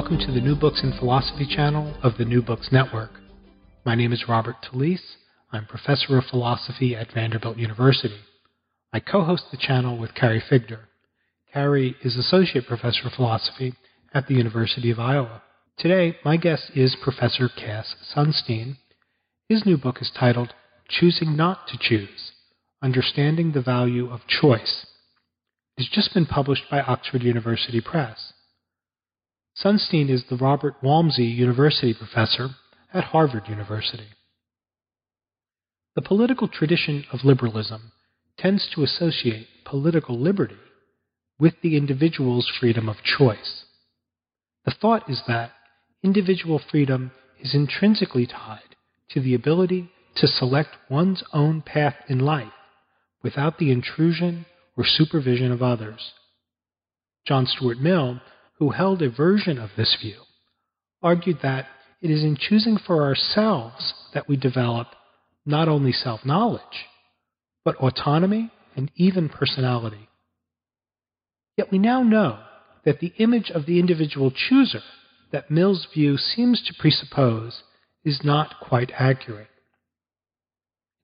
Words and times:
Welcome 0.00 0.18
to 0.18 0.32
the 0.32 0.40
New 0.40 0.54
Books 0.54 0.84
in 0.84 0.96
Philosophy 0.96 1.44
channel 1.44 1.92
of 2.04 2.18
the 2.18 2.24
New 2.24 2.40
Books 2.40 2.68
Network. 2.70 3.10
My 3.84 3.96
name 3.96 4.12
is 4.12 4.28
Robert 4.28 4.54
Talisse. 4.62 5.16
I'm 5.50 5.66
professor 5.66 6.16
of 6.16 6.24
philosophy 6.26 6.94
at 6.94 7.12
Vanderbilt 7.12 7.56
University. 7.56 8.20
I 8.92 9.00
co 9.00 9.24
host 9.24 9.46
the 9.50 9.56
channel 9.56 9.98
with 9.98 10.14
Carrie 10.14 10.40
Figdor. 10.40 10.82
Carrie 11.52 11.96
is 12.04 12.16
associate 12.16 12.68
professor 12.68 13.08
of 13.08 13.14
philosophy 13.14 13.74
at 14.14 14.28
the 14.28 14.34
University 14.34 14.92
of 14.92 15.00
Iowa. 15.00 15.42
Today, 15.76 16.16
my 16.24 16.36
guest 16.36 16.70
is 16.76 16.96
Professor 17.02 17.48
Cass 17.48 17.96
Sunstein. 18.14 18.76
His 19.48 19.66
new 19.66 19.76
book 19.76 20.00
is 20.00 20.12
titled 20.16 20.54
Choosing 20.88 21.36
Not 21.36 21.66
to 21.66 21.76
Choose 21.76 22.30
Understanding 22.80 23.50
the 23.50 23.62
Value 23.62 24.12
of 24.12 24.28
Choice. 24.28 24.86
It's 25.76 25.90
just 25.90 26.14
been 26.14 26.26
published 26.26 26.70
by 26.70 26.82
Oxford 26.82 27.24
University 27.24 27.80
Press. 27.80 28.32
Sunstein 29.62 30.08
is 30.08 30.24
the 30.30 30.36
Robert 30.36 30.74
Walmsley 30.82 31.24
University 31.24 31.92
Professor 31.92 32.50
at 32.94 33.04
Harvard 33.04 33.48
University. 33.48 34.06
The 35.96 36.02
political 36.02 36.46
tradition 36.46 37.04
of 37.12 37.24
liberalism 37.24 37.90
tends 38.38 38.68
to 38.74 38.84
associate 38.84 39.48
political 39.64 40.16
liberty 40.16 40.58
with 41.40 41.54
the 41.60 41.76
individual's 41.76 42.48
freedom 42.60 42.88
of 42.88 43.02
choice. 43.02 43.64
The 44.64 44.74
thought 44.80 45.10
is 45.10 45.22
that 45.26 45.50
individual 46.04 46.60
freedom 46.70 47.10
is 47.40 47.54
intrinsically 47.54 48.26
tied 48.26 48.76
to 49.10 49.20
the 49.20 49.34
ability 49.34 49.90
to 50.16 50.28
select 50.28 50.70
one's 50.88 51.24
own 51.32 51.62
path 51.62 51.96
in 52.08 52.20
life 52.20 52.52
without 53.24 53.58
the 53.58 53.72
intrusion 53.72 54.46
or 54.76 54.84
supervision 54.84 55.50
of 55.50 55.62
others. 55.62 56.12
John 57.26 57.46
Stuart 57.46 57.80
Mill 57.80 58.20
who 58.58 58.70
held 58.70 59.02
a 59.02 59.10
version 59.10 59.58
of 59.58 59.70
this 59.76 59.96
view, 60.00 60.20
argued 61.02 61.38
that 61.42 61.66
it 62.00 62.10
is 62.10 62.22
in 62.22 62.36
choosing 62.36 62.76
for 62.76 63.02
ourselves 63.02 63.94
that 64.14 64.28
we 64.28 64.36
develop 64.36 64.88
not 65.44 65.68
only 65.68 65.92
self 65.92 66.24
knowledge, 66.24 66.86
but 67.64 67.76
autonomy 67.76 68.50
and 68.76 68.90
even 68.96 69.28
personality. 69.28 70.08
Yet 71.56 71.72
we 71.72 71.78
now 71.78 72.02
know 72.02 72.38
that 72.84 73.00
the 73.00 73.12
image 73.18 73.50
of 73.50 73.66
the 73.66 73.80
individual 73.80 74.30
chooser 74.30 74.82
that 75.32 75.50
Mill's 75.50 75.86
view 75.92 76.16
seems 76.16 76.62
to 76.62 76.74
presuppose 76.78 77.62
is 78.04 78.20
not 78.24 78.60
quite 78.60 78.90
accurate. 78.98 79.48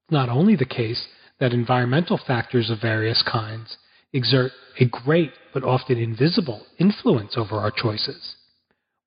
It's 0.05 0.13
not 0.13 0.29
only 0.29 0.57
the 0.57 0.65
case 0.65 1.07
that 1.41 1.53
environmental 1.53 2.19
factors 2.25 2.71
of 2.71 2.81
various 2.81 3.23
kinds 3.31 3.77
exert 4.15 4.53
a 4.81 4.87
great 4.87 5.33
but 5.53 5.63
often 5.63 5.99
invisible 5.99 6.67
influence 6.79 7.35
over 7.37 7.57
our 7.57 7.71
choices, 7.71 8.37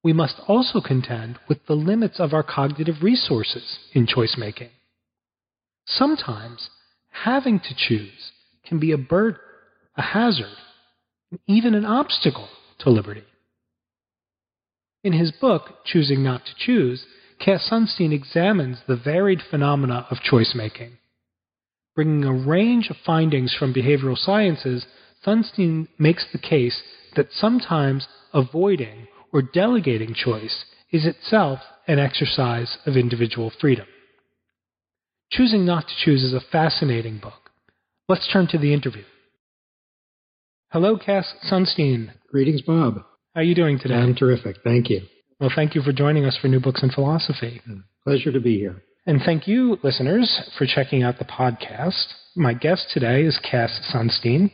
we 0.04 0.14
must 0.14 0.36
also 0.48 0.80
contend 0.80 1.40
with 1.50 1.66
the 1.66 1.74
limits 1.74 2.20
of 2.20 2.34
our 2.34 2.44
cognitive 2.44 3.02
resources 3.02 3.80
in 3.94 4.06
choice 4.06 4.36
making. 4.38 4.70
Sometimes 5.86 6.70
having 7.24 7.60
to 7.60 7.76
choose 7.76 8.32
can 8.66 8.80
be 8.80 8.92
a 8.92 8.98
burden, 8.98 9.40
a 9.96 10.02
hazard, 10.02 10.56
and 11.32 11.40
even 11.48 11.74
an 11.74 11.86
obstacle 11.86 12.50
to 12.80 12.90
liberty. 12.90 13.24
In 15.04 15.14
his 15.14 15.32
book, 15.32 15.86
Choosing 15.86 16.24
Not 16.24 16.46
to 16.46 16.52
Choose, 16.58 17.06
Cass 17.40 17.70
Sunstein 17.70 18.12
examines 18.12 18.80
the 18.88 18.96
varied 18.96 19.42
phenomena 19.50 20.06
of 20.10 20.18
choice 20.20 20.54
making 20.56 20.98
Bringing 21.98 22.26
a 22.26 22.32
range 22.32 22.92
of 22.92 22.96
findings 23.04 23.56
from 23.58 23.74
behavioral 23.74 24.16
sciences, 24.16 24.86
Sunstein 25.26 25.88
makes 25.98 26.28
the 26.32 26.38
case 26.38 26.80
that 27.16 27.32
sometimes 27.32 28.08
avoiding 28.36 29.08
or 29.34 29.42
delegating 29.42 30.14
choice 30.14 30.66
is 30.92 31.08
itself 31.08 31.58
an 31.88 31.98
exercise 31.98 32.78
of 32.86 32.96
individual 32.96 33.52
freedom. 33.60 33.88
Choosing 35.32 35.66
Not 35.66 35.88
to 35.88 35.94
Choose 35.98 36.22
is 36.22 36.36
a 36.36 36.52
fascinating 36.52 37.18
book. 37.18 37.50
Let's 38.08 38.32
turn 38.32 38.46
to 38.50 38.60
the 38.60 38.76
interview. 38.76 39.04
Hello, 40.72 41.00
Cass 41.00 41.34
Sunstein. 41.52 42.12
Greetings, 42.30 42.62
Bob. 42.62 42.98
How 43.34 43.42
are 43.42 43.44
you 43.44 43.56
doing 43.56 43.80
today? 43.80 43.96
I'm 43.96 44.14
terrific. 44.14 44.58
Thank 44.64 44.92
you. 44.92 45.02
Well, 45.40 45.52
thank 45.56 45.74
you 45.74 45.82
for 45.82 45.94
joining 45.94 46.26
us 46.26 46.38
for 46.40 46.48
New 46.48 46.60
Books 46.60 46.84
in 46.84 46.92
Philosophy. 46.92 47.60
Pleasure 48.04 48.32
to 48.32 48.40
be 48.40 48.60
here. 48.60 48.84
And 49.08 49.22
thank 49.22 49.48
you, 49.48 49.80
listeners, 49.84 50.52
for 50.58 50.66
checking 50.66 51.02
out 51.02 51.18
the 51.18 51.24
podcast. 51.24 52.08
My 52.36 52.54
guest 52.54 52.88
today 52.94 53.22
is 53.22 53.40
Cass 53.40 53.80
Sunstein, 53.94 54.52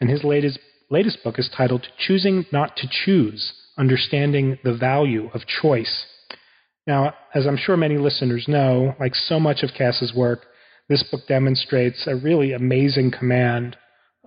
and 0.00 0.08
his 0.08 0.22
latest, 0.22 0.60
latest 0.88 1.24
book 1.24 1.40
is 1.40 1.50
titled 1.56 1.88
Choosing 1.98 2.46
Not 2.52 2.76
to 2.76 2.88
Choose 2.88 3.52
Understanding 3.76 4.60
the 4.62 4.76
Value 4.76 5.28
of 5.34 5.40
Choice. 5.60 6.06
Now, 6.86 7.14
as 7.34 7.48
I'm 7.48 7.56
sure 7.56 7.76
many 7.76 7.98
listeners 7.98 8.46
know, 8.46 8.94
like 9.00 9.16
so 9.16 9.40
much 9.40 9.64
of 9.64 9.70
Cass's 9.76 10.14
work, 10.14 10.44
this 10.88 11.02
book 11.10 11.22
demonstrates 11.26 12.06
a 12.06 12.14
really 12.14 12.52
amazing 12.52 13.10
command 13.10 13.76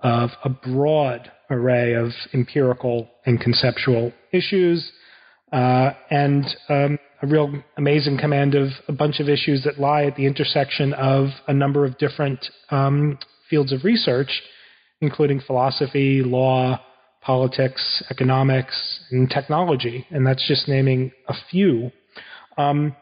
of 0.02 0.28
a 0.44 0.50
broad 0.50 1.32
array 1.50 1.94
of 1.94 2.10
empirical 2.34 3.08
and 3.24 3.40
conceptual 3.40 4.12
issues 4.30 4.92
uh, 5.52 5.92
and 6.10 6.44
um, 6.68 6.98
a 7.22 7.26
real 7.26 7.52
amazing 7.76 8.18
command 8.18 8.54
of 8.54 8.68
a 8.88 8.92
bunch 8.92 9.20
of 9.20 9.28
issues 9.28 9.64
that 9.64 9.78
lie 9.78 10.04
at 10.04 10.16
the 10.16 10.26
intersection 10.26 10.92
of 10.94 11.28
a 11.48 11.52
number 11.52 11.84
of 11.84 11.98
different 11.98 12.44
um, 12.70 13.18
fields 13.48 13.72
of 13.72 13.84
research, 13.84 14.42
including 15.00 15.40
philosophy, 15.40 16.22
law, 16.22 16.80
politics, 17.20 18.02
economics, 18.10 19.00
and 19.10 19.28
technology. 19.28 20.06
And 20.10 20.26
that's 20.26 20.46
just 20.46 20.68
naming 20.68 21.12
a 21.28 21.34
few. 21.50 21.90
Um, 22.56 22.96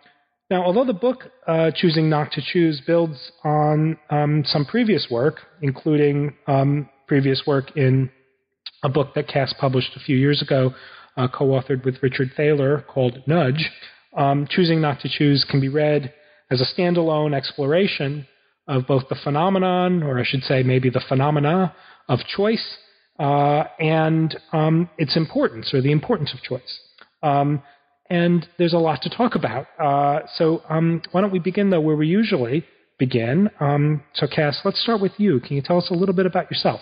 now, 0.51 0.65
although 0.65 0.85
the 0.85 0.95
book 0.95 1.25
uh, 1.47 1.71
Choosing 1.75 2.09
Not 2.09 2.33
to 2.33 2.43
Choose 2.43 2.81
builds 2.87 3.33
on 3.45 3.99
um, 4.11 4.43
some 4.47 4.65
previous 4.65 5.07
work, 5.11 5.41
including 5.61 6.35
um, 6.47 6.89
previous 7.07 7.43
work 7.47 7.77
in 7.77 8.11
a 8.83 8.89
book 8.89 9.09
that 9.15 9.29
Cass 9.29 9.55
published 9.61 9.91
a 9.97 10.01
few 10.01 10.17
years 10.17 10.41
ago, 10.41 10.73
uh, 11.19 11.29
co 11.29 11.47
authored 11.49 11.85
with 11.85 12.03
Richard 12.03 12.33
Thaler, 12.37 12.85
called 12.89 13.23
Nudge, 13.27 13.71
um, 14.17 14.47
choosing 14.49 14.81
not 14.81 15.01
to 15.01 15.09
choose 15.09 15.45
can 15.51 15.61
be 15.61 15.69
read 15.69 16.15
as 16.51 16.61
a 16.63 16.81
standalone 16.81 17.35
exploration 17.35 18.27
of 18.67 18.87
both 18.87 19.09
the 19.09 19.17
phenomenon, 19.25 20.03
or 20.03 20.19
I 20.19 20.25
should 20.25 20.43
say, 20.43 20.63
maybe 20.63 20.91
the 20.91 21.03
phenomena 21.09 21.75
of 22.09 22.21
choice, 22.21 22.77
uh, 23.19 23.65
and 23.81 24.39
um, 24.53 24.89
its 24.97 25.17
importance, 25.17 25.75
or 25.75 25.83
the 25.83 25.93
importance 25.93 26.33
of 26.33 26.41
choice. 26.41 26.81
Um, 27.23 27.63
and 28.11 28.47
there's 28.59 28.73
a 28.73 28.79
lot 28.79 29.03
to 29.03 29.11
talk 29.11 29.35
about. 29.35 29.67
Uh, 29.79 30.21
so 30.37 30.63
um, 30.71 31.03
why 31.13 31.21
don't 31.21 31.33
we 31.33 31.39
begin, 31.39 31.71
though, 31.71 31.81
where 31.81 31.97
we 31.97 32.07
usually 32.07 32.65
begin? 32.99 33.51
Um, 33.61 34.03
so, 34.15 34.27
Cass, 34.27 34.61
let's 34.65 34.81
start 34.83 35.01
with 35.01 35.13
you. 35.19 35.41
Can 35.41 35.57
you 35.57 35.63
tell 35.63 35.79
us 35.79 35.89
a 35.91 35.95
little 35.95 36.15
bit 36.15 36.27
about 36.27 36.51
yourself? 36.51 36.81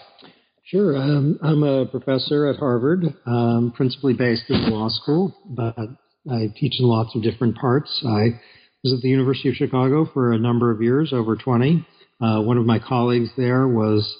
Sure. 0.66 0.96
Um, 0.96 1.38
I'm 1.44 1.62
a 1.62 1.86
professor 1.86 2.48
at 2.48 2.56
Harvard, 2.56 3.04
um, 3.24 3.72
principally 3.76 4.14
based 4.14 4.42
in 4.48 4.62
the 4.62 4.70
law 4.70 4.88
school, 4.88 5.32
but 5.46 5.76
I 6.28 6.48
teach 6.56 6.80
in 6.80 6.86
lots 6.86 7.14
of 7.14 7.22
different 7.22 7.56
parts. 7.56 8.02
I 8.04 8.40
was 8.82 8.94
at 8.94 9.00
the 9.00 9.08
University 9.08 9.48
of 9.48 9.54
Chicago 9.54 10.10
for 10.12 10.32
a 10.32 10.38
number 10.38 10.72
of 10.72 10.82
years, 10.82 11.12
over 11.12 11.36
20. 11.36 11.86
Uh, 12.20 12.40
one 12.42 12.58
of 12.58 12.66
my 12.66 12.80
colleagues 12.80 13.28
there 13.36 13.68
was 13.68 14.12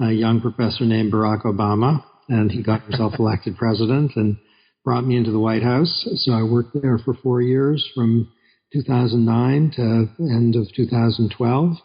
a 0.00 0.12
young 0.12 0.40
professor 0.40 0.84
named 0.84 1.12
Barack 1.12 1.42
Obama, 1.42 2.04
and 2.28 2.52
he 2.52 2.62
got 2.62 2.82
himself 2.82 3.14
elected 3.18 3.56
president 3.56 4.12
and 4.14 4.36
brought 4.84 5.04
me 5.04 5.16
into 5.16 5.32
the 5.32 5.40
White 5.40 5.64
House. 5.64 6.08
So 6.18 6.30
I 6.30 6.44
worked 6.44 6.80
there 6.80 6.98
for 6.98 7.14
four 7.14 7.42
years 7.42 7.84
from 7.96 8.30
2009 8.72 9.72
to 9.74 10.08
end 10.20 10.54
of 10.54 10.72
2012. 10.76 11.76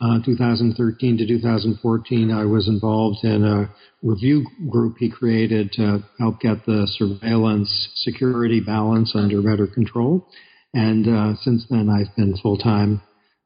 Uh, 0.00 0.18
2013 0.24 1.18
to 1.18 1.26
2014, 1.26 2.30
I 2.30 2.44
was 2.44 2.68
involved 2.68 3.24
in 3.24 3.44
a 3.44 3.70
review 4.02 4.46
group 4.70 4.96
he 4.98 5.10
created 5.10 5.72
to 5.72 6.02
help 6.18 6.40
get 6.40 6.64
the 6.66 6.86
surveillance 6.98 7.88
security 7.96 8.60
balance 8.60 9.12
under 9.14 9.42
better 9.42 9.66
control. 9.66 10.26
And 10.74 11.06
uh, 11.06 11.36
since 11.42 11.66
then, 11.68 11.88
I've 11.88 12.14
been 12.16 12.36
full 12.42 12.58
time 12.58 13.02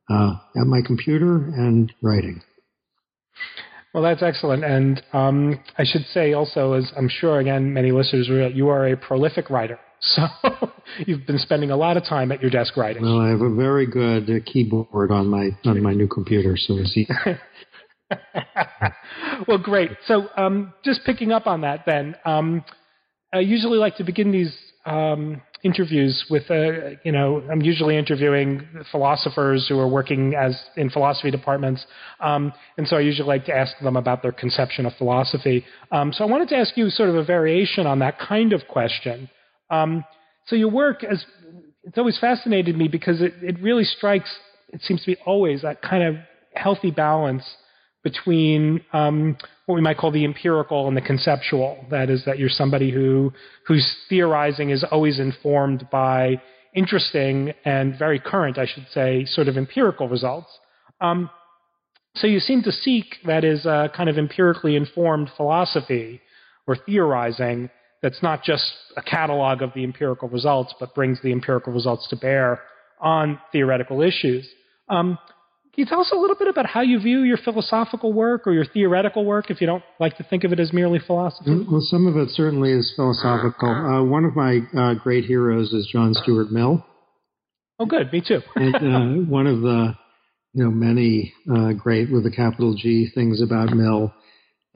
uh, 0.09 0.35
at 0.61 0.67
my 0.67 0.81
computer 0.87 1.37
and 1.37 1.93
writing. 2.03 2.43
Well, 3.93 4.03
that's 4.03 4.23
excellent. 4.23 4.63
And 4.63 5.03
um, 5.13 5.59
I 5.79 5.85
should 5.85 6.05
say 6.13 6.35
also, 6.35 6.75
as 6.75 6.93
I'm 6.97 7.09
sure, 7.09 7.41
again, 7.41 7.73
many 7.73 7.93
listeners, 7.93 8.29
you 8.55 8.69
are 8.69 8.89
a 8.89 8.97
prolific 8.97 9.49
writer. 9.49 9.79
So 10.07 10.27
you've 11.07 11.27
been 11.27 11.39
spending 11.39 11.71
a 11.71 11.77
lot 11.77 11.97
of 11.97 12.05
time 12.05 12.31
at 12.31 12.41
your 12.41 12.51
desk 12.51 12.77
writing. 12.77 13.03
Well, 13.03 13.21
I 13.21 13.29
have 13.29 13.41
a 13.41 13.55
very 13.55 13.87
good 13.87 14.31
uh, 14.31 14.35
keyboard 14.45 15.11
on 15.11 15.27
my 15.27 15.51
on 15.65 15.83
my 15.83 15.95
new 15.95 16.07
computer, 16.07 16.57
so 16.57 16.79
see. 16.85 17.09
well, 19.49 19.59
great. 19.59 19.91
So, 20.07 20.29
um, 20.37 20.73
just 20.85 21.01
picking 21.05 21.33
up 21.33 21.47
on 21.47 21.63
that, 21.63 21.85
then, 21.87 22.15
um, 22.25 22.65
I 23.35 23.41
usually 23.41 23.79
like 23.79 23.97
to 23.97 24.05
begin 24.05 24.31
these 24.31 24.57
um, 24.85 25.43
interviews 25.65 26.25
with, 26.31 26.49
uh, 26.49 26.91
you 27.03 27.11
know, 27.11 27.43
I'm 27.51 27.61
usually 27.61 27.99
interviewing 27.99 28.65
philosophers 28.93 29.67
who 29.69 29.81
are 29.81 29.89
working 29.89 30.35
as 30.35 30.57
in 30.77 30.91
philosophy 30.91 31.33
departments, 31.33 31.85
um, 32.21 32.53
and 32.79 32.87
so 32.87 32.97
I 32.97 33.01
usually 33.01 33.27
like 33.27 33.47
to 33.47 33.57
ask 33.57 33.77
them 33.83 33.97
about 33.97 34.23
their 34.23 34.33
conception 34.33 34.87
of 34.87 34.93
philosophy. 34.95 35.65
Um, 35.91 36.13
so, 36.13 36.23
I 36.23 36.29
wanted 36.29 36.49
to 36.51 36.57
ask 36.57 36.77
you 36.77 36.91
sort 36.91 37.09
of 37.09 37.17
a 37.17 37.25
variation 37.25 37.89
on 37.89 37.99
that 37.99 38.21
kind 38.21 38.53
of 38.53 38.69
question 38.69 39.29
Um, 39.71 40.05
so 40.47 40.57
your 40.57 40.71
work, 40.71 41.03
as 41.05 41.25
it's 41.85 41.99
always 41.99 42.19
fascinated 42.19 42.77
me 42.77 42.89
because 42.89 43.21
it, 43.21 43.35
it 43.43 43.61
really 43.61 43.85
strikes. 43.85 44.35
It 44.73 44.83
seems 44.83 45.01
to 45.03 45.07
be 45.07 45.17
always 45.25 45.63
that 45.63 45.83
kind 45.83 46.03
of 46.03 46.17
healthy 46.55 46.91
balance 46.91 47.45
between 48.03 48.81
um, 48.93 49.37
what 49.67 49.75
we 49.75 49.81
might 49.81 49.99
call 49.99 50.13
the 50.13 50.25
empirical 50.25 50.87
and 50.87 50.97
the 50.97 51.01
conceptual. 51.01 51.85
That 51.91 52.09
is, 52.11 52.25
that 52.25 52.39
you're 52.39 52.49
somebody 52.49 52.91
who 52.91 53.33
whose 53.67 53.97
theorizing 54.09 54.71
is 54.71 54.85
always 54.85 55.19
informed 55.19 55.89
by 55.91 56.41
interesting 56.75 57.53
and 57.65 57.99
very 57.99 58.21
current, 58.21 58.59
I 58.59 58.67
should 58.67 58.87
say, 58.93 59.25
sort 59.25 59.49
of 59.49 59.57
empirical 59.57 60.09
results. 60.09 60.49
Um, 61.01 61.31
so 62.17 62.27
you 62.27 62.39
seem 62.39 62.63
to 62.63 62.73
seek 62.73 63.07
that 63.27 63.45
is 63.45 63.67
a 63.67 63.91
kind 63.95 64.09
of 64.09 64.19
empirically 64.19 64.77
informed 64.77 65.31
philosophy 65.37 66.21
or 66.67 66.77
theorizing 66.77 67.71
that's 68.03 68.23
not 68.23 68.43
just 68.43 68.65
a 68.97 69.03
catalog 69.03 69.63
of 69.63 69.73
the 69.75 69.85
empirical 69.85 70.29
results, 70.29 70.75
but 70.79 70.95
brings 70.95 71.21
the 71.23 71.33
empirical 71.33 71.73
results 71.73 72.07
to 72.09 72.17
bear 72.17 72.61
on 73.01 73.39
theoretical 73.53 74.03
issues. 74.03 74.49
Um, 74.89 75.19
can 75.77 75.83
you 75.83 75.87
tell 75.87 76.01
us 76.01 76.11
a 76.11 76.17
little 76.17 76.37
bit 76.37 76.49
about 76.49 76.65
how 76.65 76.81
you 76.81 76.99
view 76.99 77.21
your 77.21 77.37
philosophical 77.37 78.13
work 78.13 78.47
or 78.47 78.55
your 78.55 78.65
theoretical 78.65 79.27
work, 79.27 79.51
if 79.51 79.61
you 79.61 79.67
don't 79.67 79.83
like 80.01 80.17
to 80.17 80.25
think 80.25 80.45
of 80.45 80.53
it 80.53 80.59
as 80.59 80.73
merely 80.73 80.99
philosophy? 80.99 81.51
Mm, 81.51 81.71
well, 81.71 81.83
some 81.83 82.07
of 82.07 82.17
it 82.17 82.31
certainly 82.31 82.73
is 82.73 82.91
philosophical. 82.97 83.69
Uh, 83.69 84.03
one 84.03 84.25
of 84.25 84.35
my 84.35 84.61
uh, 84.79 84.95
great 84.95 85.25
heroes 85.27 85.75
is 85.75 85.87
John 85.93 86.15
Stuart 86.15 86.51
Mill. 86.51 86.83
Oh, 87.79 87.85
good. 87.85 88.11
Me 88.11 88.23
too. 88.27 88.41
and 88.55 88.75
uh, 88.75 89.31
one 89.31 89.47
of 89.47 89.61
the 89.61 89.95
you 90.55 90.65
know 90.65 90.71
many 90.71 91.35
uh, 91.55 91.73
great 91.75 92.11
with 92.11 92.25
a 92.25 92.31
capital 92.31 92.75
G 92.75 93.11
things 93.15 93.43
about 93.43 93.75
Mill 93.75 94.15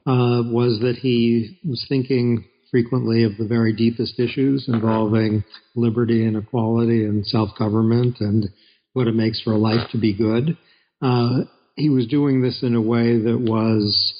uh, 0.05 0.45
was 0.45 0.79
that 0.81 0.97
he 1.01 1.59
was 1.65 1.83
thinking 1.89 2.45
frequently 2.71 3.23
of 3.23 3.37
the 3.37 3.45
very 3.45 3.73
deepest 3.73 4.19
issues 4.19 4.65
involving 4.67 5.43
liberty 5.75 6.25
and 6.25 6.37
equality 6.37 7.03
and 7.03 7.25
self-government 7.27 8.17
and 8.21 8.47
what 8.93 9.07
it 9.07 9.15
makes 9.15 9.41
for 9.41 9.55
life 9.55 9.87
to 9.91 9.99
be 9.99 10.13
good. 10.13 10.57
Uh, 11.01 11.41
he 11.75 11.89
was 11.89 12.07
doing 12.07 12.41
this 12.41 12.63
in 12.63 12.75
a 12.75 12.81
way 12.81 13.17
that 13.17 13.39
was, 13.39 14.13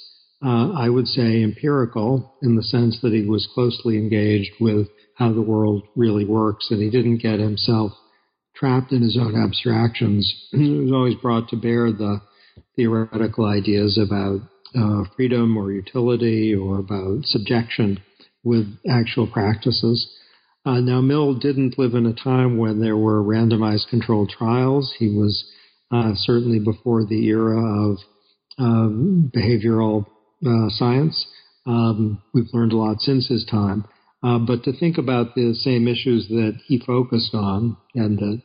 uh, 0.46 0.72
I 0.74 0.90
would 0.90 1.08
say, 1.08 1.44
empirical 1.44 2.36
in 2.42 2.56
the 2.56 2.64
sense 2.64 3.00
that 3.02 3.14
he 3.14 3.26
was 3.26 3.48
closely 3.54 3.98
engaged 3.98 4.52
with 4.60 4.88
how 5.16 5.34
the 5.34 5.42
world 5.42 5.84
really 5.96 6.26
works, 6.26 6.68
and 6.72 6.82
he 6.82 6.90
didn't 6.90 7.18
get 7.18 7.40
himself 7.40 7.92
trapped 8.56 8.92
in 8.92 9.02
his 9.02 9.18
own 9.18 9.36
abstractions. 9.36 10.48
he 10.52 10.72
was 10.72 10.92
always 10.92 11.16
brought 11.16 11.50
to 11.50 11.56
bear 11.56 11.92
the 11.92 12.22
theoretical 12.76 13.46
ideas 13.46 13.98
about 13.98 14.40
uh, 14.76 15.04
freedom 15.16 15.58
or 15.58 15.72
utility 15.72 16.56
or 16.56 16.80
about 16.80 17.26
subjection 17.26 18.02
with 18.44 18.66
actual 18.90 19.28
practices. 19.28 20.08
Uh, 20.66 20.80
now, 20.80 21.02
Mill 21.02 21.34
didn't 21.34 21.80
live 21.80 21.94
in 21.96 22.06
a 22.06 22.14
time 22.14 22.58
when 22.58 22.80
there 22.80 22.98
were 22.98 23.24
randomized 23.24 23.90
controlled 23.90 24.30
trials. 24.30 24.94
He 24.98 25.10
was 25.10 25.52
uh, 25.92 26.12
certainly 26.16 26.60
before 26.60 27.06
the 27.06 27.26
era 27.28 27.90
of 27.90 27.98
um, 28.58 29.32
behavioral 29.36 30.06
uh, 30.46 30.70
science. 30.70 31.26
Um, 31.66 32.22
we've 32.34 32.54
learned 32.54 32.74
a 32.74 32.78
lot 32.78 33.00
since 33.02 33.28
his 33.28 33.46
time. 33.46 33.86
Uh, 34.24 34.38
but 34.38 34.64
to 34.64 34.74
think 34.74 34.98
about 34.98 35.34
the 35.34 35.54
same 35.56 35.88
issues 35.88 36.28
that 36.28 36.60
he 36.66 36.80
focused 36.80 37.34
on, 37.34 37.76
and 37.96 38.20
that 38.20 38.42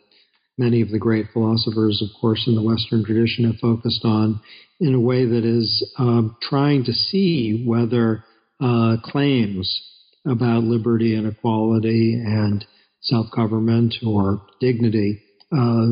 many 0.57 0.81
of 0.81 0.91
the 0.91 0.99
great 0.99 1.27
philosophers, 1.33 2.03
of 2.03 2.09
course, 2.19 2.45
in 2.47 2.55
the 2.55 2.63
Western 2.63 3.05
tradition 3.05 3.45
have 3.45 3.61
focused 3.61 4.05
on, 4.05 4.41
in 4.81 4.95
a 4.95 5.01
way 5.01 5.27
that 5.27 5.45
is 5.45 5.87
um, 5.99 6.37
trying 6.41 6.85
to 6.85 6.93
see 6.93 7.63
whether 7.67 8.25
uh, 8.61 8.97
claims 9.05 9.83
about 10.27 10.65
liberty 10.65 11.15
and 11.15 11.27
equality 11.27 12.15
and 12.15 12.65
self 13.01 13.27
government 13.35 13.95
or 14.05 14.43
dignity 14.61 15.23
uh, 15.53 15.87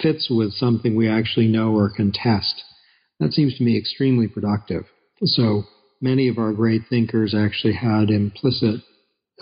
fits 0.00 0.28
with 0.30 0.52
something 0.52 0.94
we 0.94 1.08
actually 1.08 1.48
know 1.48 1.72
or 1.72 1.90
can 1.94 2.12
test. 2.12 2.62
That 3.20 3.32
seems 3.32 3.56
to 3.58 3.64
me 3.64 3.76
extremely 3.78 4.28
productive. 4.28 4.84
So 5.22 5.64
many 6.00 6.28
of 6.28 6.38
our 6.38 6.52
great 6.52 6.82
thinkers 6.88 7.34
actually 7.34 7.74
had 7.74 8.10
implicit 8.10 8.80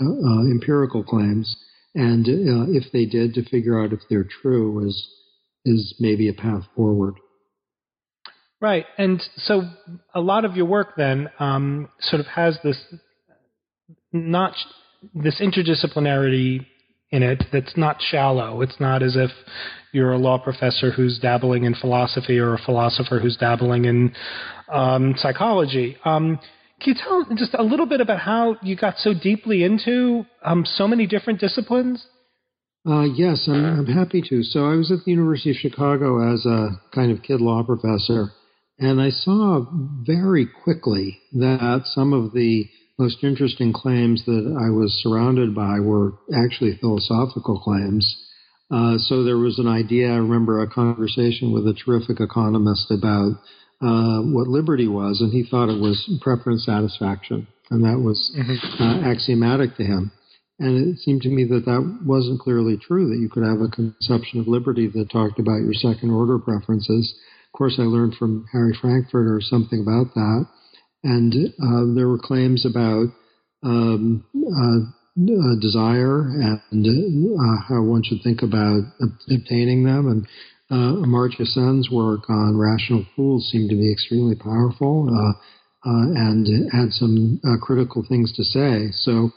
uh, 0.01 0.05
uh, 0.05 0.41
empirical 0.51 1.05
claims, 1.05 1.55
and 1.95 2.27
uh, 2.27 2.71
if 2.71 2.91
they 2.93 3.05
did, 3.05 3.35
to 3.35 3.45
figure 3.45 3.83
out 3.83 3.93
if 3.93 4.01
they're 4.09 4.29
true 4.43 4.87
is 4.87 5.09
is 5.65 5.95
maybe 6.01 6.29
a 6.29 6.33
path 6.33 6.63
forward. 6.75 7.15
Right, 8.63 8.87
and 8.97 9.21
so 9.39 9.63
a 10.15 10.21
lot 10.21 10.45
of 10.45 10.55
your 10.55 10.67
work 10.67 10.91
then 10.97 11.29
um, 11.41 11.89
sort 11.99 12.21
of 12.21 12.27
has 12.27 12.57
this 12.63 12.81
not 14.13 14.55
this 15.13 15.41
interdisciplinarity 15.41 16.65
in 17.11 17.25
it 17.25 17.43
that's 17.53 17.77
not 17.77 17.97
shallow. 18.01 18.61
It's 18.61 18.79
not 18.79 19.03
as 19.03 19.17
if 19.17 19.33
you're 19.91 20.13
a 20.13 20.17
law 20.17 20.39
professor 20.39 20.93
who's 20.93 21.19
dabbling 21.19 21.65
in 21.65 21.75
philosophy 21.75 22.39
or 22.39 22.55
a 22.55 22.59
philosopher 22.59 23.19
who's 23.19 23.37
dabbling 23.37 23.87
in 23.87 24.15
um, 24.73 25.15
psychology. 25.17 25.97
Um, 26.05 26.39
can 26.81 26.95
you 26.95 27.01
tell 27.03 27.27
just 27.37 27.55
a 27.55 27.65
little 27.65 27.87
bit 27.87 28.01
about 28.01 28.21
how 28.21 28.59
you 28.63 28.77
got 28.77 28.97
so 28.99 29.13
deeply 29.13 29.65
into 29.65 30.25
um, 30.45 30.65
so 30.65 30.87
many 30.87 31.09
different 31.09 31.41
disciplines? 31.41 32.07
Uh, 32.87 33.03
yes, 33.03 33.49
I'm, 33.49 33.65
I'm, 33.65 33.87
happy 33.87 34.23
to. 34.29 34.45
So 34.45 34.67
I 34.67 34.75
was 34.75 34.93
at 34.93 35.05
the 35.05 35.11
University 35.11 35.51
of 35.51 35.57
Chicago 35.57 36.33
as 36.33 36.47
a 36.47 36.81
kind 36.95 37.11
of 37.11 37.23
kid 37.23 37.41
law 37.41 37.65
professor, 37.65 38.31
and 38.83 39.01
I 39.01 39.11
saw 39.11 39.65
very 40.05 40.45
quickly 40.65 41.21
that 41.35 41.83
some 41.85 42.13
of 42.13 42.33
the 42.33 42.69
most 42.99 43.23
interesting 43.23 43.73
claims 43.73 44.25
that 44.27 44.57
I 44.59 44.71
was 44.71 45.01
surrounded 45.03 45.55
by 45.55 45.79
were 45.79 46.15
actually 46.35 46.77
philosophical 46.81 47.61
claims. 47.61 48.05
Uh, 48.73 48.99
so 48.99 49.23
there 49.23 49.39
was 49.39 49.61
an 49.61 49.69
idea. 49.69 50.09
I 50.09 50.17
remember 50.17 50.61
a 50.61 50.69
conversation 50.69 51.53
with 51.53 51.65
a 51.69 51.75
terrific 51.75 52.19
economist 52.19 52.91
about 52.91 53.39
uh, 53.81 54.19
what 54.23 54.49
liberty 54.49 54.89
was, 54.89 55.21
and 55.21 55.33
he 55.33 55.45
thought 55.49 55.69
it 55.69 55.81
was 55.81 56.19
preference 56.21 56.67
satisfaction, 56.67 57.47
and 57.71 57.85
that 57.85 58.01
was 58.03 58.35
mm-hmm. 58.37 58.83
uh, 58.83 59.09
axiomatic 59.09 59.77
to 59.77 59.85
him. 59.85 60.11
And 60.59 60.95
it 60.95 60.99
seemed 60.99 61.23
to 61.23 61.29
me 61.29 61.45
that 61.45 61.67
that 61.67 62.01
wasn't 62.05 62.41
clearly 62.41 62.77
true, 62.77 63.09
that 63.11 63.21
you 63.21 63.29
could 63.29 63.45
have 63.45 63.61
a 63.61 63.69
conception 63.69 64.41
of 64.41 64.49
liberty 64.49 64.89
that 64.89 65.11
talked 65.11 65.39
about 65.39 65.63
your 65.63 65.75
second 65.75 66.11
order 66.11 66.39
preferences. 66.39 67.15
Of 67.53 67.59
course, 67.59 67.77
I 67.79 67.83
learned 67.83 68.15
from 68.15 68.47
Harry 68.53 68.73
Frankfurt 68.81 69.43
something 69.43 69.81
about 69.81 70.15
that. 70.15 70.47
And 71.05 71.35
uh, 71.61 71.95
there 71.95 72.09
were 72.09 72.19
claims 72.19 72.65
about 72.65 73.09
um, 73.63 74.25
uh, 74.35 74.79
uh, 75.21 75.61
desire 75.61 76.23
and 76.23 76.87
uh, 76.87 77.63
how 77.69 77.83
one 77.83 78.03
should 78.05 78.23
think 78.25 78.41
about 78.41 78.81
obtaining 79.29 79.85
them. 79.85 80.09
And 80.09 80.27
uh, 80.71 81.05
Amartya 81.05 81.45
Sen's 81.45 81.91
work 81.91 82.31
on 82.31 82.57
rational 82.57 83.05
fools 83.15 83.51
seemed 83.53 83.69
to 83.69 83.77
be 83.77 83.93
extremely 83.93 84.35
powerful 84.35 85.11
uh, 85.13 85.33
and 85.85 86.73
had 86.73 86.93
some 86.93 87.39
critical 87.61 88.03
things 88.09 88.33
to 88.37 88.45
say. 88.45 88.89
So, 88.93 89.31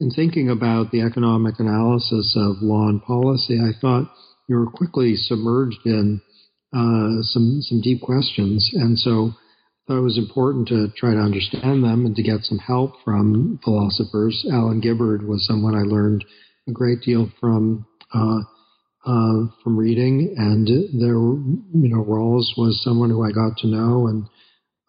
in 0.00 0.10
thinking 0.10 0.48
about 0.48 0.90
the 0.90 1.02
economic 1.02 1.60
analysis 1.60 2.34
of 2.34 2.62
law 2.62 2.88
and 2.88 3.02
policy, 3.02 3.60
I 3.60 3.78
thought 3.78 4.10
you 4.48 4.56
were 4.56 4.70
quickly 4.70 5.14
submerged 5.14 5.84
in 5.84 6.22
some 6.72 7.60
some 7.62 7.80
deep 7.82 8.00
questions, 8.00 8.70
and 8.74 8.98
so 8.98 9.32
thought 9.90 9.98
it 9.98 10.02
was 10.02 10.18
important 10.18 10.68
to 10.68 10.88
try 10.96 11.12
to 11.12 11.18
understand 11.18 11.82
them 11.82 12.06
and 12.06 12.14
to 12.14 12.22
get 12.22 12.42
some 12.42 12.58
help 12.58 12.92
from 13.04 13.58
philosophers. 13.64 14.46
Alan 14.52 14.80
Gibbard 14.80 15.26
was 15.26 15.44
someone 15.46 15.74
I 15.74 15.82
learned 15.82 16.24
a 16.68 16.72
great 16.72 17.00
deal 17.00 17.28
from 17.40 17.86
uh, 18.14 18.40
uh, 19.04 19.48
from 19.64 19.76
reading, 19.76 20.34
and 20.36 20.66
there, 21.00 21.14
you 21.14 21.88
know, 21.88 22.04
Rawls 22.04 22.56
was 22.56 22.80
someone 22.84 23.10
who 23.10 23.24
I 23.24 23.32
got 23.32 23.56
to 23.58 23.66
know 23.66 24.06
and 24.06 24.26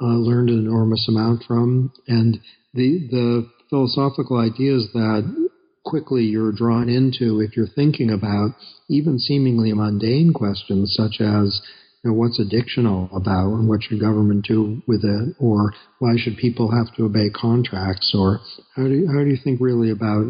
uh, 0.01 0.17
learned 0.17 0.49
an 0.49 0.59
enormous 0.59 1.07
amount 1.07 1.45
from, 1.47 1.91
and 2.07 2.37
the 2.73 3.07
the 3.09 3.49
philosophical 3.69 4.37
ideas 4.37 4.87
that 4.93 5.49
quickly 5.83 6.23
you're 6.23 6.51
drawn 6.51 6.89
into 6.89 7.41
if 7.41 7.57
you're 7.57 7.67
thinking 7.67 8.11
about 8.11 8.51
even 8.89 9.17
seemingly 9.17 9.73
mundane 9.73 10.33
questions 10.33 10.93
such 10.95 11.21
as 11.21 11.61
you 12.03 12.09
know, 12.09 12.17
what's 12.17 12.39
addictional 12.39 13.15
about 13.15 13.53
and 13.53 13.69
what 13.69 13.83
should 13.83 13.99
government 13.99 14.45
do 14.45 14.81
with 14.87 15.03
it, 15.03 15.35
or 15.39 15.73
why 15.99 16.13
should 16.17 16.35
people 16.37 16.71
have 16.71 16.93
to 16.95 17.05
obey 17.05 17.29
contracts, 17.29 18.15
or 18.17 18.39
how 18.75 18.83
do 18.83 18.89
you, 18.89 19.07
how 19.07 19.23
do 19.23 19.29
you 19.29 19.37
think 19.43 19.61
really 19.61 19.91
about 19.91 20.25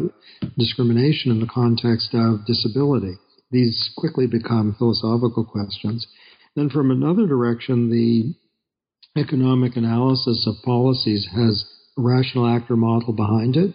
discrimination 0.58 1.30
in 1.30 1.40
the 1.40 1.46
context 1.46 2.10
of 2.12 2.44
disability? 2.46 3.14
These 3.50 3.90
quickly 3.96 4.26
become 4.26 4.74
philosophical 4.78 5.44
questions. 5.44 6.06
Then, 6.56 6.68
from 6.68 6.90
another 6.90 7.26
direction, 7.26 7.90
the 7.90 8.34
economic 9.18 9.76
analysis 9.76 10.46
of 10.46 10.62
policies 10.64 11.26
has 11.34 11.64
a 11.96 12.02
rational 12.02 12.54
actor 12.54 12.76
model 12.76 13.14
behind 13.14 13.56
it, 13.56 13.74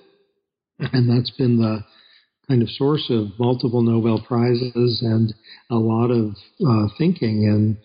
and 0.79 1.10
that's 1.10 1.31
been 1.31 1.57
the 1.57 1.84
kind 2.48 2.62
of 2.62 2.69
source 2.69 3.05
of 3.10 3.38
multiple 3.39 3.81
Nobel 3.81 4.24
prizes 4.25 5.01
and 5.01 5.34
a 5.69 5.75
lot 5.75 6.12
of 6.12 6.36
uh, 6.65 6.88
thinking 6.98 7.43
in 7.43 7.77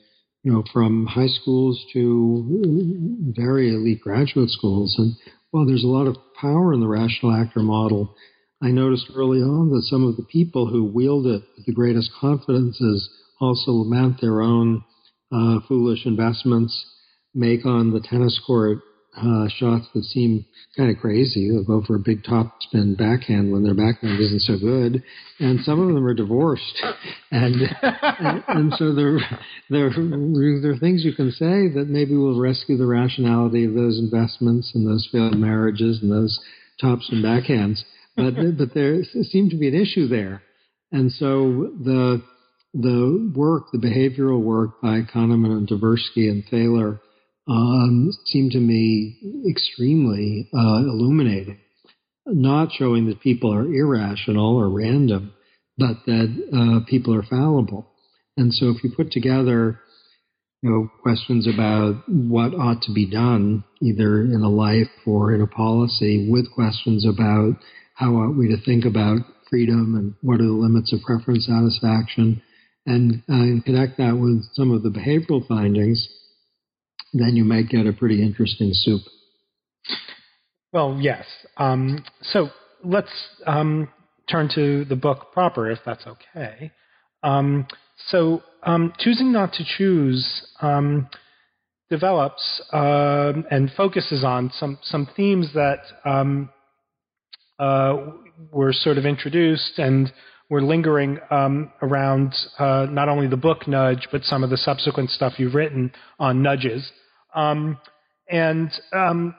you 0.42 0.52
know, 0.52 0.64
from 0.72 1.06
high 1.06 1.28
schools 1.28 1.84
to 1.92 3.32
very 3.36 3.68
elite 3.68 4.00
graduate 4.00 4.50
schools. 4.50 4.94
And 4.98 5.14
while 5.50 5.66
there's 5.66 5.84
a 5.84 5.88
lot 5.88 6.08
of 6.08 6.16
power 6.40 6.72
in 6.72 6.80
the 6.80 6.88
rational 6.88 7.32
actor 7.32 7.60
model, 7.60 8.14
I 8.60 8.68
noticed 8.68 9.10
early 9.14 9.38
on 9.38 9.70
that 9.70 9.82
some 9.82 10.06
of 10.06 10.16
the 10.16 10.24
people 10.24 10.66
who 10.66 10.84
wield 10.84 11.26
it 11.26 11.42
with 11.56 11.66
the 11.66 11.72
greatest 11.72 12.10
confidences 12.20 13.08
also 13.40 13.72
lament 13.72 14.20
their 14.20 14.40
own 14.40 14.84
uh, 15.30 15.60
foolish 15.68 16.06
investments, 16.06 16.86
make 17.34 17.64
on 17.64 17.92
the 17.92 18.00
tennis 18.00 18.40
court 18.46 18.78
uh, 19.16 19.46
shots 19.58 19.86
that 19.94 20.04
seem 20.04 20.44
kind 20.76 20.90
of 20.90 21.00
crazy. 21.00 21.50
They'll 21.50 21.64
go 21.64 21.84
for 21.86 21.96
a 21.96 22.00
big 22.00 22.22
topspin 22.24 22.96
backhand 22.96 23.52
when 23.52 23.62
their 23.62 23.74
backhand 23.74 24.18
isn't 24.18 24.40
so 24.40 24.58
good, 24.58 25.02
and 25.38 25.60
some 25.64 25.80
of 25.80 25.94
them 25.94 26.04
are 26.06 26.14
divorced, 26.14 26.82
and 27.30 27.56
and, 27.82 28.44
and 28.48 28.72
so 28.78 28.94
there 28.94 29.18
there 29.68 29.90
there 29.90 30.72
are 30.72 30.78
things 30.78 31.04
you 31.04 31.14
can 31.14 31.30
say 31.32 31.68
that 31.68 31.86
maybe 31.88 32.16
will 32.16 32.40
rescue 32.40 32.76
the 32.76 32.86
rationality 32.86 33.64
of 33.64 33.74
those 33.74 33.98
investments 33.98 34.72
and 34.74 34.86
those 34.86 35.06
failed 35.12 35.36
marriages 35.36 36.00
and 36.02 36.10
those 36.10 36.38
topspin 36.82 37.22
backhands, 37.22 37.82
but 38.16 38.34
but 38.58 38.72
there 38.72 39.02
seemed 39.24 39.50
to 39.50 39.58
be 39.58 39.68
an 39.68 39.74
issue 39.74 40.08
there, 40.08 40.42
and 40.90 41.12
so 41.12 41.70
the 41.84 42.22
the 42.74 43.30
work, 43.36 43.64
the 43.72 43.78
behavioral 43.78 44.40
work 44.40 44.80
by 44.80 45.02
Kahneman 45.02 45.52
and 45.52 45.68
Tversky 45.68 46.30
and 46.30 46.42
Thaler 46.50 46.98
um, 47.48 48.10
seemed 48.26 48.52
to 48.52 48.60
me 48.60 49.18
extremely 49.48 50.48
uh, 50.54 50.78
illuminating. 50.78 51.58
Not 52.26 52.72
showing 52.72 53.06
that 53.06 53.20
people 53.20 53.52
are 53.52 53.64
irrational 53.64 54.56
or 54.56 54.70
random, 54.70 55.32
but 55.76 55.96
that 56.06 56.28
uh, 56.52 56.86
people 56.88 57.14
are 57.14 57.24
fallible. 57.24 57.88
And 58.36 58.54
so, 58.54 58.70
if 58.70 58.84
you 58.84 58.92
put 58.96 59.10
together, 59.10 59.80
you 60.62 60.70
know, 60.70 60.88
questions 61.02 61.48
about 61.52 62.04
what 62.06 62.54
ought 62.54 62.82
to 62.82 62.92
be 62.92 63.10
done, 63.10 63.64
either 63.82 64.22
in 64.22 64.42
a 64.42 64.48
life 64.48 64.90
or 65.04 65.34
in 65.34 65.40
a 65.40 65.46
policy, 65.48 66.28
with 66.30 66.52
questions 66.54 67.04
about 67.04 67.56
how 67.94 68.14
ought 68.14 68.36
we 68.36 68.48
to 68.48 68.64
think 68.64 68.84
about 68.84 69.18
freedom 69.50 69.94
and 69.96 70.14
what 70.22 70.40
are 70.40 70.46
the 70.46 70.52
limits 70.52 70.92
of 70.92 71.02
preference 71.02 71.46
satisfaction, 71.46 72.40
and, 72.86 73.22
uh, 73.28 73.34
and 73.34 73.64
connect 73.64 73.98
that 73.98 74.16
with 74.16 74.44
some 74.54 74.70
of 74.70 74.82
the 74.82 74.90
behavioral 74.90 75.46
findings 75.46 76.08
then 77.12 77.36
you 77.36 77.44
might 77.44 77.68
get 77.68 77.86
a 77.86 77.92
pretty 77.92 78.22
interesting 78.22 78.70
soup. 78.72 79.02
Well, 80.72 80.98
yes. 81.00 81.26
Um, 81.58 82.04
so 82.22 82.48
let's 82.82 83.10
um, 83.46 83.88
turn 84.30 84.48
to 84.54 84.84
the 84.86 84.96
book 84.96 85.32
proper, 85.32 85.70
if 85.70 85.78
that's 85.84 86.06
okay. 86.06 86.72
Um, 87.22 87.66
so, 88.08 88.42
um, 88.62 88.92
choosing 88.98 89.32
not 89.32 89.52
to 89.54 89.64
choose 89.64 90.46
um, 90.60 91.08
develops 91.90 92.62
uh, 92.72 93.32
and 93.50 93.70
focuses 93.76 94.24
on 94.24 94.50
some 94.58 94.78
some 94.82 95.08
themes 95.14 95.50
that 95.54 95.80
uh, 97.58 97.96
were 98.50 98.72
sort 98.72 98.98
of 98.98 99.06
introduced 99.06 99.78
and 99.78 100.12
were 100.52 100.60
lingering 100.60 101.18
around 101.80 102.34
uh, 102.58 102.86
not 102.90 103.08
only 103.08 103.26
the 103.26 103.38
book 103.38 103.66
Nudge, 103.66 104.06
but 104.12 104.22
some 104.24 104.44
of 104.44 104.50
the 104.50 104.58
subsequent 104.58 105.08
stuff 105.08 105.32
you've 105.38 105.54
written 105.54 105.90
on 106.18 106.42
nudges. 106.42 106.92
Um, 107.34 107.78
and 108.28 108.70
um, 108.92 109.34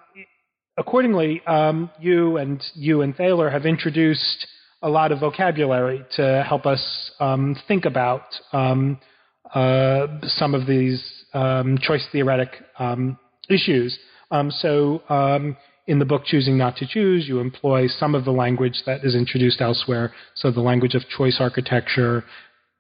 accordingly, 0.75 1.39
um, 1.45 1.91
you 1.99 2.37
and 2.37 2.59
you 2.73 3.03
and 3.03 3.15
Thaler 3.15 3.51
have 3.51 3.67
introduced 3.67 4.47
a 4.81 4.89
lot 4.89 5.11
of 5.11 5.19
vocabulary 5.19 6.03
to 6.15 6.43
help 6.49 6.65
us 6.65 7.11
um, 7.19 7.55
think 7.67 7.85
about 7.85 8.23
um, 8.51 8.99
uh, 9.53 10.07
some 10.25 10.55
of 10.55 10.65
these 10.65 10.99
um, 11.35 11.77
choice 11.79 12.07
theoretic 12.11 12.49
issues. 13.49 13.99
so 14.49 15.03
in 15.87 15.99
the 15.99 16.05
book 16.05 16.23
Choosing 16.25 16.57
Not 16.57 16.77
to 16.77 16.87
Choose, 16.87 17.27
you 17.27 17.39
employ 17.39 17.87
some 17.87 18.15
of 18.15 18.25
the 18.25 18.31
language 18.31 18.83
that 18.85 19.03
is 19.03 19.15
introduced 19.15 19.61
elsewhere. 19.61 20.13
So 20.35 20.51
the 20.51 20.61
language 20.61 20.95
of 20.95 21.03
choice 21.09 21.37
architecture, 21.39 22.23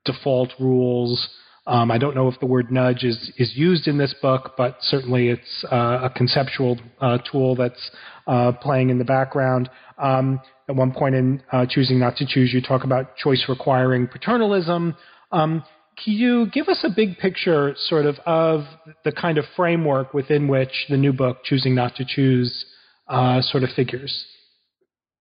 default 0.05 0.51
rules, 0.59 1.29
um, 1.65 1.91
I 1.91 1.97
don't 1.97 2.15
know 2.15 2.27
if 2.27 2.39
the 2.39 2.45
word 2.45 2.71
nudge 2.71 3.03
is, 3.03 3.31
is 3.37 3.55
used 3.55 3.87
in 3.87 3.97
this 3.97 4.13
book, 4.21 4.53
but 4.57 4.77
certainly 4.81 5.29
it's 5.29 5.65
uh, 5.71 5.99
a 6.03 6.09
conceptual 6.13 6.77
uh, 6.99 7.19
tool 7.31 7.55
that's 7.55 7.91
uh, 8.27 8.51
playing 8.61 8.89
in 8.89 8.97
the 8.97 9.05
background. 9.05 9.69
Um, 9.97 10.41
at 10.67 10.75
one 10.75 10.91
point 10.91 11.15
in 11.15 11.41
uh, 11.51 11.65
Choosing 11.69 11.99
Not 11.99 12.17
to 12.17 12.25
Choose, 12.25 12.53
you 12.53 12.61
talk 12.61 12.83
about 12.83 13.15
choice 13.15 13.45
requiring 13.47 14.07
paternalism. 14.07 14.95
Um, 15.31 15.63
can 16.03 16.13
you 16.13 16.47
give 16.51 16.67
us 16.67 16.83
a 16.83 16.89
big 16.93 17.17
picture, 17.17 17.75
sort 17.77 18.05
of, 18.05 18.15
of 18.25 18.65
the 19.05 19.11
kind 19.11 19.37
of 19.37 19.45
framework 19.55 20.13
within 20.13 20.47
which 20.47 20.85
the 20.89 20.97
new 20.97 21.13
book, 21.13 21.43
Choosing 21.45 21.75
Not 21.75 21.95
to 21.95 22.05
Choose, 22.05 22.65
uh, 23.07 23.41
sort 23.41 23.63
of 23.63 23.69
figures? 23.75 24.25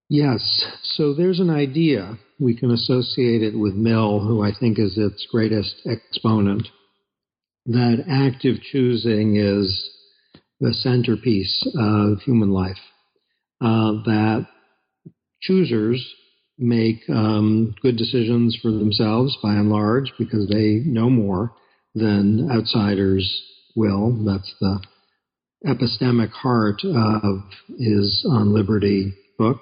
Yes. 0.09 0.67
So 0.83 1.15
there's 1.15 1.41
an 1.41 1.51
idea. 1.51 2.19
We 2.39 2.57
can 2.57 2.71
associate 2.71 3.43
it 3.43 3.59
with 3.59 3.75
Mill, 3.75 4.21
who 4.21 4.43
I 4.43 4.53
think 4.59 4.79
is 4.79 4.99
its 4.99 5.27
greatest 5.31 5.75
exponent, 5.87 6.69
that 7.67 8.05
active 8.09 8.61
choosing 8.61 9.37
is 9.37 9.91
the 10.61 10.75
centerpiece 10.75 11.67
of 11.77 12.19
human 12.21 12.51
life. 12.51 12.77
Uh, 13.61 14.03
that 14.05 14.47
choosers 15.41 16.05
make 16.59 16.99
um, 17.09 17.75
good 17.83 17.97
decisions 17.97 18.59
for 18.61 18.71
themselves 18.71 19.37
by 19.43 19.55
and 19.55 19.71
large 19.71 20.12
because 20.19 20.49
they 20.49 20.83
know 20.85 21.09
more 21.09 21.53
than 21.95 22.51
outsiders 22.51 23.43
will. 23.75 24.25
That's 24.25 24.55
the 24.61 24.81
epistemic 25.66 26.31
heart 26.31 26.83
of 26.85 27.42
his 27.78 28.26
On 28.28 28.52
Liberty 28.52 29.14
book. 29.38 29.61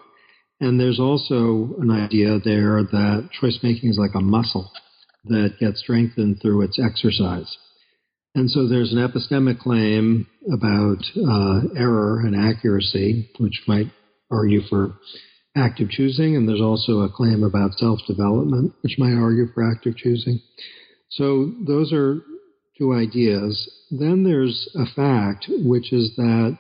And 0.60 0.78
there's 0.78 1.00
also 1.00 1.74
an 1.80 1.90
idea 1.90 2.38
there 2.38 2.82
that 2.82 3.28
choice 3.40 3.58
making 3.62 3.90
is 3.90 3.98
like 3.98 4.14
a 4.14 4.20
muscle 4.20 4.70
that 5.24 5.54
gets 5.58 5.80
strengthened 5.80 6.40
through 6.40 6.62
its 6.62 6.78
exercise. 6.78 7.56
And 8.34 8.50
so 8.50 8.68
there's 8.68 8.92
an 8.92 8.98
epistemic 8.98 9.58
claim 9.58 10.26
about 10.52 10.98
uh, 11.16 11.60
error 11.76 12.20
and 12.20 12.36
accuracy, 12.36 13.28
which 13.38 13.62
might 13.66 13.86
argue 14.30 14.60
for 14.68 14.94
active 15.56 15.90
choosing. 15.90 16.36
And 16.36 16.48
there's 16.48 16.60
also 16.60 17.00
a 17.00 17.10
claim 17.10 17.42
about 17.42 17.72
self 17.74 17.98
development, 18.06 18.72
which 18.82 18.96
might 18.98 19.14
argue 19.14 19.46
for 19.52 19.68
active 19.68 19.96
choosing. 19.96 20.40
So 21.10 21.52
those 21.66 21.92
are 21.92 22.20
two 22.80 22.94
ideas. 22.94 23.70
Then 23.90 24.24
there's 24.24 24.68
a 24.74 24.86
fact, 24.96 25.46
which 25.48 25.92
is 25.92 26.14
that 26.16 26.58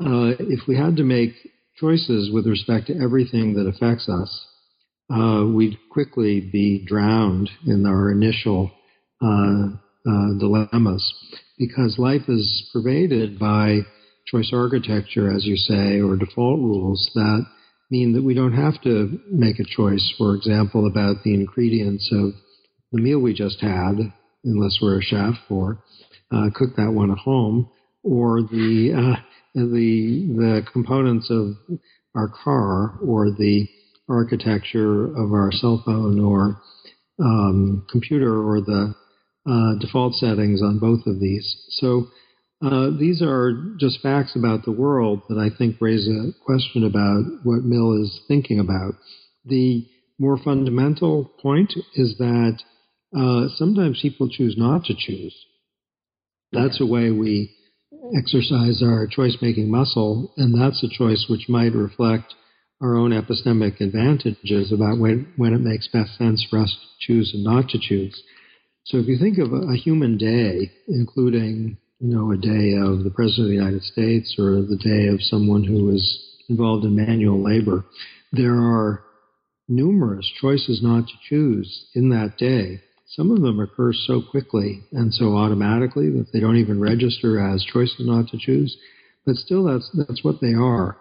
uh, 0.00 0.34
if 0.40 0.66
we 0.66 0.76
had 0.76 0.96
to 0.96 1.04
make 1.04 1.32
choices 1.78 2.30
with 2.32 2.46
respect 2.46 2.88
to 2.88 3.00
everything 3.00 3.54
that 3.54 3.68
affects 3.68 4.08
us, 4.08 4.46
uh, 5.12 5.44
we'd 5.46 5.78
quickly 5.90 6.40
be 6.40 6.84
drowned 6.86 7.48
in 7.66 7.86
our 7.86 8.10
initial 8.10 8.70
uh, 9.22 9.68
uh, 10.08 10.38
dilemmas 10.38 11.14
because 11.58 11.98
life 11.98 12.22
is 12.28 12.68
pervaded 12.72 13.38
by 13.38 13.78
choice 14.26 14.50
architecture, 14.52 15.30
as 15.30 15.44
you 15.44 15.56
say, 15.56 16.00
or 16.00 16.16
default 16.16 16.58
rules 16.58 17.10
that 17.14 17.44
mean 17.90 18.14
that 18.14 18.22
we 18.22 18.34
don't 18.34 18.54
have 18.54 18.80
to 18.82 19.20
make 19.30 19.58
a 19.60 19.64
choice, 19.64 20.14
for 20.16 20.34
example, 20.34 20.86
about 20.86 21.22
the 21.22 21.34
ingredients 21.34 22.10
of 22.12 22.32
the 22.90 23.00
meal 23.00 23.20
we 23.20 23.34
just 23.34 23.60
had, 23.60 24.12
unless 24.44 24.78
we're 24.80 24.98
a 24.98 25.02
chef 25.02 25.34
or 25.48 25.78
uh, 26.30 26.48
cook 26.54 26.70
that 26.76 26.92
one 26.92 27.10
at 27.10 27.18
home, 27.18 27.70
or 28.02 28.42
the 28.42 28.92
uh, 28.96 29.20
the 29.54 30.34
the 30.36 30.62
components 30.72 31.30
of 31.30 31.54
our 32.14 32.28
car 32.28 32.98
or 33.04 33.30
the 33.30 33.68
architecture 34.08 35.06
of 35.06 35.32
our 35.32 35.50
cell 35.52 35.82
phone 35.84 36.20
or 36.20 36.60
um, 37.18 37.86
computer 37.90 38.42
or 38.46 38.60
the 38.60 38.94
uh, 39.46 39.78
default 39.80 40.14
settings 40.14 40.62
on 40.62 40.78
both 40.78 41.06
of 41.06 41.20
these. 41.20 41.56
So 41.70 42.06
uh, 42.64 42.90
these 42.98 43.22
are 43.22 43.74
just 43.78 44.00
facts 44.02 44.36
about 44.36 44.64
the 44.64 44.72
world 44.72 45.22
that 45.28 45.38
I 45.38 45.56
think 45.56 45.76
raise 45.80 46.08
a 46.08 46.32
question 46.44 46.84
about 46.84 47.24
what 47.42 47.64
Mill 47.64 48.00
is 48.00 48.20
thinking 48.28 48.60
about. 48.60 48.94
The 49.44 49.86
more 50.18 50.38
fundamental 50.44 51.32
point 51.42 51.72
is 51.94 52.16
that 52.18 52.58
uh, 53.16 53.48
sometimes 53.56 54.00
people 54.00 54.28
choose 54.28 54.54
not 54.56 54.84
to 54.84 54.94
choose. 54.96 55.34
That's 56.52 56.80
a 56.80 56.86
way 56.86 57.10
we 57.10 57.50
exercise 58.16 58.82
our 58.82 59.06
choice 59.06 59.36
making 59.40 59.70
muscle, 59.70 60.32
and 60.36 60.54
that's 60.60 60.82
a 60.82 60.88
choice 60.88 61.26
which 61.28 61.48
might 61.48 61.74
reflect 61.74 62.34
our 62.80 62.96
own 62.96 63.10
epistemic 63.12 63.80
advantages 63.80 64.72
about 64.72 64.98
when, 64.98 65.32
when 65.36 65.54
it 65.54 65.60
makes 65.60 65.88
best 65.88 66.18
sense 66.18 66.44
for 66.50 66.58
us 66.58 66.70
to 66.70 67.06
choose 67.06 67.32
and 67.32 67.44
not 67.44 67.68
to 67.68 67.78
choose. 67.80 68.22
So 68.84 68.98
if 68.98 69.06
you 69.06 69.18
think 69.18 69.38
of 69.38 69.52
a, 69.52 69.72
a 69.72 69.76
human 69.76 70.18
day, 70.18 70.72
including 70.88 71.78
you 72.00 72.16
know 72.16 72.32
a 72.32 72.36
day 72.36 72.74
of 72.74 73.04
the 73.04 73.12
President 73.14 73.46
of 73.46 73.50
the 73.50 73.54
United 73.54 73.82
States 73.82 74.34
or 74.38 74.62
the 74.62 74.80
day 74.82 75.06
of 75.06 75.22
someone 75.22 75.62
who 75.62 75.90
is 75.90 76.38
involved 76.48 76.84
in 76.84 76.96
manual 76.96 77.42
labor, 77.42 77.84
there 78.32 78.56
are 78.56 79.04
numerous 79.68 80.28
choices 80.40 80.80
not 80.82 81.06
to 81.06 81.14
choose 81.28 81.86
in 81.94 82.08
that 82.08 82.36
day. 82.36 82.80
Some 83.16 83.30
of 83.30 83.42
them 83.42 83.60
occur 83.60 83.92
so 83.92 84.22
quickly 84.22 84.84
and 84.92 85.12
so 85.12 85.36
automatically 85.36 86.08
that 86.10 86.32
they 86.32 86.40
don't 86.40 86.56
even 86.56 86.80
register 86.80 87.38
as 87.38 87.62
choices 87.62 88.06
not 88.06 88.28
to 88.28 88.38
choose, 88.38 88.74
but 89.26 89.36
still 89.36 89.64
that's 89.64 89.90
that's 90.08 90.24
what 90.24 90.40
they 90.40 90.54
are. 90.54 90.96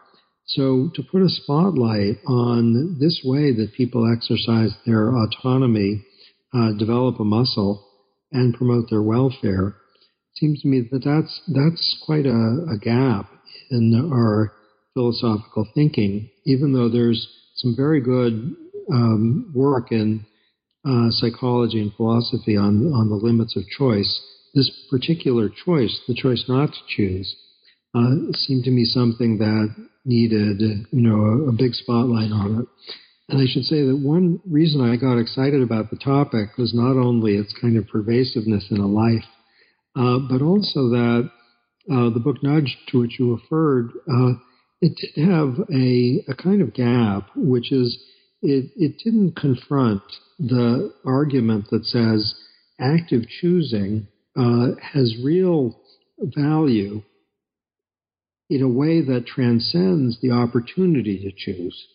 So, 0.46 0.90
to 0.96 1.04
put 1.04 1.22
a 1.22 1.30
spotlight 1.30 2.18
on 2.28 2.98
this 3.00 3.22
way 3.24 3.54
that 3.54 3.74
people 3.78 4.12
exercise 4.12 4.76
their 4.86 5.16
autonomy, 5.16 6.04
uh, 6.54 6.74
develop 6.78 7.20
a 7.22 7.24
muscle, 7.24 7.88
and 8.34 8.54
promote 8.54 8.90
their 8.90 9.02
welfare, 9.02 9.76
seems 10.36 10.62
to 10.62 10.68
me 10.68 10.90
that 10.92 11.06
that's 11.06 11.42
that's 11.48 12.04
quite 12.06 12.26
a, 12.26 12.66
a 12.74 12.78
gap 12.82 13.32
in 13.70 14.10
our 14.12 14.52
philosophical 14.94 15.66
thinking. 15.74 16.30
Even 16.46 16.74
though 16.74 16.90
there's 16.90 17.26
some 17.56 17.74
very 17.78 18.02
good 18.02 18.54
um, 18.92 19.50
work 19.56 19.94
in 19.94 20.26
uh, 20.86 21.10
psychology 21.10 21.80
and 21.80 21.94
philosophy 21.94 22.58
on 22.58 22.92
on 22.94 23.10
the 23.10 23.16
limits 23.16 23.56
of 23.56 23.64
choice, 23.68 24.22
this 24.54 24.70
particular 24.90 25.50
choice, 25.50 26.00
the 26.08 26.16
choice 26.16 26.46
not 26.48 26.70
to 26.74 26.80
choose, 26.88 27.36
uh, 27.94 28.32
seemed 28.34 28.64
to 28.64 28.72
me 28.72 28.86
something 28.86 29.38
that 29.38 29.76
needed, 30.06 30.62
you 30.62 31.02
know, 31.02 31.24
a, 31.26 31.50
a, 31.50 31.52
big 31.52 31.74
spotlight 31.74 32.32
on 32.32 32.62
it. 32.62 32.68
And 33.30 33.42
I 33.42 33.46
should 33.46 33.66
say 33.66 33.86
that 33.86 33.98
one 33.98 34.40
reason 34.50 34.82
I 34.82 34.96
got 34.96 35.20
excited 35.20 35.62
about 35.62 35.90
the 35.90 35.98
topic 35.98 36.58
was 36.58 36.74
not 36.74 37.00
only 37.00 37.36
its 37.36 37.54
kind 37.62 37.78
of 37.78 37.88
pervasiveness 37.88 38.66
in 38.72 38.78
a 38.78 38.88
life, 38.88 39.24
uh, 39.96 40.20
but 40.30 40.42
also 40.42 40.90
that 40.90 41.30
uh, 41.92 42.10
the 42.10 42.20
book 42.20 42.38
Nudge, 42.44 42.78
to 42.90 43.00
which 43.00 43.20
you 43.20 43.36
referred, 43.36 43.92
uh, 44.10 44.34
it 44.82 44.98
did 44.98 45.30
have 45.30 45.60
a, 45.72 46.24
a 46.28 46.36
kind 46.36 46.62
of 46.62 46.74
gap, 46.74 47.30
which 47.36 47.72
is 47.72 47.98
it, 48.42 48.72
it 48.76 48.98
didn't 49.04 49.36
confront 49.36 50.02
the 50.42 50.92
argument 51.06 51.70
that 51.70 51.86
says 51.86 52.34
active 52.80 53.22
choosing 53.40 54.08
uh, 54.36 54.70
has 54.82 55.16
real 55.24 55.80
value 56.20 57.02
in 58.50 58.62
a 58.62 58.68
way 58.68 59.02
that 59.02 59.28
transcends 59.28 60.20
the 60.22 60.32
opportunity 60.32 61.20
to 61.20 61.32
choose. 61.36 61.88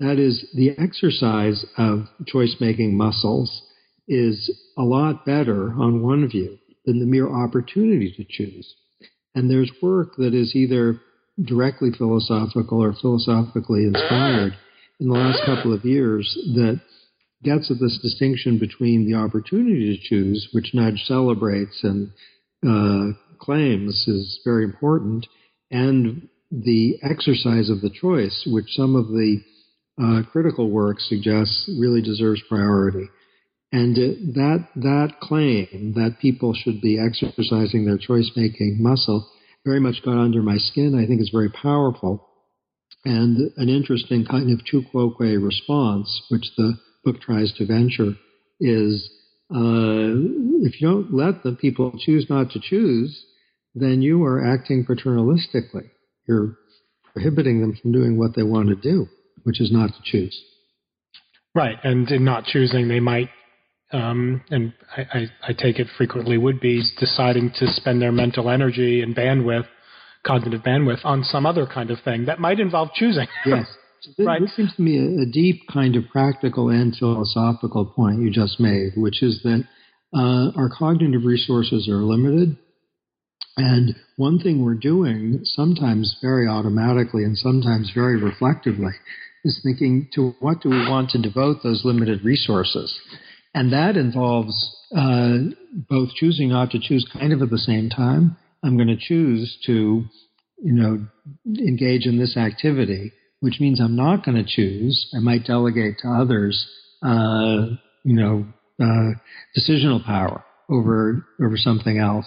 That 0.00 0.18
is, 0.18 0.46
the 0.54 0.70
exercise 0.78 1.64
of 1.76 2.06
choice 2.26 2.56
making 2.58 2.96
muscles 2.96 3.62
is 4.08 4.50
a 4.78 4.82
lot 4.82 5.26
better 5.26 5.72
on 5.74 6.02
one 6.02 6.28
view 6.28 6.58
than 6.86 7.00
the 7.00 7.06
mere 7.06 7.28
opportunity 7.28 8.12
to 8.16 8.24
choose. 8.28 8.74
And 9.34 9.50
there's 9.50 9.70
work 9.82 10.16
that 10.16 10.34
is 10.34 10.56
either 10.56 11.00
directly 11.44 11.90
philosophical 11.96 12.82
or 12.82 12.94
philosophically 12.94 13.84
inspired 13.84 14.56
in 14.98 15.08
the 15.08 15.14
last 15.14 15.40
couple 15.44 15.72
of 15.72 15.84
years 15.84 16.26
that 16.54 16.80
gets 17.42 17.70
at 17.70 17.78
this 17.80 17.98
distinction 18.02 18.58
between 18.58 19.06
the 19.06 19.16
opportunity 19.16 19.96
to 19.96 20.08
choose, 20.08 20.48
which 20.52 20.74
Nudge 20.74 21.02
celebrates 21.04 21.82
and 21.82 22.10
uh, 22.66 23.16
claims 23.38 24.04
is 24.06 24.40
very 24.44 24.64
important, 24.64 25.26
and 25.70 26.28
the 26.50 26.98
exercise 27.02 27.70
of 27.70 27.80
the 27.80 27.90
choice, 27.90 28.46
which 28.50 28.66
some 28.68 28.96
of 28.96 29.08
the 29.08 29.40
uh, 30.02 30.22
critical 30.30 30.70
work 30.70 30.98
suggests 31.00 31.70
really 31.78 32.02
deserves 32.02 32.42
priority. 32.48 33.08
And 33.72 33.94
that 34.34 34.66
that 34.76 35.20
claim 35.20 35.92
that 35.94 36.18
people 36.20 36.54
should 36.54 36.80
be 36.80 36.98
exercising 36.98 37.86
their 37.86 37.98
choice 37.98 38.30
making 38.34 38.78
muscle 38.80 39.30
very 39.64 39.78
much 39.78 40.02
got 40.04 40.18
under 40.18 40.42
my 40.42 40.56
skin. 40.56 40.98
I 40.98 41.06
think 41.06 41.20
is 41.20 41.30
very 41.32 41.50
powerful 41.50 42.26
and 43.04 43.52
an 43.56 43.68
interesting 43.68 44.26
kind 44.26 44.50
of 44.50 44.64
tu 44.66 44.82
quoque 44.90 45.20
response, 45.20 46.22
which 46.28 46.44
the 46.56 46.74
book 47.04 47.20
tries 47.20 47.52
to 47.54 47.66
venture, 47.66 48.12
is 48.60 49.10
uh, 49.50 50.14
if 50.62 50.80
you 50.80 50.88
don't 50.88 51.14
let 51.14 51.42
the 51.42 51.52
people 51.52 51.92
choose 51.98 52.26
not 52.28 52.50
to 52.50 52.60
choose, 52.60 53.24
then 53.74 54.02
you 54.02 54.22
are 54.24 54.44
acting 54.44 54.84
paternalistically. 54.84 55.90
You're 56.28 56.56
prohibiting 57.12 57.60
them 57.60 57.76
from 57.80 57.92
doing 57.92 58.18
what 58.18 58.36
they 58.36 58.42
want 58.42 58.68
to 58.68 58.76
do, 58.76 59.06
which 59.42 59.60
is 59.60 59.72
not 59.72 59.88
to 59.88 60.00
choose. 60.04 60.40
Right, 61.54 61.76
and 61.82 62.08
in 62.10 62.24
not 62.24 62.44
choosing, 62.44 62.86
they 62.86 63.00
might, 63.00 63.28
um, 63.92 64.42
and 64.50 64.72
I, 64.96 65.00
I, 65.12 65.26
I 65.48 65.52
take 65.52 65.80
it 65.80 65.88
frequently 65.96 66.38
would 66.38 66.60
be 66.60 66.82
deciding 66.98 67.50
to 67.58 67.66
spend 67.72 68.00
their 68.00 68.12
mental 68.12 68.50
energy 68.50 69.02
and 69.02 69.16
bandwidth, 69.16 69.66
cognitive 70.24 70.62
bandwidth, 70.62 71.04
on 71.04 71.24
some 71.24 71.46
other 71.46 71.66
kind 71.66 71.90
of 71.90 71.98
thing 72.04 72.26
that 72.26 72.38
might 72.38 72.60
involve 72.60 72.90
choosing. 72.94 73.26
yes. 73.46 73.66
Right. 74.18 74.40
This 74.40 74.54
seems 74.56 74.74
to 74.76 74.82
me 74.82 74.98
a, 74.98 75.22
a, 75.22 75.26
deep 75.26 75.62
kind 75.72 75.96
of 75.96 76.04
practical 76.10 76.68
and 76.68 76.96
philosophical 76.96 77.84
point 77.84 78.20
you 78.20 78.30
just 78.30 78.58
made, 78.58 78.92
which 78.96 79.22
is 79.22 79.40
that 79.42 79.64
uh, 80.14 80.50
our 80.56 80.70
cognitive 80.76 81.24
resources 81.24 81.88
are 81.88 82.02
limited 82.02 82.56
and 83.56 83.94
one 84.16 84.38
thing 84.38 84.64
we're 84.64 84.74
doing, 84.74 85.40
sometimes 85.42 86.16
very 86.22 86.48
automatically 86.48 87.24
and 87.24 87.36
sometimes 87.36 87.90
very 87.94 88.16
reflectively, 88.16 88.92
is 89.44 89.60
thinking 89.62 90.08
to 90.14 90.34
what 90.40 90.62
do 90.62 90.70
we 90.70 90.88
want 90.88 91.10
to 91.10 91.20
devote 91.20 91.58
those 91.62 91.82
limited 91.84 92.24
resources? 92.24 92.98
And 93.54 93.72
that 93.72 93.96
involves 93.96 94.54
uh, 94.96 95.38
both 95.88 96.10
choosing 96.14 96.50
not 96.50 96.70
to 96.70 96.78
choose 96.80 97.06
kind 97.12 97.32
of 97.32 97.42
at 97.42 97.50
the 97.50 97.58
same 97.58 97.90
time. 97.90 98.36
I'm 98.62 98.76
going 98.76 98.88
to 98.88 98.96
choose 98.96 99.58
to, 99.66 100.04
you 100.62 100.72
know, 100.72 101.06
engage 101.58 102.06
in 102.06 102.18
this 102.18 102.36
activity, 102.36 103.12
which 103.40 103.60
means 103.60 103.80
I'm 103.80 103.96
not 103.96 104.24
going 104.24 104.36
to 104.36 104.48
choose. 104.48 105.10
I 105.16 105.20
might 105.20 105.44
delegate 105.44 105.98
to 106.02 106.08
others, 106.08 106.66
uh, 107.02 107.66
you 108.04 108.14
know, 108.14 108.46
uh, 108.80 109.10
decisional 109.56 110.04
power 110.04 110.44
over 110.70 111.26
over 111.42 111.56
something 111.56 111.98
else. 111.98 112.26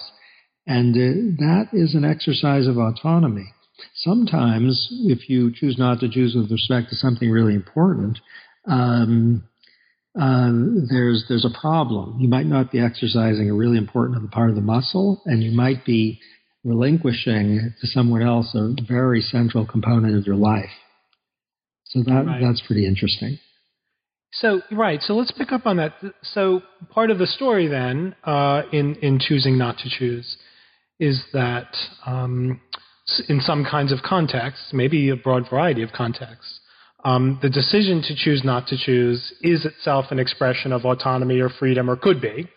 And 0.66 0.96
uh, 0.96 1.44
that 1.44 1.70
is 1.74 1.96
an 1.96 2.06
exercise 2.06 2.68
of 2.68 2.78
autonomy. 2.78 3.46
Sometimes, 3.96 4.88
if 5.06 5.30
you 5.30 5.52
choose 5.54 5.78
not 5.78 6.00
to 6.00 6.10
choose 6.10 6.36
with 6.36 6.52
respect 6.52 6.90
to 6.90 6.96
something 6.96 7.30
really 7.30 7.56
important, 7.56 8.20
um, 8.68 9.44
uh, 10.20 10.52
there's 10.90 11.26
there's 11.28 11.46
a 11.46 11.60
problem. 11.60 12.20
You 12.20 12.30
might 12.30 12.46
not 12.46 12.72
be 12.72 12.80
exercising 12.80 13.50
a 13.50 13.54
really 13.54 13.78
important 13.78 14.32
part 14.32 14.50
of 14.50 14.56
the 14.56 14.62
muscle, 14.62 15.22
and 15.26 15.44
you 15.44 15.52
might 15.52 15.86
be 15.86 16.20
relinquishing 16.64 17.74
to 17.82 17.88
someone 17.88 18.22
else 18.22 18.56
a 18.56 18.76
very 18.88 19.22
central 19.22 19.66
component 19.66 20.16
of 20.16 20.26
your 20.26 20.38
life. 20.38 20.70
So 21.94 22.02
that 22.04 22.26
right. 22.26 22.42
that's 22.42 22.62
pretty 22.66 22.88
interesting. 22.88 23.38
So 24.34 24.62
right, 24.72 25.00
so 25.02 25.14
let's 25.14 25.32
pick 25.32 25.52
up 25.52 25.68
on 25.68 25.78
that. 25.78 25.94
So 26.24 26.64
part 26.90 27.12
of 27.12 27.20
the 27.20 27.28
story 27.28 27.68
then, 27.68 28.16
uh, 28.24 28.64
in 28.72 28.96
in 28.96 29.20
choosing 29.20 29.60
not 29.60 29.78
to 29.80 29.90
choose, 29.90 30.38
is 31.00 31.24
that 31.34 31.68
um, 32.06 32.60
in 33.30 33.42
some 33.42 33.64
kinds 33.64 33.92
of 33.92 34.00
contexts, 34.02 34.72
maybe 34.74 35.10
a 35.10 35.16
broad 35.16 35.44
variety 35.52 35.84
of 35.84 35.92
contexts, 35.92 36.62
um, 37.06 37.38
the 37.44 37.50
decision 37.50 38.02
to 38.08 38.16
choose 38.16 38.44
not 38.44 38.66
to 38.68 38.78
choose 38.78 39.34
is 39.44 39.66
itself 39.66 40.06
an 40.10 40.18
expression 40.18 40.72
of 40.72 40.84
autonomy 40.84 41.40
or 41.40 41.50
freedom, 41.50 41.88
or 41.88 41.96
could 41.96 42.20
be. 42.20 42.48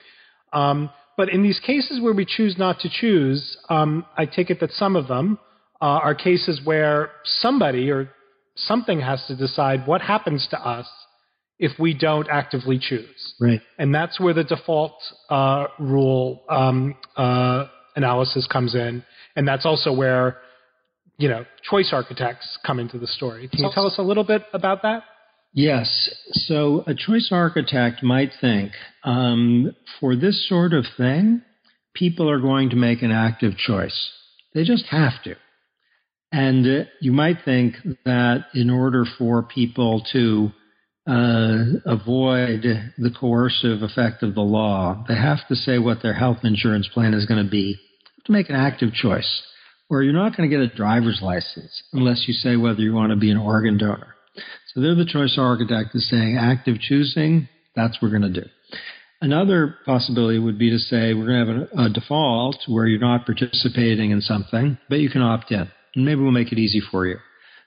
Um, 0.54 0.88
but 1.18 1.28
in 1.28 1.42
these 1.42 1.60
cases 1.60 2.00
where 2.00 2.14
we 2.14 2.24
choose 2.24 2.56
not 2.56 2.80
to 2.80 2.88
choose, 2.88 3.58
um, 3.68 4.06
I 4.16 4.24
take 4.24 4.48
it 4.48 4.60
that 4.60 4.70
some 4.72 4.96
of 4.96 5.08
them 5.08 5.38
uh, 5.82 5.84
are 5.84 6.14
cases 6.14 6.60
where 6.64 7.10
somebody 7.24 7.90
or 7.90 8.10
something 8.56 9.00
has 9.00 9.24
to 9.28 9.36
decide 9.36 9.86
what 9.86 10.00
happens 10.00 10.46
to 10.50 10.60
us 10.60 10.88
if 11.58 11.78
we 11.78 11.94
don't 11.94 12.28
actively 12.30 12.78
choose. 12.78 13.34
Right. 13.40 13.60
And 13.78 13.94
that's 13.94 14.20
where 14.20 14.34
the 14.34 14.44
default 14.44 14.94
uh, 15.30 15.66
rule 15.78 16.42
um, 16.48 16.94
uh, 17.16 17.66
analysis 17.94 18.46
comes 18.50 18.74
in, 18.74 19.04
and 19.36 19.46
that's 19.46 19.64
also 19.64 19.92
where 19.92 20.38
you 21.18 21.28
know 21.28 21.44
choice 21.62 21.90
architects 21.92 22.58
come 22.66 22.78
into 22.78 22.98
the 22.98 23.06
story. 23.06 23.48
Can 23.48 23.64
you 23.64 23.70
tell 23.72 23.86
us 23.86 23.94
a 23.98 24.02
little 24.02 24.24
bit 24.24 24.42
about 24.52 24.82
that? 24.82 25.04
Yes. 25.52 26.10
So 26.32 26.84
a 26.86 26.94
choice 26.94 27.30
architect 27.32 28.02
might 28.02 28.30
think 28.42 28.72
um, 29.04 29.74
for 29.98 30.14
this 30.14 30.46
sort 30.46 30.74
of 30.74 30.84
thing, 30.98 31.40
people 31.94 32.30
are 32.30 32.40
going 32.40 32.70
to 32.70 32.76
make 32.76 33.00
an 33.00 33.10
active 33.10 33.56
choice. 33.56 34.10
They 34.52 34.64
just 34.64 34.84
have 34.90 35.22
to. 35.24 35.36
And 36.32 36.66
uh, 36.66 36.84
you 37.00 37.12
might 37.12 37.38
think 37.44 37.76
that 38.04 38.46
in 38.54 38.70
order 38.70 39.04
for 39.18 39.42
people 39.42 40.04
to 40.12 40.50
uh, 41.06 41.78
avoid 41.86 42.62
the 42.98 43.14
coercive 43.18 43.82
effect 43.82 44.22
of 44.22 44.34
the 44.34 44.40
law, 44.40 45.04
they 45.08 45.14
have 45.14 45.46
to 45.48 45.54
say 45.54 45.78
what 45.78 46.02
their 46.02 46.14
health 46.14 46.38
insurance 46.42 46.88
plan 46.92 47.14
is 47.14 47.26
going 47.26 47.44
to 47.44 47.50
be 47.50 47.78
to 48.24 48.32
make 48.32 48.50
an 48.50 48.56
active 48.56 48.92
choice. 48.92 49.42
Or 49.88 50.02
you're 50.02 50.12
not 50.12 50.36
going 50.36 50.50
to 50.50 50.56
get 50.56 50.64
a 50.64 50.76
driver's 50.76 51.20
license 51.22 51.82
unless 51.92 52.24
you 52.26 52.34
say 52.34 52.56
whether 52.56 52.80
you 52.80 52.92
want 52.92 53.10
to 53.10 53.16
be 53.16 53.30
an 53.30 53.36
organ 53.36 53.78
donor. 53.78 54.16
So 54.74 54.80
they're 54.80 54.96
the 54.96 55.06
choice 55.06 55.36
architect 55.38 55.94
is 55.94 56.10
saying 56.10 56.36
active 56.36 56.80
choosing, 56.80 57.48
that's 57.76 57.94
what 57.94 58.10
we're 58.10 58.18
going 58.18 58.32
to 58.34 58.40
do. 58.40 58.48
Another 59.22 59.76
possibility 59.86 60.38
would 60.38 60.58
be 60.58 60.70
to 60.70 60.78
say 60.78 61.14
we're 61.14 61.26
going 61.26 61.46
to 61.46 61.52
have 61.52 61.78
a, 61.78 61.82
a 61.84 61.90
default 61.90 62.56
where 62.66 62.86
you're 62.86 63.00
not 63.00 63.24
participating 63.24 64.10
in 64.10 64.20
something, 64.20 64.76
but 64.90 64.98
you 64.98 65.08
can 65.08 65.22
opt 65.22 65.52
in. 65.52 65.70
And 65.96 66.04
maybe 66.04 66.20
we'll 66.20 66.30
make 66.30 66.52
it 66.52 66.58
easy 66.58 66.80
for 66.80 67.06
you. 67.06 67.16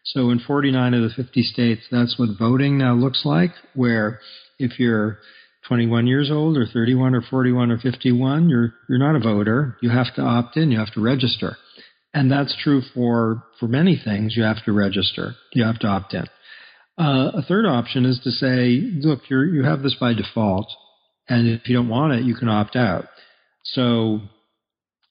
So 0.06 0.30
in 0.30 0.39
49 0.39 0.94
of 0.94 1.02
the 1.02 1.10
50 1.10 1.44
states, 1.44 1.82
that's 1.92 2.18
what 2.18 2.30
voting 2.39 2.78
now 2.78 2.94
looks 2.94 3.26
like, 3.26 3.52
where 3.74 4.22
if 4.58 4.80
you're 4.80 5.20
21 5.68 6.08
years 6.08 6.32
old 6.32 6.58
or 6.58 6.65
31 6.65 7.15
or 7.15 7.22
41 7.22 7.72
or 7.72 7.78
51, 7.78 8.50
you're, 8.50 8.74
you're 8.88 8.98
not 8.98 9.15
a 9.15 9.20
voter. 9.20 9.76
You 9.82 9.89
have 9.89 10.13
to 10.15 10.22
opt 10.22 10.56
in. 10.56 10.72
You 10.72 10.80
have 10.80 10.94
to 10.94 11.02
register. 11.02 11.58
And 12.13 12.32
that's 12.32 12.56
true 12.63 12.82
for, 12.94 13.44
for 13.60 13.68
many 13.68 14.00
things. 14.02 14.36
You 14.38 14.44
have 14.44 14.63
to 14.65 14.72
register. 14.72 15.36
You 15.54 15.65
have 15.65 15.80
to 15.80 15.88
opt 15.88 16.13
in. 16.13 16.26
Uh, 17.00 17.32
a 17.36 17.42
third 17.42 17.65
option 17.65 18.06
is 18.06 18.20
to 18.26 18.30
say, 18.30 18.82
look, 19.00 19.22
you 19.30 19.42
you 19.44 19.63
have 19.63 19.82
this 19.82 19.96
by 19.96 20.13
default, 20.13 20.68
and 21.30 21.48
if 21.48 21.70
you 21.70 21.76
don't 21.76 21.88
want 21.88 22.12
it, 22.12 22.26
you 22.26 22.36
can 22.36 22.50
opt 22.50 22.76
out. 22.76 23.06
So 23.63 24.20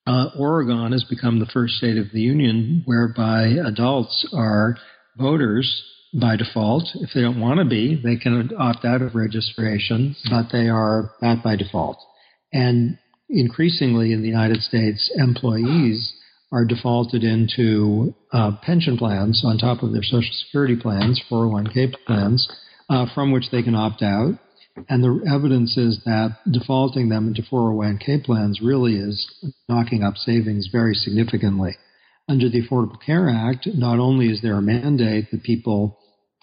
uh, 0.08 0.30
Oregon 0.38 0.92
has 0.92 1.04
become 1.04 1.38
the 1.38 1.46
first 1.52 1.74
state 1.74 1.98
of 1.98 2.06
the 2.12 2.20
union 2.20 2.82
whereby 2.86 3.48
adults 3.66 4.26
are 4.32 4.76
voters 5.18 5.84
by 6.18 6.34
default. 6.36 6.84
If 6.94 7.10
they 7.14 7.20
don't 7.20 7.40
want 7.40 7.58
to 7.58 7.66
be, 7.66 8.00
they 8.02 8.16
can 8.16 8.50
opt 8.58 8.86
out 8.86 9.02
of 9.02 9.14
registration, 9.14 10.16
but 10.30 10.46
they 10.50 10.68
are 10.68 11.10
that 11.20 11.44
by 11.44 11.56
default. 11.56 11.98
And 12.54 12.96
increasingly 13.28 14.12
in 14.12 14.22
the 14.22 14.28
United 14.28 14.62
States, 14.62 15.12
employees 15.16 16.14
are 16.50 16.64
defaulted 16.64 17.22
into 17.22 18.14
uh, 18.32 18.52
pension 18.62 18.96
plans 18.96 19.42
on 19.44 19.58
top 19.58 19.82
of 19.82 19.92
their 19.92 20.02
Social 20.02 20.32
Security 20.46 20.76
plans, 20.76 21.20
401k 21.30 21.92
plans, 22.06 22.48
uh, 22.88 23.04
from 23.14 23.30
which 23.30 23.50
they 23.52 23.62
can 23.62 23.74
opt 23.74 24.02
out. 24.02 24.38
And 24.88 25.02
the 25.02 25.24
evidence 25.32 25.76
is 25.76 26.00
that 26.04 26.36
defaulting 26.50 27.08
them 27.08 27.28
into 27.28 27.42
401k 27.42 28.24
plans 28.24 28.60
really 28.62 28.96
is 28.96 29.26
knocking 29.68 30.02
up 30.02 30.16
savings 30.16 30.68
very 30.70 30.94
significantly. 30.94 31.76
Under 32.28 32.48
the 32.48 32.66
Affordable 32.66 33.00
Care 33.04 33.28
Act, 33.28 33.66
not 33.74 33.98
only 33.98 34.26
is 34.26 34.42
there 34.42 34.56
a 34.56 34.62
mandate 34.62 35.30
that 35.30 35.42
people 35.42 35.98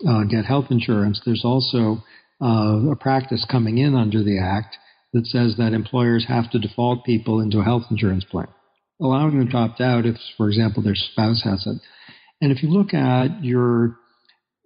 uh, 0.08 0.24
get 0.24 0.46
health 0.46 0.66
insurance, 0.72 1.22
there's 1.26 1.46
also 1.46 2.04
uh, 2.42 2.92
a 2.92 2.96
practice 2.96 3.46
coming 3.50 3.78
in 3.78 3.96
under 3.96 4.24
the 4.24 4.40
Act 4.40 4.78
that 5.14 5.26
says 5.28 5.56
that 5.58 5.74
employers 5.74 6.26
have 6.28 6.50
to 6.52 6.60
default 6.60 7.06
people 7.06 7.40
into 7.40 7.60
a 7.60 7.64
health 7.64 7.84
insurance 7.90 8.26
plan, 8.26 8.48
allowing 9.00 9.38
them 9.38 9.50
to 9.50 9.58
opt 9.58 9.80
out 9.80 10.06
if, 10.06 10.16
for 10.38 10.50
example, 10.50 10.84
their 10.84 10.96
spouse 10.96 11.42
has 11.44 11.66
it. 11.66 11.78
And 12.42 12.52
if 12.52 12.62
you 12.62 12.70
look 12.70 12.94
at 12.94 13.44
your 13.44 13.98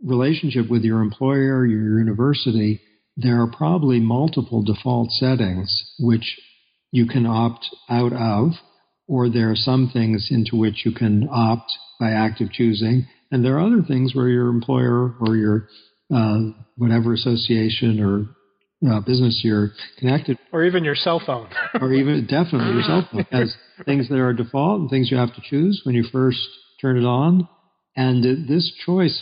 relationship 0.04 0.70
with 0.70 0.84
your 0.84 1.02
employer, 1.02 1.66
your 1.66 2.00
university, 2.00 2.82
there 3.22 3.42
are 3.42 3.48
probably 3.48 4.00
multiple 4.00 4.64
default 4.64 5.12
settings 5.12 5.94
which 6.00 6.38
you 6.92 7.06
can 7.06 7.26
opt 7.26 7.68
out 7.90 8.14
of, 8.14 8.52
or 9.08 9.30
there 9.30 9.52
are 9.52 9.56
some 9.56 9.90
things 9.92 10.28
into 10.32 10.56
which 10.56 10.86
you 10.86 10.92
can 10.92 11.28
opt 11.32 11.72
by 12.00 12.12
active 12.12 12.52
choosing, 12.52 13.06
and 13.32 13.44
there 13.44 13.58
are 13.58 13.66
other 13.66 13.84
things 13.88 14.16
where 14.16 14.30
your 14.30 14.48
employer 14.50 15.16
or 15.20 15.36
your 15.36 15.68
uh, 16.14 16.40
whatever 16.78 17.14
association 17.14 18.00
or 18.00 18.90
uh, 18.90 19.02
business 19.02 19.42
you're 19.44 19.72
connected, 19.98 20.38
or 20.54 20.64
even 20.64 20.84
your 20.84 20.96
cell 20.96 21.22
phone, 21.24 21.50
or 21.82 21.94
even 21.94 22.26
definitely 22.26 22.74
your 22.74 22.84
cell 22.84 23.08
phone 23.12 23.26
has 23.32 23.54
things 23.86 24.08
that 24.10 24.18
are 24.18 24.34
default 24.34 24.82
and 24.82 24.90
things 24.90 25.12
you 25.12 25.18
have 25.18 25.34
to 25.36 25.42
choose 25.44 25.82
when 25.84 25.94
you 25.94 26.04
first 26.12 26.40
turn 26.82 26.98
it 26.98 27.06
on. 27.06 27.48
And 27.96 28.48
this 28.48 28.72
choice 28.86 29.22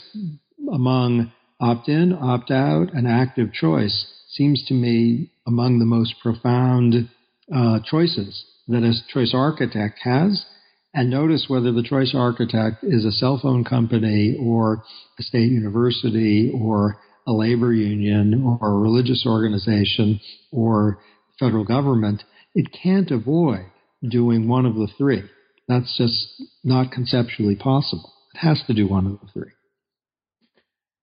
among 0.72 1.32
opt-in, 1.60 2.14
opt-out, 2.14 2.94
an 2.94 3.06
active 3.06 3.52
choice 3.54 4.06
seems 4.30 4.64
to 4.68 4.74
me 4.74 5.32
among 5.48 5.80
the 5.80 5.86
most 5.86 6.16
profound 6.22 7.10
uh, 7.54 7.80
choices 7.90 8.46
that 8.68 8.84
a 8.84 8.94
choice 9.12 9.34
architect 9.34 10.00
has. 10.04 10.46
And 10.94 11.10
notice 11.10 11.46
whether 11.48 11.72
the 11.72 11.84
choice 11.84 12.14
architect 12.16 12.84
is 12.84 13.06
a 13.06 13.12
cell 13.12 13.40
phone 13.42 13.64
company 13.64 14.38
or 14.40 14.84
a 15.20 15.24
state 15.24 15.52
university 15.52 16.52
or 16.54 17.00
a 17.28 17.34
labor 17.34 17.74
union 17.74 18.44
or 18.62 18.70
a 18.70 18.80
religious 18.80 19.26
organization 19.28 20.20
or 20.52 21.00
federal 21.40 21.66
government, 21.66 22.24
it 22.56 22.68
can't 22.72 23.12
avoid 23.12 23.66
doing 24.10 24.48
one 24.48 24.66
of 24.66 24.76
the 24.76 24.88
three. 24.98 25.24
That's 25.68 25.98
just 25.98 26.42
not 26.64 26.92
conceptually 26.92 27.56
possible. 27.56 28.14
It 28.34 28.40
has 28.40 28.62
to 28.68 28.74
do 28.74 28.88
one 28.88 29.06
of 29.06 29.20
the 29.20 29.28
three. 29.34 29.52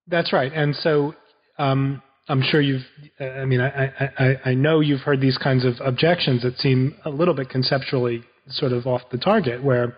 That's 0.08 0.32
right. 0.32 0.52
And 0.52 0.74
so 0.76 1.14
um, 1.58 2.02
I'm 2.28 2.42
sure 2.42 2.60
you've, 2.60 2.82
I 3.20 3.44
mean, 3.44 3.60
I, 3.60 3.92
I, 4.18 4.36
I 4.46 4.54
know 4.54 4.80
you've 4.80 5.00
heard 5.00 5.20
these 5.20 5.38
kinds 5.38 5.64
of 5.64 5.74
objections 5.84 6.42
that 6.42 6.58
seem 6.58 6.94
a 7.04 7.10
little 7.10 7.34
bit 7.34 7.48
conceptually 7.48 8.22
sort 8.48 8.72
of 8.72 8.86
off 8.86 9.02
the 9.10 9.18
target, 9.18 9.62
where 9.62 9.96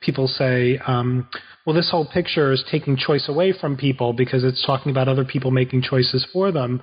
people 0.00 0.28
say, 0.28 0.78
um, 0.86 1.28
well, 1.66 1.74
this 1.74 1.90
whole 1.90 2.06
picture 2.06 2.52
is 2.52 2.64
taking 2.70 2.96
choice 2.96 3.28
away 3.28 3.52
from 3.58 3.76
people 3.76 4.12
because 4.12 4.44
it's 4.44 4.64
talking 4.64 4.90
about 4.90 5.08
other 5.08 5.24
people 5.24 5.50
making 5.50 5.82
choices 5.82 6.26
for 6.32 6.52
them. 6.52 6.82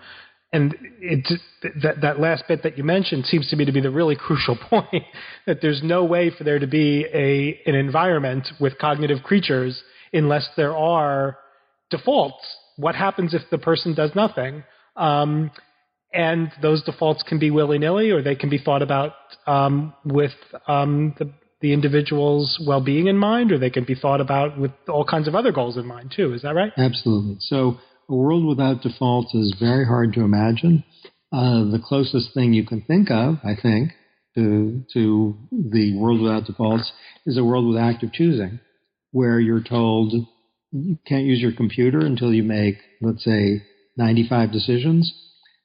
And 0.52 0.76
it, 1.00 1.40
that, 1.82 2.02
that 2.02 2.20
last 2.20 2.44
bit 2.48 2.62
that 2.62 2.78
you 2.78 2.84
mentioned 2.84 3.26
seems 3.26 3.50
to 3.50 3.56
me 3.56 3.66
to 3.66 3.72
be 3.72 3.82
the 3.82 3.90
really 3.90 4.16
crucial 4.16 4.56
point 4.70 5.04
that 5.48 5.60
there's 5.62 5.82
no 5.84 6.04
way 6.06 6.32
for 6.36 6.44
there 6.44 6.60
to 6.60 6.68
be 6.68 7.06
a, 7.12 7.60
an 7.68 7.76
environment 7.76 8.48
with 8.60 8.78
cognitive 8.78 9.24
creatures 9.24 9.82
unless 10.12 10.48
there 10.56 10.76
are 10.78 11.38
defaults. 11.90 12.46
What 12.78 12.96
happens 12.96 13.34
if 13.34 13.42
the 13.52 13.58
person 13.58 13.94
does 13.94 14.12
nothing? 14.16 14.64
Um, 14.96 15.52
and 16.14 16.52
those 16.62 16.84
defaults 16.84 17.24
can 17.24 17.40
be 17.40 17.50
willy 17.50 17.80
nilly 17.80 18.12
or 18.12 18.22
they 18.22 18.36
can 18.36 18.50
be 18.50 18.60
thought 18.60 18.82
about 18.82 19.14
um, 19.48 19.94
with 20.06 20.34
um, 20.68 21.16
the, 21.18 21.32
the 21.62 21.74
individual's 21.74 22.62
well 22.68 22.82
being 22.82 23.08
in 23.08 23.18
mind, 23.18 23.52
or 23.52 23.58
they 23.58 23.70
can 23.70 23.84
be 23.84 23.96
thought 23.96 24.22
about 24.22 24.60
with 24.60 24.72
all 24.88 25.06
kinds 25.06 25.28
of 25.28 25.34
other 25.34 25.52
goals 25.52 25.78
in 25.78 25.86
mind, 25.86 26.14
too. 26.16 26.34
Is 26.34 26.44
that 26.44 26.54
right? 26.54 26.72
Absolutely. 26.78 27.38
So, 27.40 27.78
a 28.10 28.16
world 28.16 28.46
without 28.46 28.82
defaults 28.82 29.34
is 29.34 29.56
very 29.60 29.86
hard 29.86 30.14
to 30.14 30.22
imagine. 30.22 30.84
Uh, 31.32 31.64
the 31.72 31.82
closest 31.84 32.34
thing 32.34 32.54
you 32.54 32.66
can 32.66 32.82
think 32.82 33.10
of, 33.10 33.38
I 33.44 33.56
think, 33.60 33.92
to, 34.36 34.84
to 34.94 35.38
the 35.52 35.98
world 35.98 36.22
without 36.22 36.46
defaults 36.46 36.92
is 37.26 37.38
a 37.38 37.44
world 37.44 37.68
with 37.68 37.82
active 37.82 38.12
choosing, 38.12 38.60
where 39.12 39.40
you're 39.40 39.64
told 39.64 40.14
you 40.74 40.98
can't 41.08 41.26
use 41.26 41.40
your 41.40 41.54
computer 41.54 42.00
until 42.00 42.34
you 42.34 42.44
make, 42.44 42.76
let's 43.02 43.24
say, 43.24 43.62
95 43.96 44.52
decisions 44.52 45.14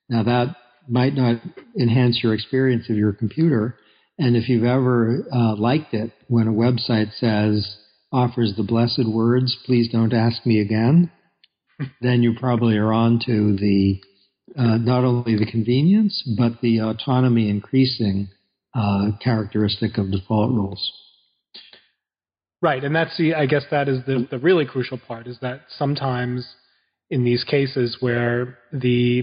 now, 0.08 0.22
that 0.22 0.56
might 0.88 1.14
not 1.14 1.40
enhance 1.78 2.20
your 2.22 2.34
experience 2.34 2.88
of 2.88 2.96
your 2.96 3.12
computer. 3.12 3.76
And 4.18 4.36
if 4.36 4.48
you've 4.48 4.64
ever 4.64 5.24
uh, 5.32 5.54
liked 5.56 5.94
it 5.94 6.12
when 6.28 6.48
a 6.48 6.52
website 6.52 7.12
says, 7.18 7.76
offers 8.10 8.54
the 8.56 8.62
blessed 8.62 9.06
words, 9.06 9.56
please 9.66 9.90
don't 9.92 10.14
ask 10.14 10.44
me 10.46 10.60
again, 10.60 11.10
then 12.00 12.22
you 12.22 12.34
probably 12.38 12.76
are 12.76 12.92
on 12.92 13.20
to 13.26 13.56
the 13.56 14.00
uh, 14.56 14.78
not 14.78 15.04
only 15.04 15.36
the 15.36 15.50
convenience, 15.50 16.26
but 16.38 16.60
the 16.62 16.78
autonomy 16.78 17.50
increasing 17.50 18.28
uh, 18.74 19.10
characteristic 19.22 19.98
of 19.98 20.10
default 20.10 20.50
rules. 20.50 20.90
Right, 22.60 22.82
and 22.82 22.94
that's 22.94 23.16
the 23.16 23.34
I 23.34 23.46
guess 23.46 23.62
that 23.70 23.88
is 23.88 24.04
the 24.04 24.26
the 24.30 24.38
really 24.38 24.66
crucial 24.66 24.98
part 24.98 25.26
is 25.26 25.38
that 25.40 25.62
sometimes 25.76 26.46
in 27.08 27.24
these 27.24 27.44
cases 27.44 27.98
where 28.00 28.58
the 28.72 29.22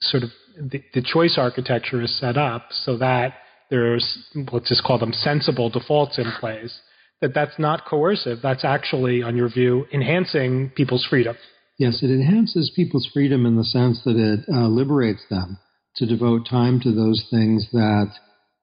sort 0.00 0.24
of 0.24 0.30
the, 0.58 0.82
the 0.92 1.02
choice 1.02 1.36
architecture 1.38 2.02
is 2.02 2.18
set 2.18 2.36
up 2.36 2.66
so 2.70 2.98
that 2.98 3.34
there's 3.70 4.04
let's 4.52 4.68
just 4.68 4.82
call 4.82 4.98
them 4.98 5.12
sensible 5.12 5.70
defaults 5.70 6.18
in 6.18 6.30
place 6.40 6.80
that 7.20 7.32
that's 7.32 7.56
not 7.56 7.86
coercive. 7.86 8.38
That's 8.42 8.64
actually 8.64 9.22
on 9.22 9.36
your 9.36 9.48
view 9.48 9.86
enhancing 9.92 10.72
people's 10.76 11.06
freedom. 11.08 11.36
Yes 11.78 12.02
it 12.02 12.10
enhances 12.10 12.72
people's 12.74 13.08
freedom 13.14 13.46
in 13.46 13.56
the 13.56 13.64
sense 13.64 14.02
that 14.04 14.16
it 14.16 14.40
uh, 14.52 14.66
liberates 14.66 15.22
them 15.30 15.58
to 15.96 16.06
devote 16.06 16.48
time 16.48 16.80
to 16.80 16.90
those 16.92 17.24
things 17.30 17.68
that 17.72 18.10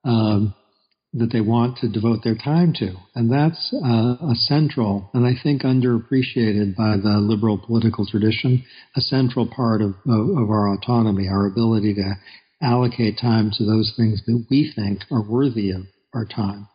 um, 0.03 0.53
that 1.13 1.31
they 1.31 1.41
want 1.41 1.77
to 1.77 1.89
devote 1.89 2.23
their 2.23 2.35
time 2.35 2.71
to. 2.73 2.93
And 3.15 3.31
that's 3.31 3.73
uh, 3.73 4.15
a 4.21 4.35
central, 4.35 5.09
and 5.13 5.25
I 5.25 5.33
think 5.41 5.63
underappreciated 5.63 6.75
by 6.75 6.97
the 6.97 7.17
liberal 7.19 7.57
political 7.57 8.05
tradition, 8.05 8.63
a 8.95 9.01
central 9.01 9.47
part 9.47 9.81
of, 9.81 9.95
of, 10.07 10.29
of 10.37 10.49
our 10.49 10.73
autonomy, 10.73 11.27
our 11.27 11.47
ability 11.47 11.95
to 11.95 12.13
allocate 12.61 13.17
time 13.19 13.51
to 13.57 13.65
those 13.65 13.93
things 13.97 14.21
that 14.25 14.45
we 14.51 14.71
think 14.75 14.99
are 15.11 15.27
worthy 15.27 15.71
of 15.71 15.81
our 16.13 16.25
time. 16.25 16.67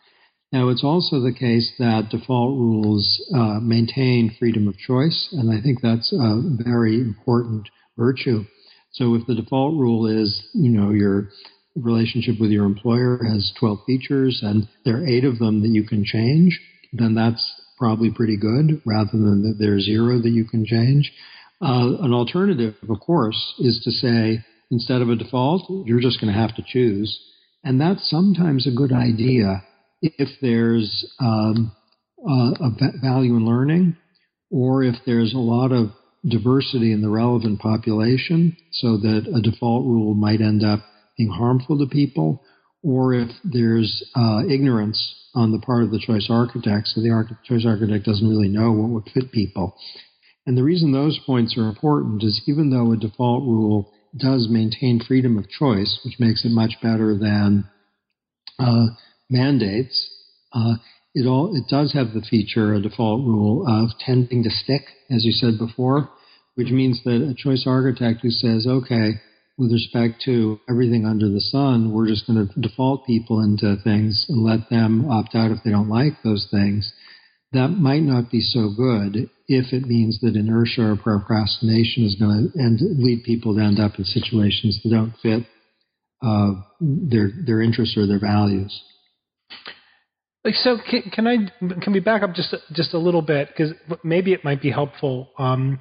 Now, 0.53 0.69
it's 0.69 0.85
also 0.85 1.21
the 1.21 1.35
case 1.35 1.73
that 1.79 2.11
default 2.11 2.57
rules 2.57 3.21
uh, 3.35 3.59
maintain 3.61 4.35
freedom 4.39 4.69
of 4.69 4.79
choice, 4.79 5.29
and 5.33 5.53
I 5.53 5.61
think 5.61 5.81
that's 5.81 6.13
a 6.13 6.43
very 6.63 6.97
important 7.01 7.69
virtue. 7.97 8.45
So, 8.93 9.15
if 9.17 9.27
the 9.27 9.35
default 9.35 9.75
rule 9.75 10.07
is, 10.07 10.47
you 10.55 10.71
know, 10.71 10.91
you're 10.91 11.29
relationship 11.77 12.37
with 12.41 12.51
your 12.51 12.65
employer 12.65 13.21
has 13.25 13.53
12 13.59 13.79
features 13.87 14.41
and 14.43 14.69
there 14.85 14.99
are 14.99 15.07
eight 15.07 15.25
of 15.25 15.39
them 15.39 15.63
that 15.63 15.71
you 15.71 15.85
can 15.85 16.05
change, 16.05 16.61
then 16.93 17.15
that's 17.15 17.61
probably 17.77 18.11
pretty 18.11 18.37
good 18.37 18.81
rather 18.87 19.11
than 19.13 19.43
that 19.43 19.57
there's 19.59 19.85
zero 19.85 20.21
that 20.21 20.31
you 20.31 20.45
can 20.45 20.65
change. 20.65 21.13
Uh, 21.61 21.97
an 22.01 22.13
alternative, 22.13 22.75
of 22.89 23.01
course, 23.01 23.55
is 23.59 23.81
to 23.85 23.91
say 23.91 24.45
instead 24.71 25.03
of 25.03 25.09
a 25.09 25.17
default, 25.17 25.69
you're 25.87 26.01
just 26.01 26.21
going 26.21 26.33
to 26.33 26.39
have 26.39 26.55
to 26.57 26.65
choose. 26.67 27.19
And 27.63 27.81
that's 27.81 28.09
sometimes 28.09 28.67
a 28.67 28.77
good 28.77 28.93
idea 28.93 29.63
if 30.01 30.29
there's 30.41 31.13
um, 31.21 31.73
a 32.27 32.71
value 33.03 33.37
in 33.37 33.47
learning 33.47 33.97
or 34.51 34.83
if 34.85 34.97
there's 35.07 35.35
a 35.35 35.39
lot 35.39 35.73
of 35.73 35.91
diversity 36.29 36.93
in 36.93 37.03
the 37.03 37.09
relevant 37.09 37.61
population 37.61 38.57
so 38.73 38.97
that 38.99 39.31
a 39.35 39.41
default 39.43 39.85
rule 39.85 40.15
might 40.15 40.41
end 40.41 40.65
up 40.65 40.81
being 41.17 41.31
harmful 41.31 41.79
to 41.79 41.87
people, 41.87 42.43
or 42.83 43.15
if 43.15 43.31
there's 43.45 44.05
uh, 44.15 44.43
ignorance 44.49 45.15
on 45.35 45.53
the 45.53 45.59
part 45.59 45.83
of 45.83 45.91
the 45.91 46.03
choice 46.05 46.29
architect, 46.31 46.89
so 46.89 47.01
the 47.01 47.11
arch- 47.11 47.33
choice 47.45 47.65
architect 47.67 48.05
doesn't 48.05 48.29
really 48.29 48.49
know 48.49 48.73
what 48.73 48.91
would 48.91 49.13
fit 49.13 49.33
people. 49.33 49.75
And 50.47 50.57
the 50.57 50.63
reason 50.63 50.93
those 50.93 51.19
points 51.27 51.57
are 51.57 51.69
important 51.69 52.23
is 52.23 52.43
even 52.47 52.71
though 52.71 52.93
a 52.93 52.97
default 52.97 53.43
rule 53.45 53.93
does 54.17 54.49
maintain 54.51 55.01
freedom 55.01 55.39
of 55.39 55.49
choice, 55.49 55.99
which 56.05 56.21
makes 56.21 56.45
it 56.45 56.51
much 56.51 56.75
better 56.83 57.17
than 57.19 57.65
uh, 58.59 58.87
mandates, 59.31 60.11
uh, 60.53 60.75
it 61.15 61.27
all 61.27 61.57
it 61.57 61.65
does 61.69 61.93
have 61.93 62.13
the 62.13 62.21
feature, 62.29 62.75
a 62.75 62.83
default 62.83 63.25
rule 63.25 63.65
of 63.67 63.91
tending 63.99 64.43
to 64.43 64.51
stick, 64.51 64.83
as 65.11 65.25
you 65.25 65.33
said 65.33 65.59
before, 65.59 66.11
which 66.55 66.71
means 66.71 67.01
that 67.05 67.23
a 67.23 67.35
choice 67.35 67.65
architect 67.67 68.21
who 68.23 68.31
says, 68.31 68.67
okay, 68.69 69.13
with 69.57 69.73
respect 69.73 70.23
to 70.25 70.59
everything 70.69 71.07
under 71.07 71.29
the 71.29 71.41
sun, 71.41 71.93
we're 71.93 72.09
just 72.09 72.27
going 72.27 72.49
to 72.49 72.61
default 72.61 73.07
people 73.07 73.41
into 73.41 73.77
things 73.85 74.27
and 74.29 74.43
let 74.43 74.69
them 74.69 75.09
opt 75.11 75.35
out 75.35 75.53
if 75.53 75.59
they 75.65 75.71
don't 75.71 75.89
like 75.89 76.15
those 76.25 76.49
things. 76.51 76.93
That 77.53 77.69
might 77.69 78.03
not 78.03 78.31
be 78.33 78.41
so 78.41 78.73
good 78.77 79.31
if 79.47 79.73
it 79.73 79.87
means 79.87 80.19
that 80.21 80.35
inertia 80.35 80.91
or 80.91 80.97
procrastination 80.97 82.05
is 82.05 82.17
going 82.17 82.51
to 82.53 82.61
end, 82.61 82.81
lead 82.99 83.23
people 83.23 83.55
to 83.55 83.63
end 83.63 83.79
up 83.79 83.93
in 83.99 84.05
situations 84.05 84.81
that 84.83 84.91
don't 84.91 85.15
fit 85.23 85.47
uh, 86.23 86.53
their 86.81 87.31
their 87.47 87.61
interests 87.61 87.97
or 87.97 88.07
their 88.07 88.19
values. 88.19 88.83
Like 90.43 90.55
so, 90.55 90.79
can, 90.79 91.03
can, 91.13 91.27
I 91.27 91.37
can 91.81 91.93
we 91.93 92.01
back 92.01 92.23
up 92.23 92.35
just 92.35 92.55
just 92.73 92.95
a 92.95 92.99
little 92.99 93.23
bit 93.23 93.49
because 93.49 93.73
maybe 94.03 94.33
it 94.33 94.45
might 94.45 94.61
be 94.61 94.71
helpful 94.71 95.31
um, 95.39 95.81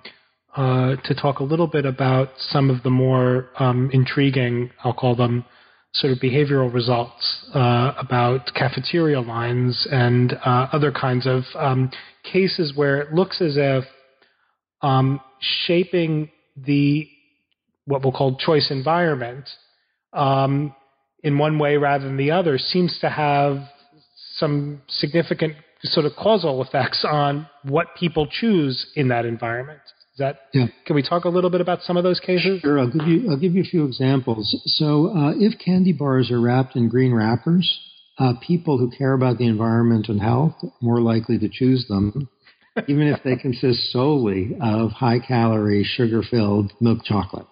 uh, 0.55 0.95
to 1.03 1.15
talk 1.15 1.39
a 1.39 1.43
little 1.43 1.67
bit 1.67 1.85
about 1.85 2.29
some 2.37 2.69
of 2.69 2.83
the 2.83 2.89
more 2.89 3.49
um, 3.57 3.89
intriguing, 3.93 4.69
I'll 4.83 4.93
call 4.93 5.15
them, 5.15 5.45
sort 5.93 6.11
of 6.11 6.19
behavioral 6.19 6.73
results 6.73 7.45
uh, 7.53 7.93
about 7.97 8.51
cafeteria 8.55 9.21
lines 9.21 9.87
and 9.91 10.33
uh, 10.45 10.67
other 10.71 10.91
kinds 10.91 11.27
of 11.27 11.43
um, 11.55 11.91
cases 12.23 12.73
where 12.75 12.99
it 13.01 13.13
looks 13.13 13.41
as 13.41 13.55
if 13.57 13.83
um, 14.81 15.21
shaping 15.39 16.29
the 16.57 17.07
what 17.85 18.01
we'll 18.03 18.13
call 18.13 18.37
choice 18.37 18.71
environment 18.71 19.47
um, 20.13 20.75
in 21.23 21.37
one 21.37 21.59
way 21.59 21.77
rather 21.77 22.05
than 22.05 22.17
the 22.17 22.31
other 22.31 22.57
seems 22.57 22.97
to 23.01 23.09
have 23.09 23.57
some 24.35 24.81
significant 24.87 25.55
sort 25.83 26.05
of 26.05 26.13
causal 26.15 26.63
effects 26.63 27.05
on 27.09 27.47
what 27.63 27.87
people 27.97 28.27
choose 28.27 28.91
in 28.95 29.09
that 29.09 29.25
environment. 29.25 29.81
Is 30.13 30.19
that? 30.19 30.41
Yeah. 30.53 30.67
Can 30.85 30.95
we 30.95 31.01
talk 31.01 31.25
a 31.25 31.29
little 31.29 31.49
bit 31.49 31.59
about 31.59 31.81
some 31.81 31.97
of 31.97 32.03
those 32.03 32.19
cases? 32.19 32.61
Sure. 32.61 32.79
I'll 32.79 32.91
give 32.91 33.07
you. 33.07 33.31
I'll 33.31 33.39
give 33.39 33.55
you 33.55 33.61
a 33.61 33.65
few 33.65 33.85
examples. 33.85 34.55
So, 34.77 35.07
uh, 35.07 35.33
if 35.37 35.57
candy 35.59 35.91
bars 35.91 36.29
are 36.29 36.39
wrapped 36.39 36.75
in 36.75 36.87
green 36.87 37.13
wrappers, 37.15 37.79
uh, 38.19 38.33
people 38.45 38.77
who 38.77 38.91
care 38.95 39.13
about 39.13 39.39
the 39.39 39.47
environment 39.47 40.09
and 40.09 40.21
health 40.21 40.53
are 40.61 40.71
more 40.81 41.01
likely 41.01 41.39
to 41.39 41.49
choose 41.51 41.87
them, 41.87 42.29
even 42.87 43.07
if 43.07 43.23
they 43.23 43.35
consist 43.35 43.91
solely 43.91 44.55
of 44.61 44.91
high-calorie, 44.91 45.83
sugar-filled 45.83 46.73
milk 46.79 46.99
chocolate. 47.03 47.47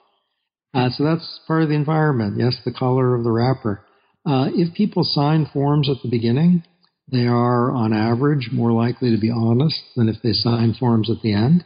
Uh, 0.75 0.89
so 0.91 1.03
that's 1.03 1.39
part 1.47 1.63
of 1.63 1.69
the 1.69 1.75
environment. 1.75 2.37
Yes, 2.37 2.57
the 2.63 2.71
color 2.71 3.15
of 3.15 3.23
the 3.23 3.31
wrapper. 3.31 3.83
Uh, 4.23 4.49
if 4.53 4.73
people 4.75 5.03
sign 5.03 5.49
forms 5.51 5.89
at 5.89 5.97
the 6.03 6.09
beginning, 6.09 6.63
they 7.11 7.25
are, 7.25 7.71
on 7.71 7.91
average, 7.91 8.49
more 8.53 8.71
likely 8.71 9.09
to 9.09 9.19
be 9.19 9.31
honest 9.31 9.81
than 9.95 10.07
if 10.07 10.21
they 10.21 10.31
sign 10.31 10.75
forms 10.79 11.09
at 11.09 11.21
the 11.23 11.33
end. 11.33 11.65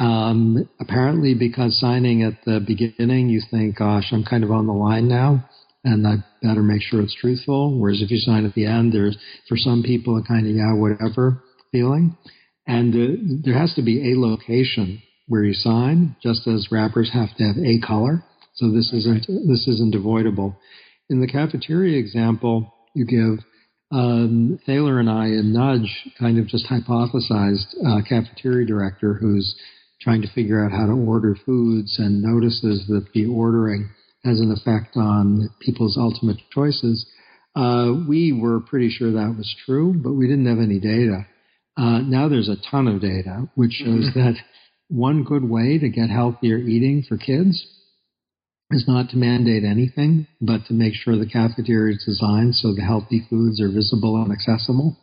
Um, 0.00 0.66
apparently, 0.80 1.34
because 1.34 1.78
signing 1.78 2.22
at 2.22 2.42
the 2.46 2.58
beginning, 2.66 3.28
you 3.28 3.42
think, 3.50 3.76
gosh, 3.76 4.08
I'm 4.12 4.24
kind 4.24 4.42
of 4.42 4.50
on 4.50 4.66
the 4.66 4.72
line 4.72 5.08
now, 5.08 5.46
and 5.84 6.06
I 6.06 6.24
better 6.42 6.62
make 6.62 6.80
sure 6.80 7.02
it's 7.02 7.14
truthful. 7.14 7.78
Whereas 7.78 8.00
if 8.00 8.10
you 8.10 8.16
sign 8.16 8.46
at 8.46 8.54
the 8.54 8.64
end, 8.64 8.94
there's, 8.94 9.18
for 9.46 9.58
some 9.58 9.82
people, 9.82 10.16
a 10.16 10.26
kind 10.26 10.46
of, 10.46 10.56
yeah, 10.56 10.72
whatever 10.72 11.42
feeling. 11.70 12.16
And 12.66 12.94
uh, 12.94 13.42
there 13.44 13.58
has 13.58 13.74
to 13.74 13.82
be 13.82 14.12
a 14.12 14.18
location 14.18 15.02
where 15.28 15.44
you 15.44 15.52
sign, 15.52 16.16
just 16.22 16.46
as 16.48 16.68
wrappers 16.72 17.10
have 17.12 17.36
to 17.36 17.44
have 17.44 17.58
a 17.58 17.86
color. 17.86 18.24
So 18.54 18.72
this 18.72 18.90
isn't, 18.94 19.26
this 19.48 19.68
isn't 19.68 19.94
avoidable. 19.94 20.58
In 21.10 21.20
the 21.20 21.26
cafeteria 21.26 21.98
example 21.98 22.72
you 22.94 23.04
give, 23.04 23.44
um, 23.92 24.58
Thaler 24.64 24.98
and 24.98 25.10
I 25.10 25.26
and 25.26 25.52
Nudge 25.52 26.08
kind 26.18 26.38
of 26.38 26.46
just 26.46 26.66
hypothesized 26.66 27.74
a 27.84 28.02
cafeteria 28.02 28.66
director 28.66 29.14
who's 29.14 29.54
trying 30.02 30.22
to 30.22 30.32
figure 30.32 30.64
out 30.64 30.72
how 30.72 30.86
to 30.86 30.92
order 30.92 31.36
foods 31.44 31.98
and 31.98 32.22
notices 32.22 32.86
that 32.88 33.06
the 33.12 33.26
ordering 33.26 33.90
has 34.24 34.40
an 34.40 34.52
effect 34.52 34.96
on 34.96 35.48
people's 35.60 35.96
ultimate 35.98 36.38
choices. 36.52 37.06
Uh, 37.54 37.92
we 38.08 38.32
were 38.32 38.60
pretty 38.60 38.90
sure 38.90 39.12
that 39.12 39.34
was 39.36 39.54
true, 39.66 39.94
but 39.94 40.12
we 40.12 40.26
didn't 40.26 40.46
have 40.46 40.58
any 40.58 40.78
data. 40.78 41.26
Uh, 41.76 42.00
now 42.00 42.28
there's 42.28 42.48
a 42.48 42.70
ton 42.70 42.86
of 42.86 43.00
data 43.00 43.48
which 43.54 43.72
shows 43.72 44.10
mm-hmm. 44.10 44.18
that 44.18 44.34
one 44.88 45.24
good 45.24 45.48
way 45.48 45.78
to 45.78 45.88
get 45.88 46.10
healthier 46.10 46.58
eating 46.58 47.04
for 47.08 47.16
kids 47.16 47.66
is 48.70 48.84
not 48.86 49.10
to 49.10 49.16
mandate 49.16 49.64
anything, 49.64 50.26
but 50.40 50.64
to 50.66 50.74
make 50.74 50.94
sure 50.94 51.16
the 51.16 51.26
cafeteria 51.26 51.94
is 51.94 52.04
designed 52.04 52.54
so 52.54 52.72
the 52.74 52.82
healthy 52.82 53.24
foods 53.28 53.60
are 53.60 53.70
visible 53.70 54.22
and 54.22 54.32
accessible. 54.32 54.96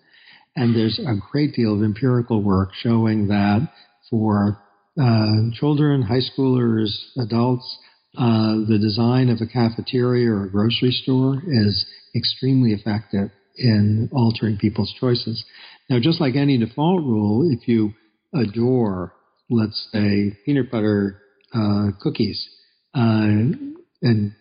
And 0.55 0.75
there's 0.75 0.99
a 0.99 1.15
great 1.31 1.53
deal 1.53 1.75
of 1.75 1.83
empirical 1.83 2.41
work 2.41 2.69
showing 2.73 3.27
that 3.27 3.67
for 4.09 4.57
uh, 4.99 5.51
children, 5.53 6.01
high 6.01 6.21
schoolers, 6.21 6.89
adults, 7.19 7.77
uh, 8.17 8.55
the 8.67 8.79
design 8.81 9.29
of 9.29 9.39
a 9.41 9.47
cafeteria 9.47 10.31
or 10.31 10.45
a 10.45 10.49
grocery 10.49 10.91
store 10.91 11.41
is 11.47 11.85
extremely 12.15 12.71
effective 12.73 13.29
in 13.57 14.09
altering 14.11 14.57
people's 14.57 14.93
choices. 14.99 15.43
Now, 15.89 15.99
just 16.01 16.19
like 16.19 16.35
any 16.35 16.57
default 16.57 17.03
rule, 17.03 17.49
if 17.51 17.67
you 17.67 17.93
adore, 18.33 19.13
let's 19.49 19.87
say, 19.91 20.35
peanut 20.45 20.71
butter 20.71 21.21
uh, 21.53 21.89
cookies, 22.01 22.47
uh, 22.95 23.53
and 24.01 24.33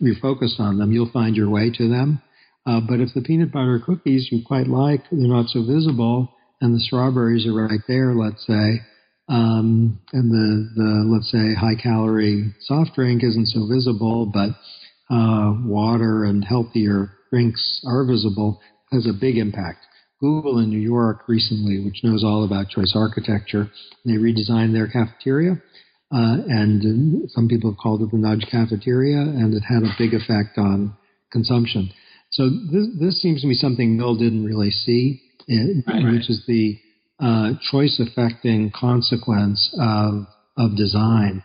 you're, 0.00 0.14
focused 0.20 0.58
on 0.58 0.78
them, 0.78 0.92
you'll 0.92 1.10
find 1.12 1.36
your 1.36 1.50
way 1.50 1.70
to 1.70 1.88
them. 1.88 2.20
Uh, 2.66 2.80
but 2.80 3.00
if 3.00 3.10
the 3.14 3.22
peanut 3.22 3.52
butter 3.52 3.80
cookies 3.84 4.28
you 4.32 4.42
quite 4.44 4.66
like, 4.66 5.02
they're 5.10 5.28
not 5.28 5.48
so 5.48 5.64
visible, 5.64 6.34
and 6.60 6.74
the 6.74 6.80
strawberries 6.80 7.46
are 7.46 7.54
right 7.54 7.80
there, 7.86 8.14
let's 8.14 8.44
say, 8.46 8.80
um, 9.28 10.00
and 10.12 10.30
the, 10.30 10.70
the, 10.76 11.04
let's 11.06 11.30
say, 11.30 11.54
high 11.54 11.74
calorie 11.80 12.54
soft 12.60 12.94
drink 12.94 13.22
isn't 13.24 13.46
so 13.46 13.66
visible, 13.66 14.26
but 14.26 14.50
uh, 15.12 15.54
water 15.64 16.24
and 16.24 16.44
healthier 16.44 17.12
drinks 17.30 17.82
are 17.86 18.04
visible, 18.04 18.60
has 18.92 19.06
a 19.06 19.12
big 19.12 19.36
impact. 19.36 19.84
Google 20.20 20.58
in 20.60 20.70
New 20.70 20.80
York 20.80 21.28
recently, 21.28 21.84
which 21.84 22.00
knows 22.02 22.24
all 22.24 22.44
about 22.44 22.68
choice 22.68 22.94
architecture, 22.96 23.68
they 24.04 24.12
redesigned 24.12 24.72
their 24.72 24.88
cafeteria. 24.88 25.60
Uh, 26.12 26.38
and 26.48 27.28
some 27.30 27.48
people 27.48 27.70
have 27.70 27.78
called 27.78 28.00
it 28.00 28.10
the 28.12 28.16
nudge 28.16 28.46
cafeteria, 28.50 29.18
and 29.18 29.52
it 29.52 29.62
had 29.62 29.82
a 29.82 29.94
big 29.98 30.14
effect 30.14 30.56
on 30.56 30.96
consumption. 31.32 31.90
So 32.30 32.48
this, 32.48 32.86
this 32.98 33.22
seems 33.22 33.42
to 33.42 33.48
be 33.48 33.54
something 33.54 33.96
Mill 33.96 34.16
didn't 34.16 34.44
really 34.44 34.70
see, 34.70 35.20
it, 35.48 35.84
right, 35.86 36.04
which 36.04 36.12
right. 36.12 36.30
is 36.30 36.44
the 36.46 36.78
uh, 37.20 37.52
choice 37.70 38.00
affecting 38.00 38.70
consequence 38.74 39.74
of, 39.80 40.26
of 40.56 40.76
design. 40.76 41.42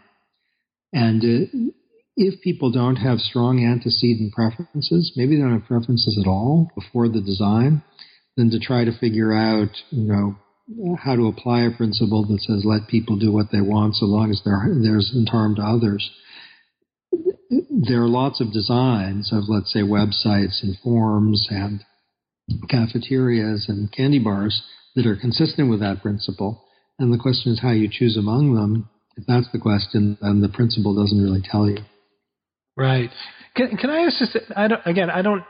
And 0.94 1.24
uh, 1.24 1.72
if 2.18 2.42
people 2.42 2.72
don't 2.72 2.98
have 2.98 3.20
strong 3.20 3.64
antecedent 3.64 4.34
preferences, 4.34 5.14
maybe 5.16 5.36
they 5.36 5.42
don't 5.42 5.60
have 5.60 5.68
preferences 5.68 6.20
at 6.22 6.28
all 6.28 6.70
before 6.76 7.08
the 7.08 7.22
design, 7.22 7.84
then 8.36 8.50
to 8.50 8.60
try 8.60 8.84
to 8.84 8.98
figure 9.00 9.34
out, 9.34 9.70
you 9.90 10.04
know, 10.04 10.36
how 10.98 11.16
to 11.16 11.28
apply 11.28 11.62
a 11.62 11.76
principle 11.76 12.26
that 12.26 12.40
says 12.42 12.64
let 12.66 12.88
people 12.88 13.18
do 13.18 13.32
what 13.32 13.48
they 13.52 13.62
want 13.62 13.96
so 13.96 14.06
long 14.06 14.30
as 14.30 14.42
there's 14.46 15.14
harm 15.30 15.56
to 15.56 15.62
others. 15.62 16.10
There 17.70 18.02
are 18.02 18.08
lots 18.08 18.40
of 18.40 18.54
designs 18.54 19.32
of, 19.34 19.44
let's 19.48 19.74
say, 19.74 19.82
websites 19.82 20.64
and 20.64 20.78
forms 20.84 21.48
and 21.50 21.84
cafeterias 22.70 23.66
and 23.68 23.92
candy 23.92 24.20
bars 24.20 24.62
that 24.96 25.06
are 25.06 25.16
consistent 25.16 25.70
with 25.70 25.80
that 25.80 26.02
principle. 26.02 26.64
And 27.00 27.14
the 27.14 27.18
question 27.18 27.52
is 27.52 27.60
how 27.62 27.72
you 27.72 27.90
choose 27.92 28.18
among 28.18 28.54
them. 28.56 28.90
If 29.18 29.26
that's 29.28 29.52
the 29.52 29.60
question, 29.60 30.18
then 30.22 30.42
the 30.42 30.50
principle 30.50 30.96
doesn't 30.96 31.22
really 31.22 31.42
tell 31.42 31.70
you. 31.70 31.80
Right. 32.76 33.10
Can, 33.56 33.78
can 33.78 33.90
I 33.90 34.02
ask 34.02 34.20
this? 34.20 34.38
I 34.56 34.68
don't, 34.68 34.82
again, 34.86 35.10
I 35.10 35.22
don't, 35.22 35.44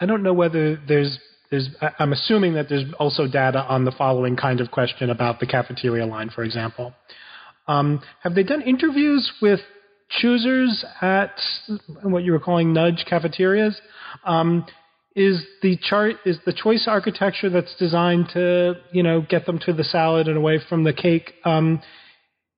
I 0.00 0.06
don't 0.06 0.22
know 0.22 0.32
whether 0.32 0.76
there's, 0.76 1.18
there's, 1.50 1.68
I'm 1.98 2.12
assuming 2.12 2.54
that 2.54 2.68
there's 2.68 2.92
also 2.98 3.26
data 3.28 3.60
on 3.60 3.84
the 3.84 3.92
following 3.92 4.36
kind 4.36 4.60
of 4.60 4.70
question 4.70 5.10
about 5.10 5.40
the 5.40 5.46
cafeteria 5.46 6.06
line, 6.06 6.30
for 6.30 6.42
example. 6.42 6.92
Um, 7.68 8.02
have 8.22 8.34
they 8.34 8.42
done 8.42 8.62
interviews 8.62 9.30
with 9.40 9.60
choosers 10.10 10.84
at 11.00 11.34
what 12.02 12.24
you 12.24 12.32
were 12.32 12.40
calling 12.40 12.72
nudge 12.72 13.04
cafeterias? 13.08 13.76
Um, 14.24 14.66
is 15.14 15.44
the 15.62 15.76
chart 15.76 16.16
is 16.24 16.38
the 16.44 16.52
choice 16.52 16.86
architecture 16.88 17.48
that's 17.48 17.74
designed 17.76 18.28
to 18.32 18.74
you 18.92 19.02
know 19.02 19.20
get 19.20 19.46
them 19.46 19.58
to 19.60 19.72
the 19.72 19.84
salad 19.84 20.28
and 20.28 20.36
away 20.36 20.58
from 20.68 20.84
the 20.84 20.92
cake 20.92 21.34
um, 21.44 21.80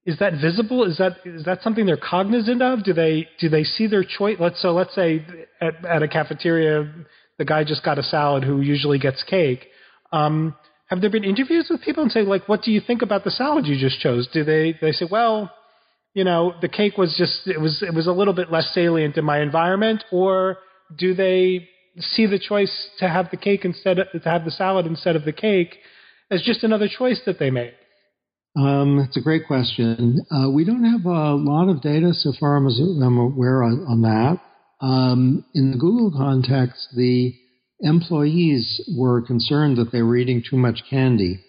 is 0.07 0.21
that 0.21 0.35
visible? 0.41 0.85
Is 0.85 0.99
that 0.99 1.17
is 1.25 1.45
that 1.45 1.63
something 1.63 1.85
they're 1.85 1.97
cognizant 1.97 2.63
of? 2.63 2.85
Do 2.85 2.93
they 2.93 3.27
do 3.41 3.49
they 3.49 3.65
see 3.65 3.89
their 3.89 4.05
choice? 4.05 4.37
Let's 4.39 4.63
so 4.63 4.73
let's 4.73 4.95
say 4.95 5.27
at, 5.61 5.85
at 5.85 6.03
a 6.03 6.09
cafeteria, 6.09 6.91
the 7.39 7.45
guy 7.45 7.65
just 7.65 7.83
got 7.85 7.99
a 7.99 8.05
salad 8.05 8.45
who 8.45 8.61
usually 8.61 9.01
gets 9.01 9.25
cake. 9.25 9.67
Um, 10.13 10.55
have 10.87 11.01
there 11.01 11.11
been 11.11 11.25
interviews 11.25 11.67
with 11.69 11.83
people 11.83 12.05
and 12.05 12.13
say 12.13 12.23
like, 12.23 12.49
what 12.49 12.63
do 12.63 12.71
you 12.71 12.81
think 12.81 13.03
about 13.03 13.25
the 13.25 13.33
salad 13.33 13.67
you 13.67 13.77
just 13.77 13.99
chose? 13.99 14.29
Do 14.33 14.45
they 14.45 14.77
they 14.81 14.93
say, 14.93 15.09
well, 15.11 15.53
you 16.15 16.23
know, 16.23 16.55
the 16.61 16.69
cake 16.69 16.97
was 16.97 17.17
just 17.19 17.49
it 17.49 17.61
was 17.61 17.83
it 17.83 17.93
was 17.93 18.07
a 18.07 18.13
little 18.13 18.33
bit 18.33 18.53
less 18.53 18.73
salient 18.73 19.17
in 19.17 19.25
my 19.25 19.41
environment, 19.41 20.05
or 20.13 20.59
do 20.97 21.15
they 21.15 21.69
see 22.01 22.27
the 22.27 22.39
choice 22.39 22.89
to 22.99 23.09
have 23.09 23.31
the 23.31 23.37
cake 23.37 23.65
instead 23.65 23.99
of, 23.99 24.07
to 24.13 24.29
have 24.29 24.45
the 24.45 24.51
salad 24.51 24.87
instead 24.87 25.17
of 25.17 25.25
the 25.25 25.33
cake 25.33 25.77
as 26.31 26.43
just 26.43 26.63
another 26.63 26.89
choice 26.89 27.21
that 27.27 27.39
they 27.39 27.51
made? 27.51 27.75
Um, 28.57 29.05
it's 29.07 29.17
a 29.17 29.21
great 29.21 29.47
question. 29.47 30.21
Uh, 30.31 30.51
we 30.51 30.65
don't 30.65 30.85
have 30.85 31.05
a 31.05 31.35
lot 31.35 31.69
of 31.69 31.83
data 31.83 32.13
so 32.15 32.33
far 32.41 32.67
as 32.67 32.79
I'm 32.79 33.19
aware 33.19 33.63
on, 33.63 33.85
on 33.87 34.03
that. 34.03 34.41
Um, 34.81 35.45
in 35.55 35.73
the 35.73 35.79
Google 35.79 36.11
context, 36.17 36.89
the 36.97 37.35
employees 37.81 38.83
were 38.97 39.21
concerned 39.23 39.77
that 39.77 39.93
they 39.93 40.03
were 40.03 40.17
eating 40.17 40.43
too 40.49 40.57
much 40.57 40.83
candy 40.89 41.41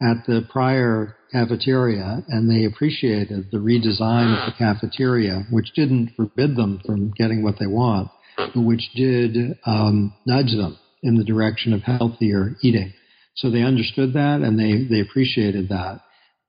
at 0.00 0.26
the 0.26 0.46
prior 0.50 1.16
cafeteria, 1.32 2.22
and 2.28 2.50
they 2.50 2.64
appreciated 2.64 3.46
the 3.50 3.58
redesign 3.58 4.38
of 4.38 4.52
the 4.52 4.54
cafeteria, 4.58 5.44
which 5.50 5.72
didn't 5.74 6.12
forbid 6.16 6.54
them 6.56 6.80
from 6.86 7.10
getting 7.12 7.42
what 7.42 7.58
they 7.58 7.66
want, 7.66 8.08
which 8.54 8.90
did 8.94 9.58
um, 9.64 10.14
nudge 10.26 10.52
them 10.52 10.78
in 11.02 11.16
the 11.16 11.24
direction 11.24 11.72
of 11.72 11.82
healthier 11.82 12.56
eating. 12.62 12.92
So 13.36 13.50
they 13.50 13.62
understood 13.62 14.14
that 14.14 14.40
and 14.40 14.58
they, 14.58 14.88
they 14.88 15.00
appreciated 15.00 15.68
that. 15.68 16.00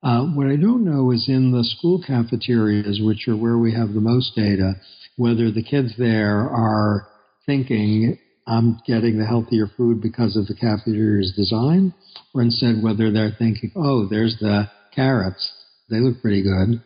Uh, 0.03 0.25
what 0.27 0.47
I 0.47 0.55
don't 0.55 0.85
know 0.85 1.11
is 1.11 1.25
in 1.27 1.51
the 1.51 1.63
school 1.63 2.01
cafeterias, 2.05 3.01
which 3.03 3.27
are 3.27 3.35
where 3.35 3.57
we 3.57 3.73
have 3.73 3.93
the 3.93 4.01
most 4.01 4.35
data, 4.35 4.75
whether 5.17 5.51
the 5.51 5.63
kids 5.63 5.93
there 5.97 6.49
are 6.49 7.07
thinking, 7.45 8.17
I'm 8.45 8.79
getting 8.85 9.17
the 9.17 9.25
healthier 9.25 9.67
food 9.75 10.01
because 10.01 10.37
of 10.37 10.47
the 10.47 10.55
cafeteria's 10.55 11.33
design, 11.35 11.93
or 12.33 12.41
instead 12.41 12.81
whether 12.81 13.11
they're 13.11 13.35
thinking, 13.37 13.71
oh, 13.75 14.07
there's 14.07 14.37
the 14.39 14.69
carrots. 14.95 15.51
They 15.89 15.97
look 15.97 16.21
pretty 16.21 16.43
good 16.43 16.81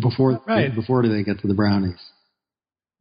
before 0.00 0.40
right. 0.46 0.74
before 0.74 1.06
they 1.06 1.22
get 1.22 1.40
to 1.40 1.48
the 1.48 1.54
brownies. 1.54 2.00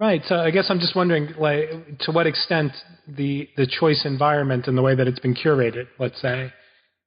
Right. 0.02 0.24
So 0.26 0.38
I 0.38 0.50
guess 0.50 0.66
I'm 0.70 0.80
just 0.80 0.96
wondering, 0.96 1.30
like, 1.38 1.70
to 2.00 2.12
what 2.12 2.26
extent 2.26 2.72
the 3.08 3.48
the 3.56 3.68
choice 3.68 4.02
environment 4.04 4.66
and 4.66 4.76
the 4.76 4.82
way 4.82 4.96
that 4.96 5.08
it's 5.08 5.20
been 5.20 5.36
curated, 5.36 5.86
let's 6.00 6.20
say, 6.20 6.52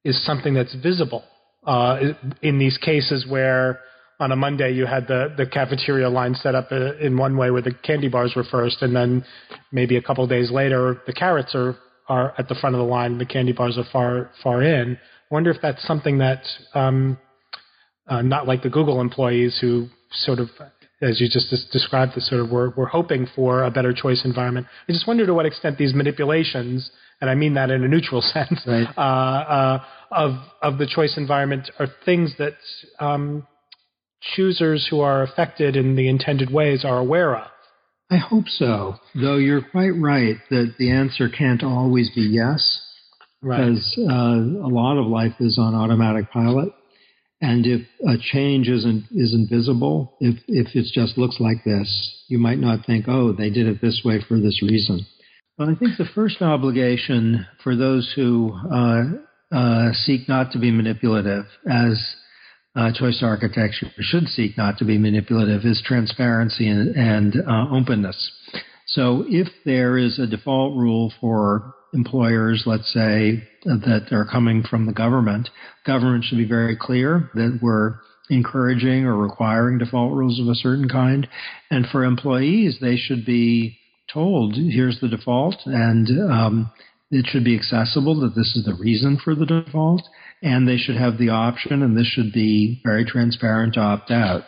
is 0.05 0.25
something 0.25 0.55
that's 0.55 0.73
visible 0.77 1.25
uh, 1.67 1.99
in 2.41 2.61
these 2.61 2.79
cases 2.79 3.27
where 3.29 3.81
on 4.21 4.31
a 4.31 4.37
Monday 4.37 4.73
you 4.73 4.87
had 4.87 5.09
the, 5.09 5.35
the 5.37 5.45
cafeteria 5.45 6.09
line 6.09 6.37
set 6.37 6.55
up 6.55 6.69
uh, 6.71 6.97
in 6.99 7.17
one 7.17 7.37
way 7.37 7.51
where 7.51 7.63
the 7.63 7.75
candy 7.83 8.09
bars 8.09 8.35
were 8.37 8.45
first, 8.45 8.81
and 8.83 8.95
then 8.95 9.25
maybe 9.73 9.97
a 9.97 10.03
couple 10.03 10.25
days 10.29 10.53
later 10.53 11.03
the 11.09 11.13
carrots 11.13 11.53
are, 11.57 11.77
are 12.09 12.33
at 12.39 12.49
the 12.49 12.55
front 12.55 12.77
of 12.77 12.79
the 12.79 12.87
line, 12.87 13.19
the 13.19 13.27
candy 13.27 13.53
bars 13.53 13.77
are 13.77 13.89
far 13.93 14.31
far 14.41 14.63
in. 14.63 14.97
I 14.97 15.35
wonder 15.35 15.51
if 15.51 15.61
that's 15.61 15.85
something 15.85 16.19
that 16.19 16.45
um, 16.75 17.19
uh, 18.07 18.23
not 18.23 18.47
like 18.47 18.63
the 18.63 18.71
Google 18.71 19.01
employees 19.01 19.59
who 19.61 19.89
sort 20.13 20.39
of, 20.39 20.49
as 21.03 21.21
you 21.21 21.29
just 21.29 21.51
described, 21.73 22.13
the 22.15 22.21
sort 22.21 22.41
of 22.41 22.51
were, 22.51 22.71
were 22.71 22.87
hoping 22.87 23.27
for 23.35 23.65
a 23.65 23.71
better 23.71 23.93
choice 23.93 24.25
environment. 24.25 24.67
I 24.89 24.93
just 24.93 25.07
wonder 25.07 25.27
to 25.27 25.35
what 25.35 25.47
extent 25.47 25.79
these 25.79 25.95
manipulations 25.95 26.91
and 27.21 27.31
I 27.31 27.35
mean 27.35 27.55
that 27.55 27.71
in 27.71 27.83
a 27.83 27.89
neutral 27.89 28.21
sense, 28.35 28.61
right. 28.67 28.87
uh, 28.97 29.01
uh, 29.01 29.85
of 30.11 30.33
of 30.63 30.79
the 30.79 30.87
choice 30.87 31.15
environment 31.17 31.71
are 31.79 31.87
things 32.05 32.35
that 32.39 32.55
um, 33.01 33.47
choosers 34.21 34.87
who 34.91 35.01
are 35.01 35.23
affected 35.23 35.77
in 35.77 35.97
the 35.97 36.09
intended 36.09 36.53
ways 36.53 36.85
are 36.85 36.99
aware 36.99 37.37
of. 37.37 37.49
I 38.11 38.19
hope 38.19 38.49
so, 38.49 38.97
though 39.15 39.39
you're 39.39 39.63
quite 39.63 39.93
right 39.97 40.37
that 40.51 40.75
the 40.79 40.91
answer 40.91 41.29
can't 41.29 41.63
always 41.63 42.11
be 42.15 42.21
yes, 42.21 42.81
right. 43.43 43.59
because 43.59 43.99
uh, 43.99 44.67
a 44.67 44.71
lot 44.71 44.99
of 44.99 45.07
life 45.07 45.35
is 45.41 45.59
on 45.59 45.75
automatic 45.75 46.31
pilot. 46.31 46.69
And 47.45 47.67
if 47.67 47.83
a 48.09 48.17
change 48.33 48.69
isn't 48.69 49.05
isn't 49.13 49.51
visible, 49.51 50.17
if 50.19 50.37
if 50.49 50.75
it 50.75 50.87
just 50.95 51.19
looks 51.19 51.37
like 51.41 51.63
this, 51.63 51.89
you 52.29 52.39
might 52.39 52.59
not 52.59 52.87
think, 52.87 53.05
oh, 53.07 53.33
they 53.33 53.51
did 53.51 53.67
it 53.67 53.83
this 53.83 54.01
way 54.03 54.25
for 54.27 54.41
this 54.41 54.63
reason. 54.63 55.05
Well, 55.59 55.69
I 55.69 55.75
think 55.75 55.99
the 55.99 56.09
first 56.15 56.41
obligation 56.41 57.47
for 57.63 57.77
those 57.77 58.11
who 58.17 58.59
uh, 58.73 59.03
uh, 59.55 59.93
seek 59.93 60.27
not 60.27 60.53
to 60.53 60.59
be 60.59 60.71
manipulative, 60.71 61.45
as 61.71 62.03
uh, 62.77 62.93
choice 62.99 63.23
architecture 63.23 63.89
should 63.99 64.27
seek 64.29 64.57
not 64.57 64.79
to 64.79 64.87
be 64.87 64.97
manipulative, 64.97 65.67
is 65.67 65.83
transparency 65.85 66.67
and, 66.67 66.97
and 66.97 67.35
uh, 67.47 67.67
openness. 67.71 68.17
So, 68.95 69.25
if 69.27 69.49
there 69.65 69.99
is 69.99 70.21
a 70.21 70.27
default 70.27 70.77
rule 70.77 71.13
for 71.21 71.75
employers, 71.93 72.63
let's 72.65 72.93
say, 72.93 73.43
that 73.65 74.09
are 74.13 74.25
coming 74.31 74.63
from 74.63 74.87
the 74.87 74.93
government, 74.93 75.49
government 75.85 76.25
should 76.25 76.39
be 76.39 76.49
very 76.49 76.77
clear 76.77 77.29
that 77.35 77.59
we're 77.61 77.97
encouraging 78.31 79.05
or 79.05 79.17
requiring 79.17 79.79
default 79.79 80.13
rules 80.13 80.41
of 80.41 80.47
a 80.47 80.55
certain 80.55 80.89
kind. 80.89 81.27
And 81.71 81.87
for 81.87 82.05
employees, 82.05 82.79
they 82.81 82.97
should 82.97 83.27
be 83.27 83.79
told 84.13 84.55
here's 84.55 85.01
the 85.01 85.09
default 85.09 85.57
and 85.67 86.09
um, 86.31 86.71
it 87.11 87.27
should 87.27 87.45
be 87.45 87.57
accessible 87.57 88.21
that 88.21 88.37
this 88.37 88.55
is 88.55 88.65
the 88.65 88.75
reason 88.75 89.19
for 89.23 89.35
the 89.35 89.47
default 89.47 90.03
and 90.43 90.69
they 90.69 90.77
should 90.77 90.97
have 90.97 91.19
the 91.19 91.31
option 91.31 91.83
and 91.83 91.97
this 91.97 92.07
should 92.07 92.33
be 92.33 92.81
very 92.85 93.05
transparent 93.05 93.75
to 93.75 93.81
opt 93.81 94.11
out. 94.11 94.43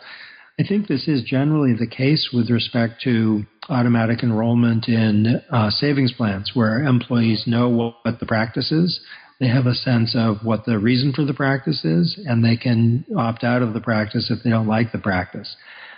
I 0.59 0.63
think 0.67 0.87
this 0.87 1.07
is 1.07 1.21
generally 1.21 1.73
the 1.73 1.85
case 1.87 2.29
with 2.33 2.49
respect 2.49 3.01
to 3.03 3.45
automatic 3.69 4.23
enrollment 4.23 4.87
in 4.87 5.39
uh, 5.51 5.69
savings 5.69 6.13
plans 6.13 6.51
where 6.55 6.83
employees 6.83 7.43
know 7.45 7.69
what 7.69 8.19
the 8.19 8.25
practice 8.25 8.71
is. 8.71 8.99
They 9.39 9.49
have 9.49 9.67
a 9.67 9.75
sense 9.75 10.15
of 10.15 10.37
what 10.43 10.65
the 10.65 10.79
reason 10.79 11.13
for 11.13 11.23
the 11.25 11.33
practice 11.33 11.85
is, 11.85 12.19
and 12.25 12.43
they 12.43 12.57
can 12.57 13.05
opt 13.15 13.43
out 13.43 13.61
of 13.61 13.75
the 13.75 13.81
practice 13.81 14.31
if 14.31 14.43
they 14.43 14.49
don't 14.49 14.67
like 14.67 14.91
the 14.91 14.97
practice. 14.97 15.55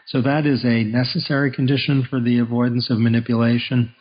So 0.08 0.22
that 0.24 0.46
is 0.46 0.66
a 0.66 0.84
necessary 0.84 1.52
condition 1.52 2.06
for 2.10 2.20
the 2.20 2.40
avoidance 2.40 2.90
of 2.90 3.00
manipulation. 3.00 3.96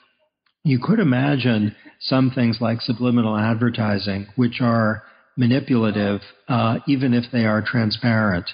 You 0.64 0.80
could 0.82 0.98
imagine 0.98 1.76
some 2.00 2.32
things 2.32 2.58
like 2.60 2.80
subliminal 2.80 3.36
advertising, 3.36 4.26
which 4.34 4.60
are 4.60 5.04
manipulative, 5.36 6.20
uh, 6.48 6.78
even 6.88 7.14
if 7.14 7.30
they 7.30 7.44
are 7.44 7.62
transparent. 7.62 8.50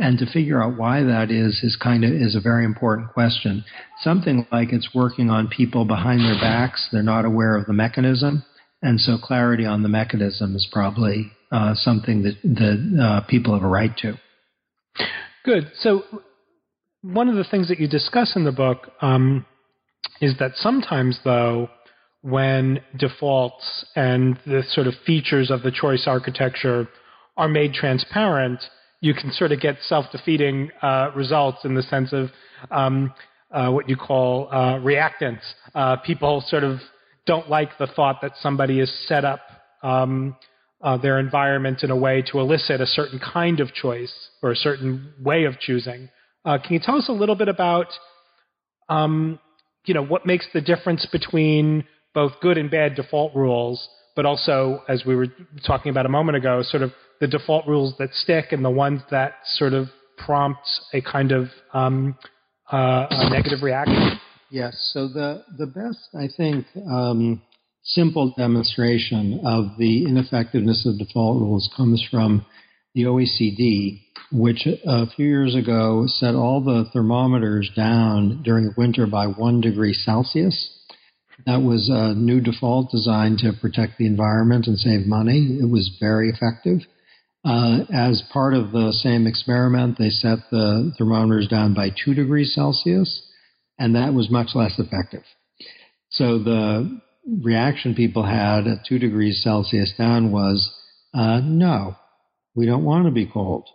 And 0.00 0.18
to 0.18 0.26
figure 0.26 0.62
out 0.62 0.78
why 0.78 1.02
that 1.02 1.30
is 1.30 1.60
is 1.62 1.76
kind 1.76 2.04
of 2.04 2.10
is 2.10 2.34
a 2.34 2.40
very 2.40 2.64
important 2.64 3.12
question. 3.12 3.64
Something 4.00 4.46
like 4.50 4.72
it's 4.72 4.94
working 4.94 5.28
on 5.28 5.46
people 5.48 5.84
behind 5.84 6.20
their 6.20 6.40
backs; 6.40 6.88
they're 6.90 7.02
not 7.02 7.26
aware 7.26 7.54
of 7.54 7.66
the 7.66 7.74
mechanism, 7.74 8.42
and 8.80 8.98
so 8.98 9.18
clarity 9.18 9.66
on 9.66 9.82
the 9.82 9.90
mechanism 9.90 10.56
is 10.56 10.66
probably 10.72 11.30
uh, 11.52 11.74
something 11.74 12.22
that 12.22 12.36
that 12.42 12.98
uh, 13.02 13.28
people 13.28 13.52
have 13.52 13.62
a 13.62 13.68
right 13.68 13.94
to. 13.98 14.14
Good. 15.44 15.70
So 15.80 16.04
one 17.02 17.28
of 17.28 17.36
the 17.36 17.44
things 17.44 17.68
that 17.68 17.78
you 17.78 17.86
discuss 17.86 18.36
in 18.36 18.44
the 18.44 18.52
book 18.52 18.90
um, 19.02 19.44
is 20.20 20.34
that 20.38 20.52
sometimes, 20.56 21.18
though, 21.24 21.68
when 22.22 22.80
defaults 22.96 23.84
and 23.96 24.38
the 24.46 24.62
sort 24.70 24.86
of 24.86 24.94
features 25.06 25.50
of 25.50 25.62
the 25.62 25.70
choice 25.70 26.04
architecture 26.06 26.88
are 27.36 27.48
made 27.48 27.72
transparent, 27.72 28.60
you 29.00 29.14
can 29.14 29.32
sort 29.32 29.52
of 29.52 29.60
get 29.60 29.76
self-defeating 29.86 30.70
uh, 30.82 31.10
results 31.14 31.58
in 31.64 31.74
the 31.74 31.82
sense 31.82 32.12
of 32.12 32.28
um, 32.70 33.12
uh, 33.50 33.70
what 33.70 33.88
you 33.88 33.96
call 33.96 34.48
uh, 34.50 34.74
reactance. 34.78 35.40
Uh, 35.74 35.96
people 35.96 36.42
sort 36.46 36.64
of 36.64 36.78
don't 37.26 37.48
like 37.48 37.70
the 37.78 37.86
thought 37.86 38.20
that 38.22 38.32
somebody 38.40 38.78
has 38.78 38.90
set 39.06 39.24
up 39.24 39.40
um, 39.82 40.36
uh, 40.82 40.96
their 40.96 41.18
environment 41.18 41.82
in 41.82 41.90
a 41.90 41.96
way 41.96 42.22
to 42.22 42.38
elicit 42.38 42.80
a 42.80 42.86
certain 42.86 43.18
kind 43.18 43.60
of 43.60 43.72
choice 43.72 44.12
or 44.42 44.50
a 44.50 44.56
certain 44.56 45.12
way 45.22 45.44
of 45.44 45.58
choosing. 45.58 46.08
Uh, 46.44 46.58
can 46.58 46.74
you 46.74 46.80
tell 46.80 46.96
us 46.96 47.08
a 47.08 47.12
little 47.12 47.34
bit 47.34 47.48
about, 47.48 47.86
um, 48.88 49.38
you 49.84 49.94
know, 49.94 50.04
what 50.04 50.26
makes 50.26 50.46
the 50.54 50.60
difference 50.60 51.06
between 51.12 51.84
both 52.14 52.32
good 52.40 52.58
and 52.58 52.70
bad 52.70 52.94
default 52.94 53.34
rules, 53.34 53.88
but 54.16 54.26
also, 54.26 54.82
as 54.88 55.04
we 55.04 55.14
were 55.14 55.26
talking 55.66 55.90
about 55.90 56.06
a 56.06 56.08
moment 56.08 56.36
ago, 56.36 56.62
sort 56.62 56.82
of 56.82 56.92
the 57.20 57.26
default 57.26 57.66
rules 57.66 57.94
that 57.98 58.12
stick 58.14 58.46
and 58.52 58.64
the 58.64 58.70
ones 58.70 59.02
that 59.10 59.34
sort 59.44 59.72
of 59.72 59.88
prompt 60.16 60.66
a 60.92 61.00
kind 61.00 61.32
of 61.32 61.48
um, 61.72 62.16
uh, 62.72 63.06
a 63.10 63.30
negative 63.30 63.62
reaction? 63.62 64.18
Yes. 64.50 64.90
So 64.92 65.08
the 65.08 65.44
the 65.58 65.66
best, 65.66 66.08
I 66.14 66.28
think, 66.36 66.66
um, 66.90 67.42
simple 67.82 68.34
demonstration 68.36 69.40
of 69.44 69.78
the 69.78 70.06
ineffectiveness 70.06 70.86
of 70.86 70.98
default 70.98 71.40
rules 71.40 71.70
comes 71.76 72.04
from 72.10 72.44
the 72.94 73.04
OECD, 73.04 74.02
which 74.32 74.66
a 74.66 75.06
few 75.14 75.26
years 75.26 75.54
ago 75.54 76.04
set 76.06 76.34
all 76.34 76.60
the 76.60 76.90
thermometers 76.92 77.70
down 77.76 78.42
during 78.42 78.74
winter 78.76 79.06
by 79.06 79.26
one 79.26 79.60
degree 79.60 79.92
Celsius. 79.92 80.76
That 81.46 81.62
was 81.62 81.88
a 81.88 82.14
new 82.14 82.40
default 82.40 82.90
designed 82.90 83.38
to 83.38 83.52
protect 83.60 83.98
the 83.98 84.06
environment 84.06 84.66
and 84.66 84.78
save 84.78 85.06
money. 85.06 85.58
It 85.60 85.70
was 85.70 85.96
very 86.00 86.28
effective. 86.28 86.80
Uh, 87.42 87.84
as 87.92 88.22
part 88.32 88.52
of 88.52 88.70
the 88.70 88.92
same 88.92 89.26
experiment, 89.26 89.96
they 89.98 90.10
set 90.10 90.38
the 90.50 90.92
thermometers 90.98 91.48
down 91.48 91.72
by 91.72 91.88
two 91.88 92.12
degrees 92.12 92.54
Celsius, 92.54 93.26
and 93.78 93.94
that 93.94 94.12
was 94.12 94.30
much 94.30 94.48
less 94.54 94.78
effective. 94.78 95.22
So 96.10 96.38
the 96.38 97.00
reaction 97.42 97.94
people 97.94 98.24
had 98.24 98.66
at 98.66 98.84
two 98.86 98.98
degrees 98.98 99.42
Celsius 99.42 99.92
down 99.96 100.32
was 100.32 100.70
uh, 101.14 101.40
no, 101.42 101.96
we 102.54 102.66
don't 102.66 102.84
want 102.84 103.06
to 103.06 103.10
be 103.10 103.26
cold. 103.26 103.68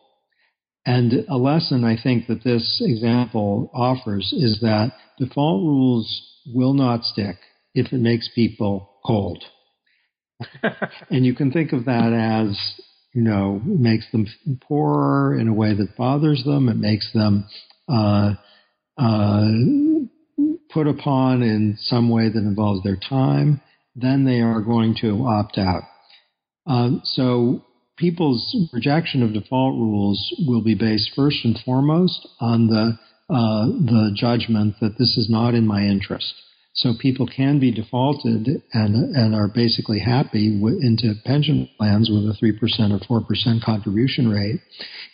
And 0.85 1.25
a 1.27 1.37
lesson 1.37 1.83
I 1.83 1.97
think 2.01 2.27
that 2.27 2.43
this 2.43 2.81
example 2.85 3.71
offers 3.73 4.31
is 4.33 4.59
that 4.61 4.91
default 5.17 5.63
rules 5.63 6.21
will 6.53 6.73
not 6.73 7.03
stick 7.03 7.37
if 7.73 7.91
it 7.91 7.99
makes 7.99 8.29
people 8.35 8.89
cold. 9.03 9.43
and 11.09 11.25
you 11.25 11.33
can 11.33 11.51
think 11.51 11.73
of 11.73 11.85
that 11.85 12.13
as, 12.13 12.57
you 13.15 13.21
know, 13.21 13.61
makes 13.63 14.05
them 14.11 14.27
poorer 14.67 15.39
in 15.39 15.47
a 15.47 15.53
way 15.53 15.73
that 15.73 15.95
bothers 15.97 16.43
them. 16.43 16.67
It 16.67 16.75
makes 16.75 17.09
them 17.13 17.47
uh, 17.87 18.33
uh, 18.97 19.47
put 20.69 20.85
upon 20.85 21.41
in 21.41 21.77
some 21.79 22.09
way 22.09 22.27
that 22.27 22.37
involves 22.37 22.83
their 22.83 22.97
time. 22.97 23.61
Then 23.95 24.25
they 24.25 24.41
are 24.41 24.61
going 24.61 24.97
to 24.99 25.25
opt 25.25 25.57
out. 25.57 25.83
Uh, 26.67 26.97
so 27.05 27.63
people's 27.97 28.69
rejection 28.73 29.23
of 29.23 29.31
default 29.31 29.75
rules 29.75 30.35
will 30.45 30.61
be 30.61 30.75
based 30.75 31.11
first 31.15 31.37
and 31.45 31.57
foremost 31.65 32.27
on 32.41 32.67
the 32.67 32.99
uh, 33.27 33.65
the 33.65 34.11
judgment 34.13 34.75
that 34.81 34.99
this 34.99 35.17
is 35.17 35.27
not 35.29 35.55
in 35.55 35.65
my 35.65 35.83
interest. 35.83 36.33
So 36.75 36.93
people 36.99 37.25
can 37.25 37.59
be 37.59 37.71
defaulted 37.71 38.61
and 38.73 39.15
and 39.15 39.33
are 39.33 39.47
basically 39.47 39.99
happy 39.99 40.55
w- 40.57 40.79
into 40.81 41.13
pension 41.23 41.69
plans 41.77 42.09
with 42.11 42.29
a 42.29 42.35
three 42.37 42.51
percent 42.57 42.91
or 42.91 42.99
four 43.07 43.21
percent 43.21 43.63
contribution 43.63 44.29
rate. 44.29 44.59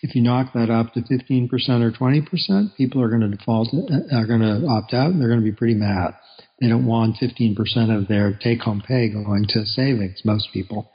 If 0.02 0.16
you 0.16 0.24
knock 0.24 0.54
that 0.54 0.72
up 0.72 0.94
to 0.94 1.04
fifteen 1.04 1.48
percent 1.48 1.84
or 1.84 1.92
twenty 1.92 2.22
percent, 2.22 2.76
people 2.78 3.02
are 3.02 3.10
going 3.10 3.22
to 3.22 3.38
default 3.38 3.70
are 4.12 4.26
going 4.26 4.42
to 4.42 4.66
opt 4.68 4.96
out 4.96 5.12
and 5.12 5.22
they're 5.22 5.30
going 5.30 5.40
to 5.40 5.52
be 5.52 5.56
pretty 5.56 5.76
mad. 5.76 6.16
They 6.60 6.68
don't 6.68 6.88
want 6.88 7.18
fifteen 7.18 7.56
percent 7.56 7.92
of 7.92 8.08
their 8.08 8.34
take 8.34 8.62
home 8.62 8.82
pay 8.88 9.10
going 9.10 9.46
to 9.50 9.66
savings. 9.66 10.22
Most 10.26 10.50
people. 10.52 10.92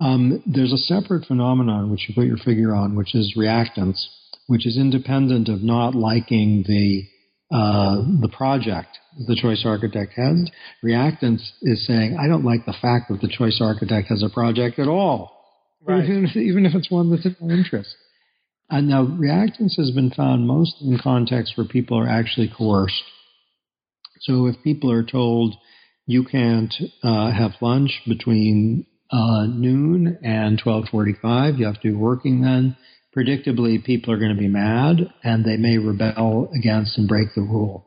Um, 0.00 0.42
there's 0.46 0.72
a 0.72 0.78
separate 0.78 1.26
phenomenon 1.26 1.90
which 1.90 2.08
you 2.08 2.14
put 2.14 2.24
your 2.24 2.36
figure 2.38 2.74
on, 2.74 2.96
which 2.96 3.14
is 3.14 3.34
reactance, 3.36 4.06
which 4.46 4.64
is 4.64 4.78
independent 4.78 5.48
of 5.48 5.62
not 5.62 5.94
liking 5.94 6.64
the 6.66 7.04
uh, 7.50 7.96
the 8.20 8.28
project 8.28 8.98
the 9.26 9.36
choice 9.40 9.62
architect 9.64 10.12
has. 10.16 10.50
Reactance 10.84 11.42
is 11.62 11.86
saying, 11.86 12.16
I 12.18 12.28
don't 12.28 12.44
like 12.44 12.66
the 12.66 12.76
fact 12.80 13.08
that 13.10 13.20
the 13.20 13.28
choice 13.28 13.58
architect 13.60 14.08
has 14.08 14.22
a 14.22 14.32
project 14.32 14.78
at 14.78 14.88
all, 14.88 15.32
right. 15.86 16.04
even, 16.08 16.24
if, 16.26 16.36
even 16.36 16.66
if 16.66 16.74
it's 16.74 16.90
one 16.90 17.10
that's 17.10 17.26
of 17.26 17.40
my 17.40 17.54
interest. 17.54 17.94
And 18.70 18.88
now, 18.88 19.04
reactance 19.04 19.76
has 19.78 19.90
been 19.94 20.10
found 20.10 20.46
most 20.46 20.76
in 20.82 20.98
contexts 21.02 21.56
where 21.56 21.66
people 21.66 21.98
are 21.98 22.08
actually 22.08 22.52
coerced. 22.54 23.02
So, 24.20 24.46
if 24.46 24.56
people 24.62 24.92
are 24.92 25.04
told 25.04 25.54
you 26.08 26.24
can't 26.24 26.74
uh, 27.02 27.30
have 27.30 27.52
lunch 27.60 28.00
between 28.06 28.86
uh, 29.10 29.46
noon 29.46 30.18
and 30.22 30.60
12:45. 30.60 31.58
You 31.58 31.66
have 31.66 31.80
to 31.80 31.88
be 31.88 31.94
working 31.94 32.40
then. 32.40 32.76
Predictably, 33.16 33.82
people 33.84 34.12
are 34.12 34.18
going 34.18 34.34
to 34.34 34.40
be 34.40 34.48
mad 34.48 35.12
and 35.24 35.44
they 35.44 35.56
may 35.56 35.78
rebel 35.78 36.50
against 36.54 36.98
and 36.98 37.08
break 37.08 37.28
the 37.34 37.40
rule. 37.40 37.86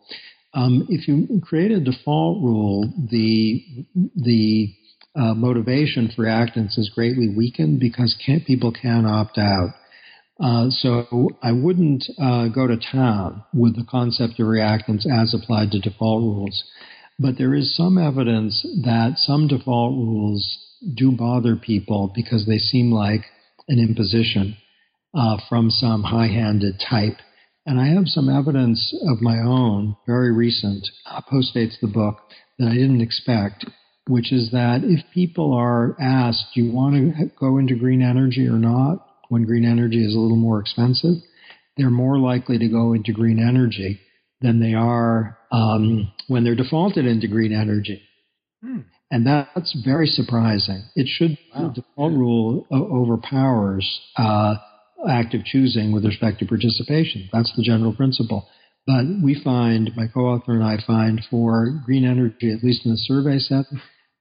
Um, 0.53 0.85
if 0.89 1.07
you 1.07 1.41
create 1.41 1.71
a 1.71 1.79
default 1.79 2.43
rule, 2.43 2.91
the 3.09 3.85
the 4.15 4.73
uh, 5.15 5.33
motivation 5.33 6.09
for 6.15 6.23
reactance 6.23 6.77
is 6.77 6.91
greatly 6.93 7.33
weakened 7.35 7.79
because 7.79 8.15
can't, 8.25 8.45
people 8.45 8.71
can 8.71 9.05
opt 9.05 9.37
out. 9.37 9.69
Uh, 10.41 10.69
so 10.69 11.29
I 11.43 11.51
wouldn't 11.51 12.03
uh, 12.19 12.47
go 12.47 12.65
to 12.65 12.77
town 12.77 13.43
with 13.53 13.75
the 13.75 13.85
concept 13.89 14.39
of 14.39 14.47
reactance 14.47 15.05
as 15.05 15.33
applied 15.33 15.71
to 15.71 15.79
default 15.79 16.21
rules. 16.21 16.63
But 17.19 17.37
there 17.37 17.53
is 17.53 17.75
some 17.75 17.97
evidence 17.97 18.65
that 18.83 19.13
some 19.17 19.47
default 19.47 19.93
rules 19.93 20.57
do 20.95 21.11
bother 21.11 21.55
people 21.55 22.11
because 22.15 22.47
they 22.47 22.57
seem 22.57 22.91
like 22.91 23.25
an 23.67 23.77
imposition 23.77 24.57
uh, 25.13 25.37
from 25.47 25.69
some 25.69 26.03
high 26.03 26.27
handed 26.27 26.81
type. 26.89 27.17
And 27.65 27.79
I 27.79 27.87
have 27.89 28.07
some 28.07 28.29
evidence 28.29 28.93
of 29.07 29.21
my 29.21 29.39
own, 29.39 29.95
very 30.07 30.31
recent, 30.31 30.87
uh, 31.05 31.21
postdates 31.31 31.79
the 31.79 31.87
book, 31.87 32.17
that 32.57 32.67
I 32.67 32.73
didn't 32.73 33.01
expect, 33.01 33.65
which 34.07 34.31
is 34.33 34.51
that 34.51 34.81
if 34.83 35.05
people 35.13 35.53
are 35.53 35.95
asked, 36.01 36.45
do 36.55 36.61
you 36.61 36.71
want 36.71 36.95
to 36.95 37.25
go 37.39 37.57
into 37.59 37.75
green 37.75 38.01
energy 38.01 38.47
or 38.47 38.57
not, 38.57 39.05
when 39.29 39.45
green 39.45 39.63
energy 39.63 40.03
is 40.03 40.15
a 40.15 40.19
little 40.19 40.37
more 40.37 40.59
expensive, 40.59 41.15
they're 41.77 41.89
more 41.89 42.17
likely 42.17 42.57
to 42.57 42.67
go 42.67 42.93
into 42.93 43.13
green 43.13 43.39
energy 43.39 43.99
than 44.41 44.59
they 44.59 44.73
are 44.73 45.37
um, 45.51 46.11
when 46.27 46.43
they're 46.43 46.55
defaulted 46.55 47.05
into 47.05 47.27
green 47.27 47.53
energy. 47.53 48.01
Hmm. 48.63 48.79
And 49.11 49.27
that's 49.27 49.77
very 49.85 50.07
surprising. 50.07 50.83
It 50.95 51.07
should, 51.07 51.37
wow. 51.53 51.67
the 51.67 51.81
default 51.81 52.13
rule 52.13 52.65
overpowers 52.71 54.01
uh, 54.17 54.55
active 55.09 55.43
choosing 55.45 55.91
with 55.91 56.05
respect 56.05 56.39
to 56.39 56.45
participation. 56.45 57.29
That's 57.31 57.51
the 57.55 57.63
general 57.63 57.93
principle. 57.95 58.47
But 58.87 59.05
we 59.23 59.39
find, 59.43 59.91
my 59.95 60.07
co 60.07 60.21
author 60.21 60.53
and 60.53 60.63
I 60.63 60.77
find, 60.85 61.21
for 61.29 61.81
green 61.85 62.05
energy, 62.05 62.51
at 62.51 62.63
least 62.63 62.85
in 62.85 62.91
the 62.91 62.97
survey 62.97 63.37
set, 63.37 63.65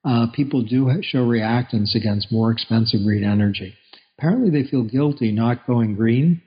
uh, 0.05 0.27
people 0.35 0.63
do 0.63 0.91
show 1.03 1.27
reactance 1.27 1.95
against 1.95 2.33
more 2.33 2.51
expensive 2.51 3.01
green 3.03 3.25
energy. 3.25 3.75
Apparently, 4.19 4.51
they 4.51 4.69
feel 4.69 4.85
guilty 4.85 5.33
not 5.33 5.67
going 5.67 5.95
green, 5.95 6.43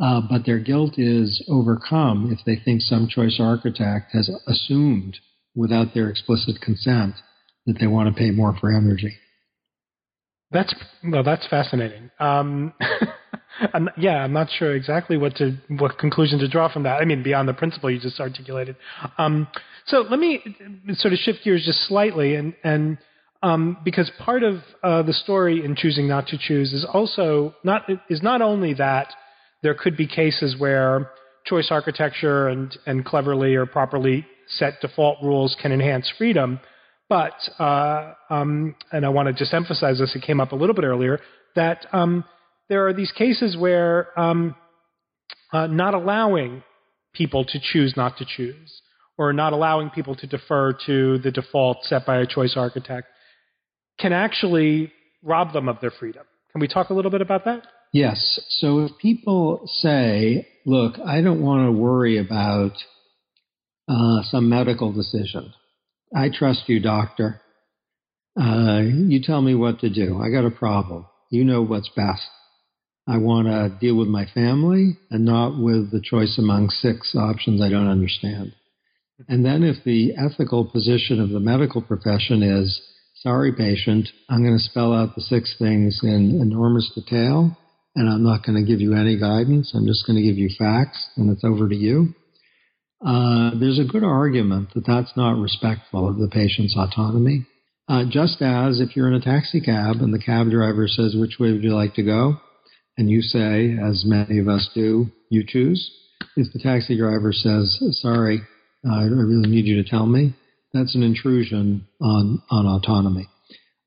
uh, 0.00 0.20
but 0.28 0.46
their 0.46 0.60
guilt 0.60 0.94
is 0.96 1.44
overcome 1.48 2.30
if 2.32 2.44
they 2.44 2.56
think 2.56 2.82
some 2.82 3.08
choice 3.08 3.38
architect 3.40 4.12
has 4.12 4.30
assumed, 4.46 5.16
without 5.54 5.94
their 5.94 6.08
explicit 6.08 6.60
consent, 6.60 7.14
that 7.66 7.78
they 7.80 7.86
want 7.86 8.08
to 8.08 8.18
pay 8.18 8.30
more 8.30 8.56
for 8.60 8.72
energy. 8.72 9.16
That's 10.50 10.74
well, 11.08 11.24
that's 11.24 11.46
fascinating. 11.48 12.10
Um, 12.20 12.72
I'm, 13.72 13.88
yeah, 13.96 14.22
I'm 14.22 14.32
not 14.32 14.48
sure 14.58 14.74
exactly 14.76 15.16
what 15.16 15.34
to 15.36 15.56
what 15.78 15.98
conclusion 15.98 16.38
to 16.40 16.48
draw 16.48 16.72
from 16.72 16.84
that. 16.84 17.00
I 17.00 17.04
mean, 17.04 17.22
beyond 17.22 17.48
the 17.48 17.54
principle 17.54 17.90
you 17.90 17.98
just 17.98 18.20
articulated. 18.20 18.76
Um, 19.18 19.48
so 19.86 20.04
let 20.08 20.20
me 20.20 20.42
sort 20.90 21.12
of 21.12 21.18
shift 21.20 21.40
gears 21.44 21.64
just 21.64 21.86
slightly, 21.88 22.36
and 22.36 22.54
and 22.62 22.98
um, 23.42 23.78
because 23.84 24.10
part 24.18 24.42
of 24.42 24.56
uh, 24.82 25.02
the 25.02 25.12
story 25.12 25.64
in 25.64 25.74
choosing 25.74 26.06
not 26.06 26.26
to 26.28 26.38
choose 26.38 26.72
is 26.72 26.84
also 26.84 27.54
not 27.64 27.82
is 28.08 28.22
not 28.22 28.42
only 28.42 28.74
that 28.74 29.08
there 29.62 29.74
could 29.74 29.96
be 29.96 30.06
cases 30.06 30.54
where 30.58 31.10
choice 31.44 31.68
architecture 31.70 32.48
and 32.48 32.76
and 32.86 33.04
cleverly 33.04 33.54
or 33.54 33.66
properly 33.66 34.26
set 34.48 34.74
default 34.80 35.18
rules 35.22 35.56
can 35.60 35.72
enhance 35.72 36.12
freedom 36.16 36.60
but, 37.08 37.34
uh, 37.58 38.14
um, 38.30 38.74
and 38.92 39.06
I 39.06 39.08
want 39.10 39.28
to 39.28 39.32
just 39.32 39.54
emphasize 39.54 39.98
this, 39.98 40.14
it 40.14 40.22
came 40.22 40.40
up 40.40 40.52
a 40.52 40.56
little 40.56 40.74
bit 40.74 40.84
earlier, 40.84 41.20
that 41.54 41.86
um, 41.92 42.24
there 42.68 42.86
are 42.86 42.92
these 42.92 43.12
cases 43.12 43.56
where 43.56 44.18
um, 44.18 44.54
uh, 45.52 45.66
not 45.66 45.94
allowing 45.94 46.62
people 47.14 47.44
to 47.44 47.58
choose 47.60 47.94
not 47.96 48.18
to 48.18 48.24
choose, 48.24 48.82
or 49.18 49.32
not 49.32 49.52
allowing 49.52 49.90
people 49.90 50.14
to 50.16 50.26
defer 50.26 50.76
to 50.86 51.18
the 51.18 51.30
default 51.30 51.78
set 51.84 52.04
by 52.04 52.18
a 52.18 52.26
choice 52.26 52.54
architect, 52.56 53.08
can 53.98 54.12
actually 54.12 54.92
rob 55.22 55.52
them 55.52 55.68
of 55.68 55.80
their 55.80 55.90
freedom. 55.90 56.24
Can 56.52 56.60
we 56.60 56.68
talk 56.68 56.90
a 56.90 56.94
little 56.94 57.10
bit 57.10 57.22
about 57.22 57.44
that? 57.44 57.62
Yes. 57.92 58.40
So 58.60 58.80
if 58.80 58.92
people 59.00 59.68
say, 59.80 60.46
look, 60.66 60.98
I 60.98 61.22
don't 61.22 61.40
want 61.40 61.66
to 61.66 61.72
worry 61.72 62.18
about 62.18 62.72
uh, 63.88 64.22
some 64.24 64.48
medical 64.48 64.92
decision, 64.92 65.52
I 66.16 66.30
trust 66.30 66.62
you, 66.66 66.80
doctor. 66.80 67.42
Uh, 68.40 68.80
you 68.80 69.20
tell 69.22 69.42
me 69.42 69.54
what 69.54 69.80
to 69.80 69.90
do. 69.90 70.18
I 70.18 70.30
got 70.30 70.46
a 70.46 70.50
problem. 70.50 71.04
You 71.30 71.44
know 71.44 71.62
what's 71.62 71.90
best. 71.94 72.26
I 73.06 73.18
want 73.18 73.48
to 73.48 73.76
deal 73.78 73.96
with 73.96 74.08
my 74.08 74.24
family 74.32 74.96
and 75.10 75.26
not 75.26 75.62
with 75.62 75.90
the 75.92 76.00
choice 76.02 76.38
among 76.38 76.70
six 76.70 77.14
options 77.14 77.60
I 77.60 77.68
don't 77.68 77.86
understand. 77.86 78.52
And 79.28 79.44
then, 79.44 79.62
if 79.62 79.84
the 79.84 80.14
ethical 80.16 80.64
position 80.64 81.20
of 81.20 81.28
the 81.28 81.40
medical 81.40 81.82
profession 81.82 82.42
is, 82.42 82.80
sorry, 83.16 83.52
patient, 83.52 84.08
I'm 84.30 84.42
going 84.42 84.56
to 84.56 84.64
spell 84.64 84.94
out 84.94 85.14
the 85.14 85.22
six 85.22 85.54
things 85.58 86.00
in 86.02 86.40
enormous 86.40 86.90
detail, 86.94 87.56
and 87.94 88.08
I'm 88.08 88.24
not 88.24 88.44
going 88.44 88.56
to 88.56 88.70
give 88.70 88.80
you 88.80 88.94
any 88.94 89.18
guidance. 89.18 89.72
I'm 89.74 89.86
just 89.86 90.06
going 90.06 90.16
to 90.16 90.26
give 90.26 90.38
you 90.38 90.48
facts, 90.58 91.08
and 91.16 91.30
it's 91.30 91.44
over 91.44 91.68
to 91.68 91.76
you 91.76 92.14
uh, 93.04 93.50
there's 93.58 93.78
a 93.78 93.90
good 93.90 94.04
argument 94.04 94.70
that 94.74 94.86
that's 94.86 95.16
not 95.16 95.38
respectful 95.38 96.08
of 96.08 96.18
the 96.18 96.28
patient's 96.28 96.76
autonomy. 96.76 97.46
Uh, 97.88 98.04
just 98.08 98.42
as 98.42 98.80
if 98.80 98.96
you're 98.96 99.08
in 99.08 99.14
a 99.14 99.20
taxi 99.20 99.60
cab 99.60 99.96
and 100.00 100.12
the 100.12 100.18
cab 100.18 100.50
driver 100.50 100.88
says, 100.88 101.14
Which 101.16 101.38
way 101.38 101.52
would 101.52 101.62
you 101.62 101.74
like 101.74 101.94
to 101.94 102.02
go? 102.02 102.40
And 102.98 103.10
you 103.10 103.20
say, 103.22 103.76
as 103.76 104.04
many 104.04 104.38
of 104.38 104.48
us 104.48 104.68
do, 104.74 105.06
you 105.30 105.44
choose. 105.46 105.90
If 106.36 106.52
the 106.52 106.58
taxi 106.58 106.96
driver 106.98 107.32
says, 107.32 107.78
Sorry, 108.02 108.40
I 108.84 109.02
really 109.02 109.48
need 109.48 109.66
you 109.66 109.82
to 109.82 109.88
tell 109.88 110.06
me, 110.06 110.34
that's 110.72 110.94
an 110.94 111.02
intrusion 111.02 111.86
on, 112.00 112.42
on 112.50 112.66
autonomy. 112.66 113.28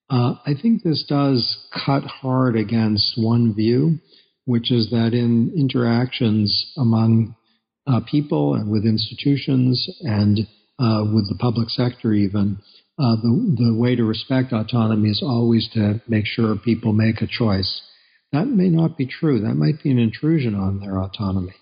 Uh, 0.10 0.36
I 0.45 0.53
think 0.60 0.82
this 0.82 1.05
does 1.07 1.68
cut 1.86 2.03
hard 2.03 2.55
against 2.55 3.14
one 3.16 3.53
view, 3.53 3.99
which 4.45 4.72
is 4.72 4.89
that 4.91 5.14
in 5.14 5.53
interactions 5.55 6.74
among 6.78 7.36
uh, 7.89 8.01
people 8.09 8.53
and 8.53 8.69
with 8.69 8.85
institutions 8.85 9.89
and 10.01 10.39
uh, 10.79 11.03
with 11.13 11.27
the 11.27 11.37
public 11.39 11.69
sector, 11.69 12.13
even, 12.13 12.57
uh, 12.99 13.15
the, 13.21 13.55
the 13.57 13.75
way 13.75 13.95
to 13.95 14.03
respect 14.03 14.53
autonomy 14.53 15.09
is 15.09 15.23
always 15.23 15.67
to 15.73 16.01
make 16.07 16.25
sure 16.25 16.55
people 16.57 16.93
make 16.93 17.21
a 17.21 17.27
choice. 17.27 17.81
That 18.31 18.45
may 18.45 18.69
not 18.69 18.97
be 18.97 19.07
true. 19.07 19.39
That 19.39 19.55
might 19.55 19.81
be 19.81 19.91
an 19.91 19.99
intrusion 19.99 20.53
on 20.53 20.79
their 20.79 20.99
autonomy. 20.99 21.55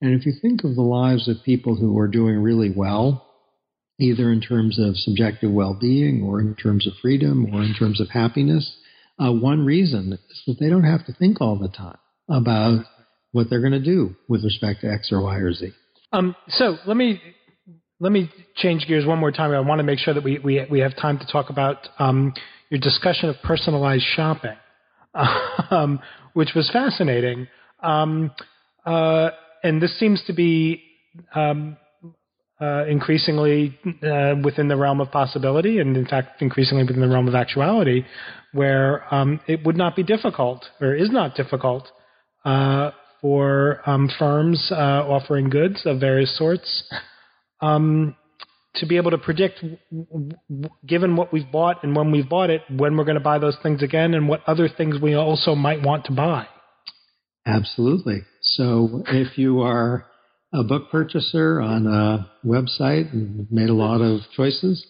And 0.00 0.18
if 0.18 0.24
you 0.24 0.32
think 0.40 0.64
of 0.64 0.74
the 0.74 0.82
lives 0.82 1.28
of 1.28 1.44
people 1.44 1.76
who 1.76 1.98
are 1.98 2.08
doing 2.08 2.38
really 2.38 2.72
well, 2.74 3.28
either 4.00 4.32
in 4.32 4.40
terms 4.40 4.78
of 4.78 4.96
subjective 4.96 5.50
well 5.50 5.76
being 5.78 6.22
or 6.22 6.40
in 6.40 6.54
terms 6.54 6.86
of 6.86 6.92
freedom 7.02 7.52
or 7.52 7.62
in 7.62 7.74
terms 7.74 8.00
of 8.00 8.08
happiness. 8.08 8.76
Uh, 9.18 9.32
one 9.32 9.66
reason 9.66 10.12
is 10.12 10.42
that 10.46 10.56
they 10.60 10.68
don't 10.68 10.84
have 10.84 11.04
to 11.06 11.12
think 11.12 11.40
all 11.40 11.58
the 11.58 11.68
time 11.68 11.98
about 12.28 12.84
what 13.32 13.50
they're 13.50 13.60
going 13.60 13.72
to 13.72 13.80
do 13.80 14.14
with 14.28 14.44
respect 14.44 14.80
to 14.82 14.90
X 14.90 15.10
or 15.12 15.20
Y 15.22 15.36
or 15.36 15.52
Z. 15.52 15.70
Um, 16.12 16.34
so 16.48 16.76
let 16.86 16.96
me 16.96 17.20
let 18.00 18.12
me 18.12 18.30
change 18.56 18.86
gears 18.86 19.04
one 19.04 19.18
more 19.18 19.32
time. 19.32 19.50
I 19.52 19.60
want 19.60 19.80
to 19.80 19.84
make 19.84 19.98
sure 19.98 20.14
that 20.14 20.24
we 20.24 20.38
we, 20.38 20.64
we 20.70 20.80
have 20.80 20.96
time 20.96 21.18
to 21.18 21.26
talk 21.26 21.50
about 21.50 21.76
um, 21.98 22.32
your 22.70 22.80
discussion 22.80 23.28
of 23.28 23.36
personalized 23.42 24.04
shopping, 24.14 24.56
um, 25.70 26.00
which 26.32 26.50
was 26.54 26.70
fascinating. 26.72 27.48
Um, 27.82 28.30
uh, 28.86 29.30
and 29.62 29.82
this 29.82 29.98
seems 29.98 30.22
to 30.26 30.32
be 30.32 30.82
um, 31.34 31.76
uh, 32.60 32.84
increasingly 32.86 33.78
uh, 34.02 34.34
within 34.42 34.68
the 34.68 34.76
realm 34.76 35.00
of 35.00 35.10
possibility, 35.10 35.78
and 35.78 35.96
in 35.96 36.06
fact, 36.06 36.40
increasingly 36.42 36.84
within 36.84 37.00
the 37.00 37.08
realm 37.08 37.28
of 37.28 37.34
actuality, 37.34 38.04
where 38.52 39.12
um, 39.14 39.40
it 39.46 39.64
would 39.64 39.76
not 39.76 39.94
be 39.94 40.02
difficult, 40.02 40.64
or 40.80 40.94
is 40.94 41.10
not 41.10 41.34
difficult, 41.36 41.88
uh, 42.44 42.90
for 43.20 43.80
um, 43.86 44.08
firms 44.18 44.70
uh, 44.70 44.74
offering 44.74 45.50
goods 45.50 45.82
of 45.84 46.00
various 46.00 46.36
sorts 46.36 46.84
um, 47.60 48.16
to 48.76 48.86
be 48.86 48.96
able 48.96 49.10
to 49.10 49.18
predict, 49.18 49.64
given 50.86 51.16
what 51.16 51.32
we've 51.32 51.50
bought 51.50 51.82
and 51.82 51.96
when 51.96 52.10
we've 52.10 52.28
bought 52.28 52.50
it, 52.50 52.62
when 52.70 52.96
we're 52.96 53.04
going 53.04 53.16
to 53.16 53.20
buy 53.20 53.38
those 53.38 53.56
things 53.62 53.82
again, 53.82 54.14
and 54.14 54.28
what 54.28 54.40
other 54.46 54.68
things 54.68 54.96
we 55.00 55.14
also 55.14 55.54
might 55.54 55.82
want 55.82 56.04
to 56.04 56.12
buy. 56.12 56.46
Absolutely. 57.46 58.22
So 58.42 59.02
if 59.08 59.38
you 59.38 59.62
are 59.62 60.06
a 60.52 60.62
book 60.62 60.90
purchaser 60.90 61.60
on 61.60 61.86
a 61.86 62.30
website 62.46 63.12
and 63.12 63.50
made 63.50 63.68
a 63.68 63.74
lot 63.74 64.00
of 64.00 64.20
choices, 64.36 64.86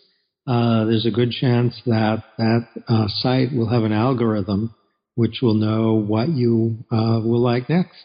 uh, 0.47 0.85
there's 0.85 1.07
a 1.07 1.11
good 1.11 1.31
chance 1.31 1.81
that 1.87 2.25
that 2.37 2.67
uh, 2.89 3.07
site 3.09 3.53
will 3.55 3.69
have 3.69 3.85
an 3.85 3.93
algorithm 3.93 4.75
which 5.19 5.41
will 5.43 5.55
know 5.55 5.95
what 5.95 6.29
you 6.29 6.85
uh, 6.93 7.19
will 7.25 7.41
like 7.41 7.69
next. 7.69 8.05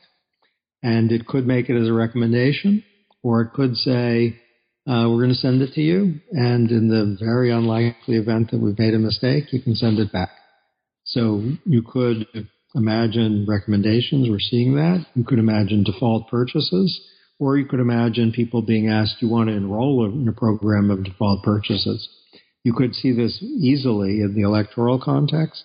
And 0.84 1.11
it 1.11 1.25
could 1.25 1.47
make 1.47 1.69
it 1.69 1.81
as 1.81 1.88
a 1.88 1.93
recommendation, 1.93 2.84
or 3.23 3.41
it 3.41 3.53
could 3.53 3.75
say, 3.77 4.38
uh, 4.86 5.07
we're 5.09 5.23
going 5.23 5.29
to 5.29 5.36
send 5.36 5.61
it 5.61 5.73
to 5.73 5.81
you. 5.81 6.19
And 6.31 6.69
in 6.69 6.89
the 6.89 7.17
very 7.23 7.51
unlikely 7.51 8.17
event 8.17 8.51
that 8.51 8.59
we've 8.59 8.77
made 8.77 8.93
a 8.93 8.99
mistake, 8.99 9.53
you 9.53 9.61
can 9.61 9.75
send 9.75 9.97
it 9.97 10.11
back. 10.11 10.31
So 11.05 11.41
you 11.65 11.84
could 11.84 12.27
imagine 12.75 13.45
recommendations. 13.47 14.29
We're 14.29 14.39
seeing 14.39 14.75
that. 14.75 15.05
You 15.15 15.23
could 15.23 15.39
imagine 15.39 15.84
default 15.84 16.29
purchases. 16.29 16.99
Or 17.39 17.57
you 17.57 17.65
could 17.65 17.79
imagine 17.79 18.31
people 18.31 18.61
being 18.61 18.89
asked, 18.89 19.21
you 19.21 19.29
want 19.29 19.49
to 19.49 19.55
enroll 19.55 20.05
in 20.05 20.27
a 20.27 20.34
program 20.34 20.91
of 20.91 21.03
default 21.03 21.43
purchases. 21.43 22.07
You 22.63 22.73
could 22.73 22.93
see 22.93 23.11
this 23.11 23.41
easily 23.41 24.21
in 24.21 24.34
the 24.36 24.43
electoral 24.43 24.99
context, 24.99 25.63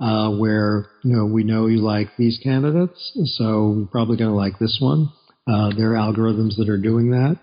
uh, 0.00 0.30
where 0.30 0.86
you 1.02 1.16
know 1.16 1.26
we 1.26 1.44
know 1.44 1.66
you 1.66 1.78
like 1.78 2.08
these 2.16 2.38
candidates, 2.42 3.12
so 3.36 3.74
you're 3.76 3.86
probably 3.86 4.16
going 4.16 4.30
to 4.30 4.36
like 4.36 4.58
this 4.58 4.78
one. 4.80 5.10
Uh, 5.46 5.70
there 5.76 5.92
are 5.92 6.12
algorithms 6.12 6.56
that 6.56 6.68
are 6.68 6.80
doing 6.80 7.10
that. 7.10 7.38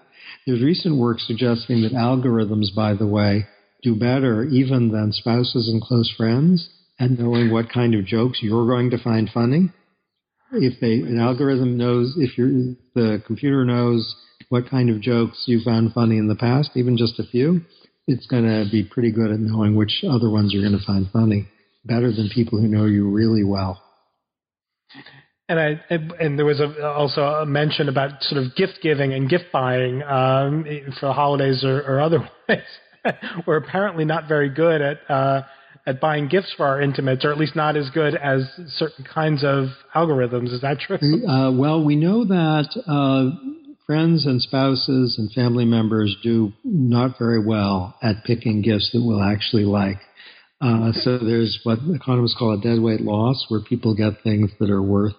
There's 0.46 0.62
recent 0.62 0.98
work 0.98 1.20
suggesting 1.20 1.82
that 1.82 1.94
algorithms, 1.94 2.76
by 2.76 2.94
the 2.94 3.08
way, 3.08 3.46
do 3.84 3.96
better 3.96 4.44
even 4.44 4.92
than 4.92 5.12
spouses 5.12 5.68
and 5.68 5.82
close 5.82 6.14
friends 6.16 6.70
at 7.00 7.12
knowing 7.12 7.52
what 7.52 7.72
kind 7.72 7.94
of 7.96 8.06
jokes 8.06 8.40
you're 8.42 8.68
going 8.68 8.92
to 8.92 8.98
find 9.04 9.30
funny 9.34 9.70
if 10.58 10.80
they 10.80 10.94
an 10.94 11.20
algorithm 11.20 11.78
knows 11.78 12.16
if 12.18 12.38
you 12.38 12.76
the 12.94 13.22
computer 13.26 13.66
knows 13.66 14.16
what 14.50 14.70
kind 14.70 14.90
of 14.90 15.02
jokes 15.02 15.44
you 15.48 15.62
found 15.64 15.94
funny 15.94 16.18
in 16.18 16.28
the 16.28 16.36
past, 16.36 16.70
even 16.76 16.98
just 16.98 17.20
a 17.20 17.24
few, 17.24 17.62
it's 18.08 18.28
going 18.28 18.44
to 18.44 18.70
be 18.72 18.84
pretty 18.84 19.12
good 19.12 19.32
at 19.32 19.40
knowing 19.40 19.76
which 19.76 20.04
other 20.08 20.30
ones 20.30 20.54
you're 20.54 20.68
going 20.68 20.80
to 20.80 20.86
find 20.86 21.08
funny, 21.12 21.48
better 21.86 22.12
than 22.12 22.30
people 22.34 22.60
who 22.60 22.68
know 22.68 22.86
you 22.86 23.10
really 23.10 23.44
well. 23.44 23.82
And 25.48 25.60
I 25.60 25.80
and 26.20 26.40
there 26.40 26.46
was 26.46 26.60
a, 26.60 26.88
also 26.88 27.22
a 27.22 27.46
mention 27.46 27.88
about 27.88 28.24
sort 28.24 28.44
of 28.44 28.56
gift 28.56 28.80
giving 28.82 29.14
and 29.14 29.30
gift 29.30 29.46
buying 29.54 30.02
um, 30.02 30.66
for 31.00 31.14
holidays 31.14 31.64
or, 31.64 31.82
or 31.82 32.00
otherwise. 32.00 32.30
We're 33.48 33.58
apparently 33.58 34.06
not 34.06 34.28
very 34.28 34.50
good 34.50 34.82
at 34.82 34.98
uh, 35.08 35.44
at 35.86 36.02
buying 36.02 36.28
gifts 36.28 36.54
for 36.58 36.66
our 36.66 36.82
intimates, 36.82 37.24
or 37.24 37.32
at 37.32 37.38
least 37.38 37.56
not 37.56 37.78
as 37.78 37.90
good 37.92 38.16
as 38.16 38.42
certain 38.70 39.06
kinds 39.06 39.44
of 39.44 39.68
algorithms. 39.94 40.52
Is 40.52 40.62
that 40.62 40.80
true? 40.80 41.28
Uh, 41.28 41.52
well, 41.52 41.84
we 41.84 41.96
know 41.96 42.26
that 42.26 42.68
uh, 42.88 43.56
friends 43.86 44.26
and 44.26 44.42
spouses 44.42 45.16
and 45.20 45.32
family 45.34 45.66
members 45.66 46.16
do 46.24 46.52
not 46.64 47.20
very 47.20 47.46
well 47.46 47.96
at 48.02 48.24
picking 48.24 48.62
gifts 48.62 48.90
that 48.94 49.02
we'll 49.04 49.22
actually 49.22 49.66
like. 49.66 50.00
Uh, 50.66 50.92
so 50.94 51.20
there's 51.20 51.60
what 51.62 51.78
economists 51.94 52.36
call 52.40 52.58
a 52.58 52.60
deadweight 52.60 53.02
loss, 53.02 53.46
where 53.50 53.62
people 53.62 53.94
get 53.94 54.24
things 54.24 54.50
that 54.60 54.72
are 54.72 54.82
worth 54.82 55.14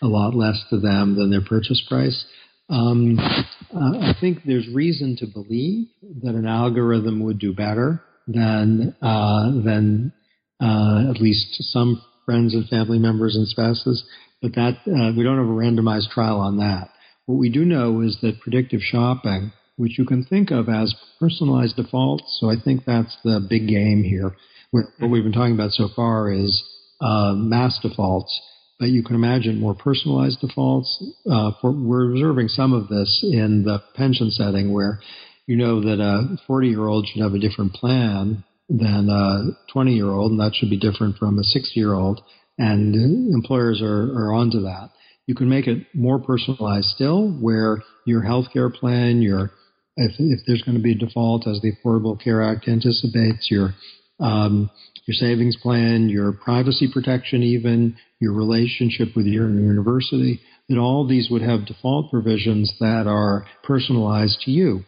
a 0.00 0.06
lot 0.06 0.34
less 0.34 0.64
to 0.70 0.78
them 0.78 1.14
than 1.14 1.30
their 1.30 1.42
purchase 1.42 1.84
price. 1.90 2.24
Um, 2.70 3.18
uh, 3.18 3.98
I 3.98 4.14
think 4.18 4.38
there's 4.46 4.66
reason 4.72 5.14
to 5.18 5.26
believe 5.26 5.88
that 6.22 6.34
an 6.34 6.46
algorithm 6.46 7.22
would 7.24 7.38
do 7.38 7.52
better 7.52 8.02
than 8.26 8.96
uh, 9.02 9.50
than 9.62 10.12
uh, 10.58 11.10
at 11.10 11.20
least 11.20 11.56
some 11.70 12.02
friends 12.24 12.54
and 12.54 12.66
family 12.68 12.98
members 12.98 13.36
and 13.36 13.46
spouses. 13.46 14.02
But 14.40 14.54
that 14.54 14.76
uh, 14.86 15.12
we 15.14 15.22
don't 15.22 15.36
have 15.36 15.46
a 15.46 15.50
randomized 15.50 16.10
trial 16.12 16.40
on 16.40 16.58
that. 16.58 16.88
What 17.26 17.36
we 17.36 17.50
do 17.50 17.66
know 17.66 18.00
is 18.00 18.16
that 18.22 18.40
predictive 18.40 18.80
shopping, 18.80 19.52
which 19.76 19.98
you 19.98 20.06
can 20.06 20.24
think 20.24 20.50
of 20.50 20.70
as 20.70 20.94
personalized 21.20 21.76
defaults, 21.76 22.38
so 22.40 22.48
I 22.48 22.54
think 22.62 22.86
that's 22.86 23.14
the 23.22 23.46
big 23.46 23.68
game 23.68 24.02
here. 24.02 24.34
What 24.98 25.10
we've 25.10 25.22
been 25.22 25.32
talking 25.32 25.54
about 25.54 25.72
so 25.72 25.88
far 25.94 26.30
is 26.30 26.62
uh, 27.00 27.32
mass 27.34 27.78
defaults, 27.82 28.38
but 28.78 28.90
you 28.90 29.02
can 29.02 29.14
imagine 29.16 29.60
more 29.60 29.74
personalized 29.74 30.40
defaults. 30.40 31.02
Uh, 31.30 31.52
for, 31.60 31.72
we're 31.72 32.12
observing 32.12 32.48
some 32.48 32.72
of 32.72 32.88
this 32.88 33.20
in 33.22 33.64
the 33.64 33.82
pension 33.94 34.30
setting 34.30 34.72
where 34.72 35.00
you 35.46 35.56
know 35.56 35.80
that 35.80 36.00
a 36.00 36.36
40 36.46 36.68
year 36.68 36.86
old 36.86 37.06
should 37.06 37.22
have 37.22 37.32
a 37.32 37.38
different 37.38 37.72
plan 37.72 38.44
than 38.68 39.08
a 39.08 39.56
20 39.72 39.94
year 39.94 40.10
old, 40.10 40.32
and 40.32 40.40
that 40.40 40.54
should 40.54 40.70
be 40.70 40.78
different 40.78 41.16
from 41.16 41.38
a 41.38 41.44
60 41.44 41.70
year 41.74 41.94
old. 41.94 42.20
And 42.58 43.32
employers 43.32 43.80
are, 43.80 44.12
are 44.12 44.34
onto 44.34 44.60
that. 44.62 44.90
You 45.26 45.34
can 45.34 45.48
make 45.48 45.66
it 45.66 45.86
more 45.94 46.18
personalized 46.18 46.88
still, 46.88 47.30
where 47.30 47.82
your 48.04 48.22
healthcare 48.22 48.72
plan, 48.72 49.22
your 49.22 49.50
if, 49.96 50.12
if 50.18 50.40
there's 50.46 50.62
going 50.62 50.76
to 50.76 50.82
be 50.82 50.92
a 50.92 50.98
default, 50.98 51.46
as 51.46 51.60
the 51.60 51.72
Affordable 51.72 52.22
Care 52.22 52.42
Act 52.42 52.68
anticipates, 52.68 53.50
your 53.50 53.74
um, 54.20 54.70
your 55.06 55.14
savings 55.14 55.56
plan, 55.56 56.08
your 56.08 56.32
privacy 56.32 56.88
protection, 56.92 57.42
even 57.42 57.96
your 58.20 58.32
relationship 58.32 59.08
with 59.16 59.26
your 59.26 59.48
university, 59.48 60.40
that 60.68 60.78
all 60.78 61.06
these 61.06 61.28
would 61.30 61.42
have 61.42 61.66
default 61.66 62.10
provisions 62.10 62.72
that 62.80 63.06
are 63.06 63.46
personalized 63.64 64.40
to 64.42 64.50
you. 64.50 64.84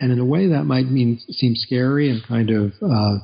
And 0.00 0.12
in 0.12 0.18
a 0.18 0.24
way, 0.24 0.48
that 0.48 0.64
might 0.64 0.86
mean 0.86 1.18
seem 1.28 1.54
scary 1.54 2.08
and 2.08 2.22
kind 2.26 2.50
of 2.50 2.72
uh, 2.80 3.18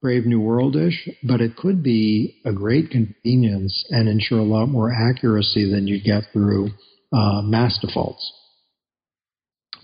brave 0.00 0.26
new 0.26 0.40
worldish, 0.40 0.96
but 1.22 1.40
it 1.40 1.56
could 1.56 1.82
be 1.82 2.40
a 2.44 2.52
great 2.52 2.90
convenience 2.90 3.84
and 3.90 4.08
ensure 4.08 4.38
a 4.38 4.44
lot 4.44 4.66
more 4.66 4.92
accuracy 4.92 5.70
than 5.70 5.86
you 5.86 6.02
get 6.02 6.24
through 6.32 6.68
uh, 7.12 7.40
mass 7.42 7.78
defaults. 7.80 8.32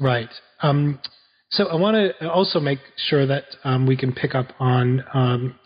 Right. 0.00 0.28
Um, 0.62 0.98
so 1.52 1.66
I 1.66 1.74
want 1.74 1.96
to 1.96 2.30
also 2.30 2.60
make 2.60 2.78
sure 2.96 3.26
that 3.26 3.44
um, 3.64 3.86
we 3.86 3.96
can 3.96 4.12
pick 4.12 4.34
up 4.34 4.46
on 4.60 5.04
um, 5.12 5.58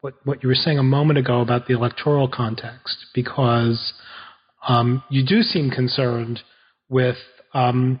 what 0.00 0.14
what 0.24 0.42
you 0.42 0.48
were 0.48 0.54
saying 0.54 0.78
a 0.78 0.82
moment 0.82 1.18
ago 1.18 1.40
about 1.40 1.66
the 1.66 1.74
electoral 1.74 2.28
context, 2.28 3.06
because 3.14 3.92
um, 4.66 5.02
you 5.10 5.24
do 5.24 5.42
seem 5.42 5.70
concerned 5.70 6.40
with 6.88 7.16
um, 7.52 8.00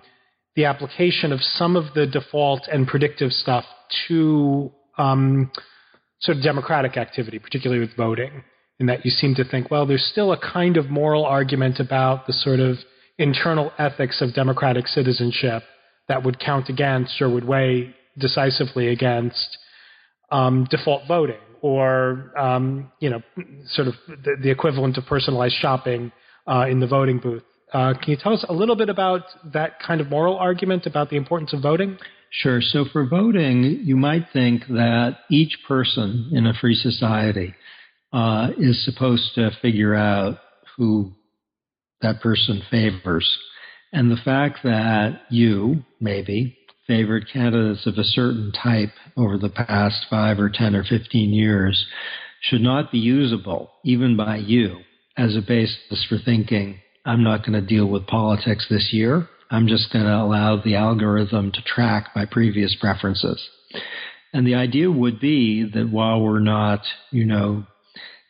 the 0.56 0.64
application 0.64 1.30
of 1.32 1.40
some 1.42 1.76
of 1.76 1.92
the 1.94 2.06
default 2.06 2.62
and 2.72 2.86
predictive 2.86 3.30
stuff 3.30 3.64
to 4.08 4.72
um, 4.96 5.50
sort 6.20 6.38
of 6.38 6.42
democratic 6.42 6.96
activity, 6.96 7.38
particularly 7.38 7.80
with 7.80 7.94
voting, 7.94 8.42
in 8.80 8.86
that 8.86 9.04
you 9.04 9.10
seem 9.10 9.34
to 9.34 9.44
think, 9.44 9.70
well, 9.70 9.86
there's 9.86 10.08
still 10.10 10.32
a 10.32 10.38
kind 10.40 10.78
of 10.78 10.88
moral 10.88 11.26
argument 11.26 11.78
about 11.78 12.26
the 12.26 12.32
sort 12.32 12.58
of 12.58 12.76
internal 13.18 13.70
ethics 13.78 14.22
of 14.22 14.34
democratic 14.34 14.86
citizenship 14.86 15.62
that 16.08 16.24
would 16.24 16.38
count 16.38 16.68
against 16.68 17.20
or 17.20 17.28
would 17.28 17.44
weigh 17.44 17.94
decisively 18.18 18.88
against 18.88 19.58
um, 20.30 20.66
default 20.70 21.02
voting 21.06 21.36
or 21.60 22.32
um, 22.38 22.90
you 23.00 23.10
know, 23.10 23.20
sort 23.66 23.88
of 23.88 23.94
the, 24.06 24.36
the, 24.42 24.50
equivalent 24.50 24.96
of 24.96 25.04
personalized 25.06 25.54
shopping 25.54 26.12
uh, 26.46 26.66
in 26.68 26.80
the 26.80 26.86
voting 26.86 27.18
booth. 27.18 27.42
Uh, 27.72 27.94
can 27.94 28.12
you 28.12 28.16
tell 28.16 28.32
us 28.32 28.44
a 28.48 28.52
little 28.52 28.76
bit 28.76 28.88
about 28.88 29.22
that 29.52 29.80
kind 29.80 30.00
of 30.00 30.08
moral 30.08 30.36
argument 30.36 30.86
about 30.86 31.10
the 31.10 31.16
importance 31.16 31.52
of 31.52 31.60
voting? 31.60 31.98
Sure. 32.30 32.60
So 32.60 32.84
for 32.92 33.06
voting, 33.06 33.82
you 33.84 33.96
might 33.96 34.26
think 34.32 34.66
that 34.68 35.18
each 35.30 35.58
person 35.66 36.30
in 36.32 36.46
a 36.46 36.54
free 36.54 36.74
society 36.74 37.54
uh, 38.12 38.48
is 38.58 38.84
supposed 38.84 39.34
to 39.34 39.50
figure 39.60 39.94
out 39.94 40.38
who 40.76 41.12
that 42.00 42.20
person 42.20 42.62
favors. 42.70 43.38
And 43.92 44.10
the 44.10 44.20
fact 44.22 44.60
that 44.64 45.22
you, 45.30 45.84
maybe, 46.00 46.56
favored 46.86 47.28
candidates 47.32 47.86
of 47.86 47.98
a 47.98 48.04
certain 48.04 48.52
type 48.52 48.90
over 49.16 49.38
the 49.38 49.50
past 49.50 50.06
five 50.10 50.38
or 50.38 50.50
10 50.50 50.74
or 50.74 50.84
15 50.84 51.32
years 51.32 51.86
should 52.40 52.60
not 52.60 52.92
be 52.92 52.98
usable, 52.98 53.70
even 53.84 54.16
by 54.16 54.36
you, 54.36 54.78
as 55.16 55.36
a 55.36 55.42
basis 55.46 56.04
for 56.08 56.18
thinking, 56.24 56.80
I'm 57.04 57.24
not 57.24 57.44
going 57.44 57.60
to 57.60 57.66
deal 57.66 57.86
with 57.86 58.06
politics 58.06 58.66
this 58.68 58.90
year. 58.92 59.28
I'm 59.50 59.66
just 59.66 59.92
going 59.92 60.04
to 60.04 60.14
allow 60.14 60.60
the 60.60 60.76
algorithm 60.76 61.52
to 61.52 61.62
track 61.62 62.10
my 62.14 62.26
previous 62.26 62.76
preferences. 62.78 63.42
And 64.32 64.46
the 64.46 64.54
idea 64.54 64.90
would 64.90 65.20
be 65.20 65.68
that 65.74 65.90
while 65.90 66.20
we're 66.20 66.40
not, 66.40 66.82
you 67.10 67.24
know, 67.24 67.66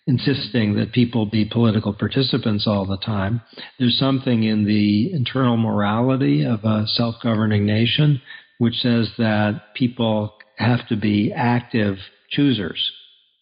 insisting 0.09 0.75
that 0.75 0.91
people 0.91 1.27
be 1.27 1.45
political 1.45 1.93
participants 1.93 2.67
all 2.67 2.87
the 2.87 2.97
time, 2.97 3.43
there's 3.79 3.99
something 3.99 4.43
in 4.43 4.65
the 4.65 5.13
internal 5.13 5.59
morality 5.59 6.45
of 6.45 6.65
a 6.65 6.87
self 6.87 7.17
governing 7.23 7.67
nation 7.67 8.21
which 8.57 8.75
says 8.77 9.11
that 9.19 9.61
people 9.77 10.35
have 10.57 10.89
to 10.89 10.97
be 10.97 11.31
active 11.33 11.97
choosers 12.31 12.91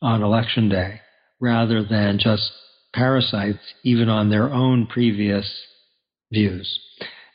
on 0.03 0.23
election 0.23 0.69
day 0.69 1.01
rather 1.41 1.85
than 1.85 2.19
just 2.19 2.51
parasites, 2.93 3.75
even 3.85 4.09
on 4.09 4.29
their 4.29 4.53
own 4.53 4.87
previous 4.87 5.49
views. 6.33 6.81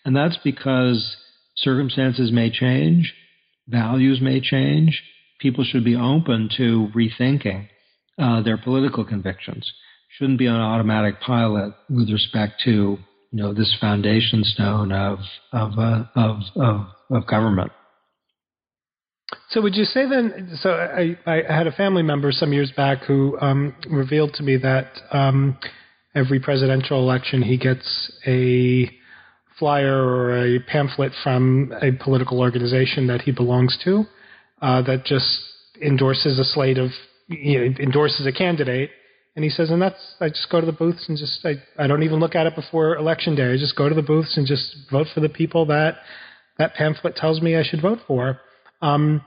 And 0.03 0.15
that's 0.15 0.37
because 0.43 1.15
circumstances 1.55 2.31
may 2.33 2.51
change, 2.51 3.13
values 3.67 4.19
may 4.21 4.41
change. 4.41 5.01
People 5.39 5.63
should 5.63 5.85
be 5.85 5.95
open 5.95 6.49
to 6.57 6.89
rethinking 6.93 7.67
uh, 8.17 8.41
their 8.41 8.57
political 8.57 9.05
convictions. 9.05 9.71
Shouldn't 10.17 10.39
be 10.39 10.47
on 10.47 10.59
automatic 10.59 11.21
pilot 11.21 11.73
with 11.89 12.09
respect 12.09 12.61
to 12.65 12.97
you 13.31 13.43
know 13.43 13.53
this 13.53 13.75
foundation 13.79 14.43
stone 14.43 14.91
of 14.91 15.19
of 15.53 15.77
uh, 15.77 16.03
of, 16.15 16.37
of 16.55 16.87
of 17.09 17.27
government. 17.27 17.71
So 19.49 19.61
would 19.61 19.75
you 19.75 19.85
say 19.85 20.07
then? 20.09 20.57
So 20.61 20.71
I, 20.71 21.17
I 21.25 21.53
had 21.53 21.67
a 21.67 21.71
family 21.71 22.03
member 22.03 22.31
some 22.31 22.53
years 22.53 22.71
back 22.75 23.03
who 23.03 23.37
um, 23.39 23.75
revealed 23.89 24.33
to 24.35 24.43
me 24.43 24.57
that 24.57 24.91
um, 25.11 25.57
every 26.15 26.39
presidential 26.39 26.99
election 26.99 27.41
he 27.41 27.57
gets 27.57 28.11
a 28.25 28.89
flyer 29.57 30.03
or 30.03 30.45
a 30.45 30.59
pamphlet 30.59 31.11
from 31.23 31.73
a 31.81 31.91
political 32.03 32.39
organization 32.39 33.07
that 33.07 33.21
he 33.21 33.31
belongs 33.31 33.77
to 33.83 34.05
uh, 34.61 34.81
that 34.81 35.05
just 35.05 35.39
endorses 35.81 36.39
a 36.39 36.43
slate 36.43 36.77
of 36.77 36.89
you 37.31 37.59
know, 37.59 37.75
endorses 37.79 38.25
a 38.25 38.31
candidate. 38.31 38.91
And 39.35 39.45
he 39.45 39.49
says, 39.49 39.69
and 39.69 39.81
that's 39.81 40.15
I 40.19 40.29
just 40.29 40.49
go 40.51 40.59
to 40.59 40.65
the 40.65 40.73
booths 40.73 41.05
and 41.07 41.17
just 41.17 41.45
I, 41.45 41.55
I 41.81 41.87
don't 41.87 42.03
even 42.03 42.19
look 42.19 42.35
at 42.35 42.47
it 42.47 42.55
before 42.55 42.95
election 42.95 43.35
day. 43.35 43.53
I 43.53 43.57
just 43.57 43.77
go 43.77 43.87
to 43.87 43.95
the 43.95 44.01
booths 44.01 44.35
and 44.35 44.45
just 44.45 44.75
vote 44.91 45.07
for 45.13 45.21
the 45.21 45.29
people 45.29 45.65
that 45.67 45.99
that 46.57 46.73
pamphlet 46.73 47.15
tells 47.15 47.41
me 47.41 47.55
I 47.55 47.63
should 47.63 47.81
vote 47.81 47.99
for. 48.07 48.41
Um, 48.81 49.23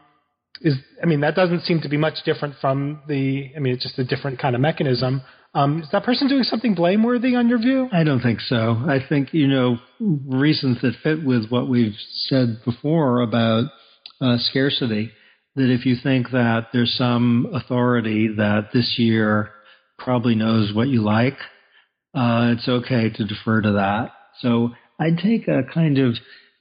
is 0.61 0.75
I 1.03 1.07
mean 1.07 1.21
that 1.21 1.35
doesn't 1.35 1.63
seem 1.63 1.81
to 1.81 1.89
be 1.89 1.97
much 1.97 2.23
different 2.25 2.57
from 2.61 3.03
the 3.09 3.51
I 3.57 3.61
mean 3.61 3.75
it's 3.75 3.83
just 3.83 3.99
a 3.99 4.05
different 4.05 4.39
kind 4.39 4.55
of 4.55 4.61
mechanism. 4.61 5.23
Um, 5.55 5.83
is 5.83 5.89
that 5.93 6.05
person 6.05 6.29
doing 6.29 6.43
something 6.43 6.75
blameworthy 6.75 7.37
on 7.37 7.49
your 7.49 7.59
view? 7.59 7.89
I 7.93 8.03
don't 8.03 8.21
think 8.21 8.41
so. 8.41 8.83
I 8.87 8.99
think 9.09 9.33
you 9.33 9.47
know 9.47 9.79
reasons 10.01 10.83
that 10.83 10.95
fit 11.03 11.25
with 11.25 11.49
what 11.49 11.69
we've 11.69 11.97
said 12.27 12.59
before 12.65 13.23
about 13.23 13.71
uh, 14.21 14.37
scarcity. 14.39 15.13
That 15.57 15.73
if 15.73 15.87
you 15.87 15.97
think 16.03 16.31
that 16.33 16.69
there's 16.73 16.97
some 16.97 17.49
authority 17.53 18.29
that 18.37 18.71
this 18.73 18.97
year 18.99 19.51
probably 19.99 20.35
knows 20.35 20.75
what 20.75 20.89
you 20.89 21.03
like, 21.03 21.39
uh, 22.15 22.55
it's 22.57 22.69
okay 22.69 23.11
to 23.11 23.25
defer 23.25 23.61
to 23.61 23.73
that. 23.73 24.13
So 24.41 24.71
I'd 25.01 25.19
take 25.19 25.49
a 25.49 25.63
kind 25.73 25.99
of 25.99 26.15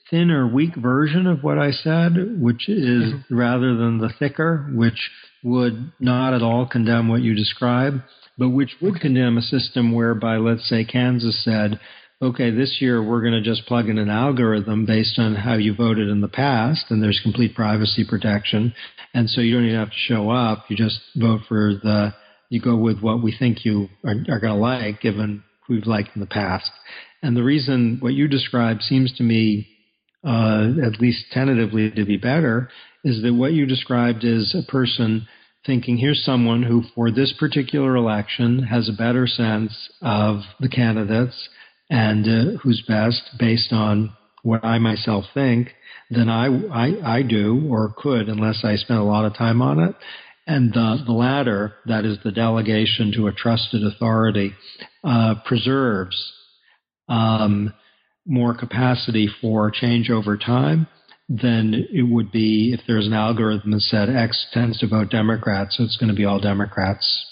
thin 0.10 0.32
or 0.32 0.48
weak 0.48 0.76
version 0.76 1.28
of 1.28 1.44
what 1.44 1.58
I 1.58 1.72
said, 1.72 2.40
which 2.40 2.70
is 2.70 3.14
mm-hmm. 3.14 3.36
rather 3.36 3.76
than 3.76 3.98
the 3.98 4.14
thicker, 4.20 4.70
which 4.74 5.10
would 5.44 5.92
not 6.00 6.34
at 6.34 6.42
all 6.42 6.68
condemn 6.68 7.08
what 7.08 7.22
you 7.22 7.36
describe, 7.36 8.02
but 8.38 8.50
which 8.50 8.76
would 8.82 9.00
condemn 9.00 9.38
a 9.38 9.42
system 9.42 9.92
whereby, 9.92 10.38
let's 10.38 10.68
say, 10.68 10.84
Kansas 10.84 11.44
said, 11.44 11.80
okay, 12.22 12.52
this 12.52 12.78
year 12.80 13.04
we're 13.04 13.22
going 13.22 13.34
to 13.34 13.42
just 13.42 13.66
plug 13.66 13.90
in 13.90 13.98
an 13.98 14.10
algorithm 14.10 14.86
based 14.86 15.20
on 15.20 15.36
how 15.36 15.56
you 15.56 15.76
voted 15.76 16.08
in 16.08 16.22
the 16.22 16.28
past, 16.28 16.86
and 16.90 17.02
there's 17.02 17.20
complete 17.22 17.56
privacy 17.56 18.06
protection. 18.08 18.74
And 19.14 19.30
so 19.30 19.42
you 19.42 19.56
don't 19.56 19.66
even 19.66 19.80
have 19.80 19.90
to 19.90 19.96
show 19.96 20.30
up. 20.30 20.66
You 20.70 20.78
just 20.78 21.00
vote 21.16 21.42
for 21.48 21.74
the, 21.84 22.14
you 22.50 22.62
go 22.62 22.76
with 22.76 23.02
what 23.02 23.22
we 23.22 23.36
think 23.38 23.66
you 23.66 23.90
are, 24.04 24.16
are 24.30 24.40
going 24.40 24.54
to 24.54 24.60
like, 24.60 25.02
given 25.02 25.44
who 25.68 25.76
you've 25.76 25.88
liked 25.88 26.10
in 26.16 26.22
the 26.22 26.28
past. 26.28 26.72
And 27.22 27.38
the 27.38 27.44
reason 27.44 27.98
what 28.00 28.14
you 28.14 28.28
described 28.28 28.82
seems 28.82 29.14
to 29.18 29.24
me 29.24 29.68
uh, 30.26 30.72
at 30.86 31.02
least 31.02 31.26
tentatively 31.32 31.92
to 31.92 32.06
be 32.06 32.18
better, 32.18 32.70
is 33.04 33.22
that 33.22 33.34
what 33.34 33.52
you 33.52 33.66
described 33.66 34.24
is 34.24 34.56
a 34.56 34.72
person 34.72 35.28
thinking 35.66 35.98
here's 35.98 36.24
someone 36.24 36.64
who, 36.64 36.84
for 36.96 37.12
this 37.12 37.34
particular 37.38 37.96
election, 37.96 38.64
has 38.64 38.90
a 38.90 38.98
better 38.98 39.28
sense 39.28 39.90
of 40.02 40.42
the 40.60 40.70
candidates 40.70 41.50
and 41.90 42.26
uh, 42.26 42.58
who's 42.60 42.84
best 42.88 43.22
based 43.40 43.72
on 43.72 44.14
what 44.44 44.64
I 44.64 44.78
myself 44.78 45.26
think 45.34 45.70
than 46.10 46.30
I, 46.30 46.48
I, 46.48 47.18
I 47.18 47.22
do 47.24 47.68
or 47.70 47.94
could 47.98 48.28
unless 48.28 48.64
I 48.64 48.76
spent 48.76 49.00
a 49.00 49.04
lot 49.04 49.26
of 49.26 49.36
time 49.36 49.62
on 49.62 49.80
it. 49.80 49.96
And 50.46 50.74
the, 50.74 50.98
the 51.06 51.14
latter, 51.14 51.76
that 51.86 52.04
is 52.04 52.18
the 52.24 52.32
delegation 52.32 53.14
to 53.16 53.28
a 53.28 53.32
trusted 53.32 53.82
authority, 53.84 54.54
uh, 55.04 55.36
preserves 55.46 56.34
um, 57.08 57.74
more 58.26 58.56
capacity 58.56 59.30
for 59.42 59.72
change 59.72 60.10
over 60.10 60.38
time 60.38 60.88
than 61.30 61.88
it 61.90 62.04
would 62.04 62.32
be 62.32 62.74
if 62.74 62.82
there's 62.86 63.08
an 63.08 63.14
algorithm 63.14 63.72
that 63.72 63.82
said 63.82 64.10
X 64.10 64.46
tends 64.52 64.80
to 64.80 64.88
vote 64.88 65.10
Democrats, 65.10 65.78
so 65.78 65.84
it's 65.84 65.98
going 65.98 66.10
to 66.10 66.16
be 66.16 66.26
all 66.26 66.40
Democrats 66.40 67.26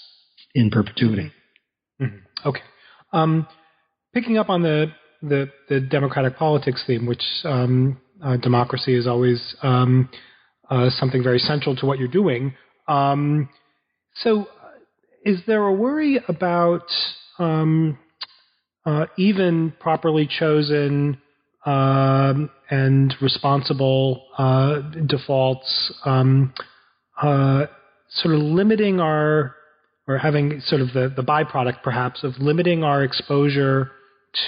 in 0.54 0.70
perpetuity. 0.70 1.30
Mm-hmm. 2.00 2.48
Okay. 2.48 2.62
Um, 3.12 3.46
picking 4.14 4.38
up 4.38 4.48
on 4.48 4.62
the, 4.62 4.86
the, 5.22 5.50
the 5.68 5.80
democratic 5.80 6.36
politics 6.36 6.82
theme, 6.86 7.06
which 7.06 7.22
um, 7.44 8.00
uh, 8.22 8.36
democracy 8.36 8.96
is 8.96 9.06
always 9.06 9.54
um, 9.62 10.08
uh, 10.70 10.90
something 10.90 11.22
very 11.22 11.38
central 11.38 11.76
to 11.76 11.86
what 11.86 11.98
you're 11.98 12.08
doing. 12.08 12.54
Um, 12.88 13.48
so, 14.16 14.46
is 15.24 15.40
there 15.46 15.64
a 15.64 15.72
worry 15.72 16.20
about 16.28 16.86
um, 17.38 17.98
uh, 18.84 19.06
even 19.16 19.72
properly 19.78 20.28
chosen 20.28 21.18
um, 21.64 22.50
and 22.70 23.14
responsible 23.20 24.24
uh, 24.36 24.80
defaults, 25.06 25.92
um, 26.04 26.52
uh, 27.20 27.66
sort 28.08 28.34
of 28.34 28.40
limiting 28.40 29.00
our 29.00 29.54
or 30.08 30.18
having 30.18 30.60
sort 30.66 30.80
of 30.80 30.88
the, 30.88 31.12
the 31.14 31.22
byproduct 31.22 31.82
perhaps 31.84 32.24
of 32.24 32.32
limiting 32.38 32.82
our 32.82 33.04
exposure 33.04 33.92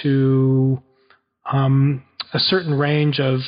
to 0.03 0.81
um, 1.51 2.03
a 2.33 2.39
certain 2.39 2.73
range 2.73 3.19
of 3.19 3.39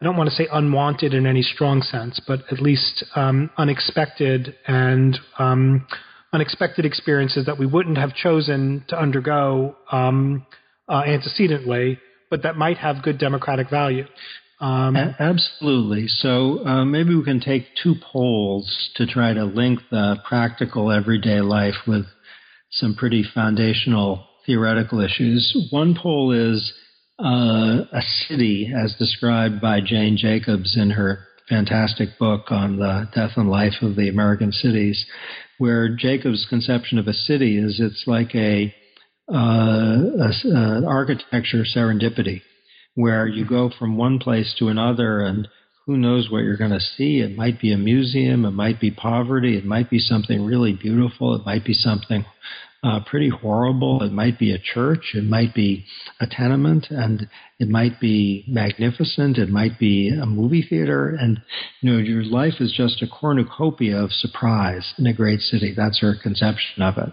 I 0.00 0.04
don't 0.04 0.16
want 0.16 0.28
to 0.28 0.36
say 0.36 0.46
unwanted 0.52 1.14
in 1.14 1.26
any 1.26 1.40
strong 1.40 1.80
sense, 1.80 2.20
but 2.26 2.40
at 2.52 2.60
least 2.60 3.02
um, 3.14 3.48
unexpected 3.56 4.54
and 4.66 5.18
um, 5.38 5.86
unexpected 6.34 6.84
experiences 6.84 7.46
that 7.46 7.58
we 7.58 7.64
wouldn't 7.64 7.96
have 7.96 8.14
chosen 8.14 8.84
to 8.88 9.00
undergo 9.00 9.74
um, 9.90 10.46
uh, 10.86 11.02
antecedently, 11.06 11.98
but 12.28 12.42
that 12.42 12.56
might 12.56 12.76
have 12.76 13.02
good 13.02 13.16
democratic 13.18 13.70
value. 13.70 14.04
Um, 14.60 14.96
A- 14.96 15.16
absolutely. 15.18 16.08
So 16.08 16.66
uh, 16.66 16.84
maybe 16.84 17.14
we 17.14 17.24
can 17.24 17.40
take 17.40 17.64
two 17.82 17.94
poles 18.12 18.90
to 18.96 19.06
try 19.06 19.32
to 19.32 19.44
link 19.44 19.80
the 19.90 20.16
practical 20.28 20.92
everyday 20.92 21.40
life 21.40 21.86
with 21.86 22.04
some 22.70 22.94
pretty 22.94 23.24
foundational 23.34 24.26
theoretical 24.46 25.00
issues. 25.00 25.68
One 25.70 25.94
pole 26.00 26.32
is 26.32 26.72
uh, 27.18 27.84
a 27.92 28.02
city, 28.28 28.72
as 28.74 28.94
described 28.98 29.60
by 29.60 29.80
Jane 29.80 30.16
Jacobs 30.16 30.76
in 30.76 30.90
her 30.90 31.20
fantastic 31.48 32.18
book 32.18 32.50
on 32.50 32.78
the 32.78 33.08
death 33.14 33.32
and 33.36 33.50
life 33.50 33.74
of 33.82 33.96
the 33.96 34.08
American 34.08 34.52
cities, 34.52 35.04
where 35.58 35.94
Jacob's 35.94 36.46
conception 36.48 36.98
of 36.98 37.06
a 37.06 37.12
city 37.12 37.58
is 37.58 37.80
it's 37.80 38.04
like 38.06 38.34
a, 38.34 38.74
uh, 39.32 39.36
a, 39.36 40.32
a 40.48 40.86
architecture 40.86 41.64
serendipity, 41.64 42.42
where 42.94 43.26
you 43.26 43.46
go 43.46 43.70
from 43.78 43.96
one 43.96 44.18
place 44.18 44.54
to 44.58 44.68
another 44.68 45.20
and 45.20 45.48
who 45.86 45.96
knows 45.96 46.28
what 46.28 46.42
you're 46.42 46.56
going 46.56 46.72
to 46.72 46.80
see? 46.80 47.20
It 47.20 47.36
might 47.36 47.60
be 47.60 47.72
a 47.72 47.78
museum, 47.78 48.44
it 48.44 48.50
might 48.50 48.80
be 48.80 48.90
poverty, 48.90 49.56
it 49.56 49.64
might 49.64 49.88
be 49.88 50.00
something 50.00 50.44
really 50.44 50.72
beautiful, 50.72 51.36
it 51.36 51.46
might 51.46 51.64
be 51.64 51.74
something 51.74 52.24
uh, 52.84 53.00
pretty 53.06 53.28
horrible. 53.28 54.02
It 54.02 54.12
might 54.12 54.38
be 54.38 54.52
a 54.52 54.58
church, 54.58 55.12
it 55.14 55.24
might 55.24 55.54
be 55.54 55.84
a 56.20 56.26
tenement, 56.26 56.86
and 56.90 57.28
it 57.58 57.68
might 57.68 57.98
be 58.00 58.44
magnificent. 58.46 59.38
It 59.38 59.48
might 59.48 59.78
be 59.78 60.10
a 60.10 60.26
movie 60.26 60.66
theater, 60.68 61.08
and 61.08 61.40
you 61.80 61.90
know 61.90 61.98
your 61.98 62.22
life 62.22 62.54
is 62.60 62.72
just 62.76 63.02
a 63.02 63.06
cornucopia 63.08 63.96
of 63.96 64.12
surprise 64.12 64.94
in 64.98 65.06
a 65.06 65.14
great 65.14 65.40
city. 65.40 65.72
That's 65.76 66.00
her 66.00 66.14
conception 66.22 66.82
of 66.82 66.98
it. 66.98 67.12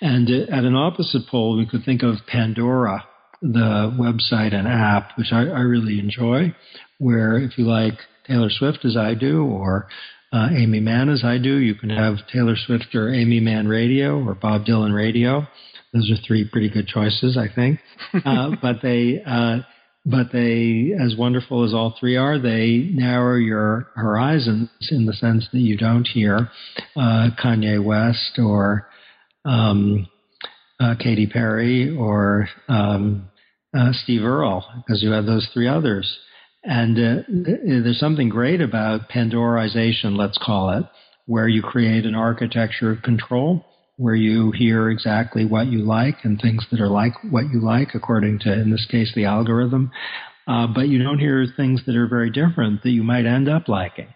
And 0.00 0.28
at 0.28 0.64
an 0.64 0.74
opposite 0.74 1.28
pole, 1.30 1.56
we 1.56 1.66
could 1.66 1.84
think 1.84 2.02
of 2.02 2.16
Pandora, 2.26 3.04
the 3.40 3.94
website 3.98 4.54
and 4.54 4.66
app, 4.66 5.16
which 5.16 5.32
I, 5.32 5.42
I 5.42 5.60
really 5.60 6.00
enjoy, 6.00 6.54
where 6.98 7.38
if 7.38 7.56
you 7.56 7.64
like 7.64 7.94
Taylor 8.26 8.50
Swift 8.50 8.84
as 8.84 8.96
I 8.96 9.14
do, 9.14 9.44
or 9.44 9.88
uh, 10.36 10.48
Aimee 10.50 10.80
Mann 10.80 11.08
as 11.08 11.24
I 11.24 11.38
do. 11.38 11.56
You 11.56 11.74
can 11.74 11.90
have 11.90 12.16
Taylor 12.32 12.56
Swift 12.56 12.94
or 12.94 13.12
Aimee 13.12 13.40
Mann 13.40 13.66
Radio 13.68 14.22
or 14.22 14.34
Bob 14.34 14.66
Dylan 14.66 14.94
Radio. 14.94 15.46
Those 15.92 16.10
are 16.10 16.26
three 16.26 16.46
pretty 16.50 16.68
good 16.68 16.86
choices, 16.86 17.38
I 17.38 17.52
think. 17.52 17.80
Uh, 18.24 18.52
but 18.62 18.76
they, 18.82 19.20
uh, 19.26 19.58
but 20.04 20.28
they, 20.32 20.92
as 20.98 21.14
wonderful 21.18 21.64
as 21.64 21.74
all 21.74 21.94
three 21.98 22.16
are, 22.16 22.38
they 22.38 22.88
narrow 22.92 23.36
your 23.36 23.88
horizons 23.94 24.70
in 24.90 25.04
the 25.04 25.12
sense 25.12 25.46
that 25.52 25.58
you 25.58 25.76
don't 25.76 26.06
hear 26.06 26.48
uh, 26.96 27.28
Kanye 27.42 27.82
West 27.84 28.38
or 28.38 28.88
um, 29.44 30.08
uh, 30.80 30.94
Katy 30.98 31.26
Perry 31.26 31.94
or 31.94 32.48
um, 32.68 33.28
uh, 33.76 33.90
Steve 33.92 34.24
Earle 34.24 34.64
because 34.76 35.02
you 35.02 35.10
have 35.10 35.26
those 35.26 35.48
three 35.52 35.68
others. 35.68 36.18
And 36.66 36.98
uh, 36.98 37.22
there's 37.28 38.00
something 38.00 38.28
great 38.28 38.60
about 38.60 39.08
Pandorization, 39.08 40.16
let's 40.16 40.36
call 40.36 40.76
it, 40.76 40.84
where 41.26 41.46
you 41.46 41.62
create 41.62 42.04
an 42.04 42.16
architecture 42.16 42.90
of 42.90 43.02
control, 43.02 43.64
where 43.96 44.16
you 44.16 44.50
hear 44.50 44.90
exactly 44.90 45.44
what 45.44 45.68
you 45.68 45.78
like 45.78 46.16
and 46.24 46.40
things 46.40 46.66
that 46.70 46.80
are 46.80 46.88
like 46.88 47.12
what 47.30 47.44
you 47.52 47.64
like, 47.64 47.94
according 47.94 48.40
to, 48.40 48.52
in 48.52 48.70
this 48.70 48.86
case, 48.90 49.12
the 49.14 49.24
algorithm. 49.24 49.92
Uh, 50.48 50.66
but 50.66 50.88
you 50.88 51.00
don't 51.00 51.20
hear 51.20 51.46
things 51.56 51.82
that 51.86 51.94
are 51.94 52.08
very 52.08 52.30
different 52.30 52.82
that 52.82 52.90
you 52.90 53.04
might 53.04 53.26
end 53.26 53.48
up 53.48 53.68
liking. 53.68 54.08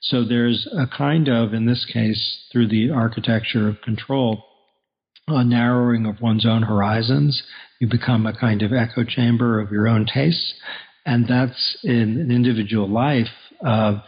So 0.00 0.24
there's 0.24 0.68
a 0.72 0.86
kind 0.86 1.28
of, 1.28 1.52
in 1.52 1.66
this 1.66 1.84
case, 1.92 2.46
through 2.52 2.68
the 2.68 2.90
architecture 2.90 3.68
of 3.68 3.82
control, 3.82 4.44
a 5.26 5.42
narrowing 5.42 6.06
of 6.06 6.20
one's 6.20 6.46
own 6.46 6.62
horizons. 6.62 7.42
You 7.80 7.88
become 7.88 8.24
a 8.24 8.38
kind 8.38 8.62
of 8.62 8.72
echo 8.72 9.04
chamber 9.04 9.60
of 9.60 9.72
your 9.72 9.88
own 9.88 10.06
tastes. 10.06 10.54
And 11.08 11.26
that's 11.26 11.78
in 11.84 12.20
an 12.20 12.30
individual 12.30 12.86
life 12.86 13.32
uh, 13.64 14.00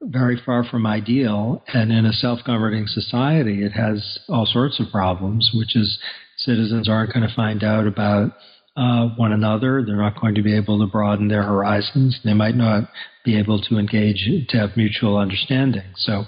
very 0.00 0.40
far 0.46 0.64
from 0.64 0.86
ideal. 0.86 1.62
And 1.68 1.92
in 1.92 2.06
a 2.06 2.12
self 2.12 2.38
governing 2.46 2.86
society, 2.86 3.62
it 3.62 3.72
has 3.72 4.18
all 4.30 4.46
sorts 4.46 4.80
of 4.80 4.90
problems, 4.90 5.50
which 5.52 5.76
is 5.76 5.98
citizens 6.38 6.88
aren't 6.88 7.12
going 7.12 7.28
to 7.28 7.34
find 7.34 7.62
out 7.62 7.86
about 7.86 8.32
uh, 8.78 9.08
one 9.16 9.32
another. 9.32 9.84
They're 9.84 9.96
not 9.96 10.18
going 10.18 10.36
to 10.36 10.42
be 10.42 10.56
able 10.56 10.78
to 10.78 10.90
broaden 10.90 11.28
their 11.28 11.42
horizons. 11.42 12.18
They 12.24 12.32
might 12.32 12.56
not 12.56 12.84
be 13.26 13.38
able 13.38 13.60
to 13.64 13.76
engage 13.76 14.26
to 14.48 14.56
have 14.56 14.74
mutual 14.74 15.18
understanding. 15.18 15.92
So 15.96 16.24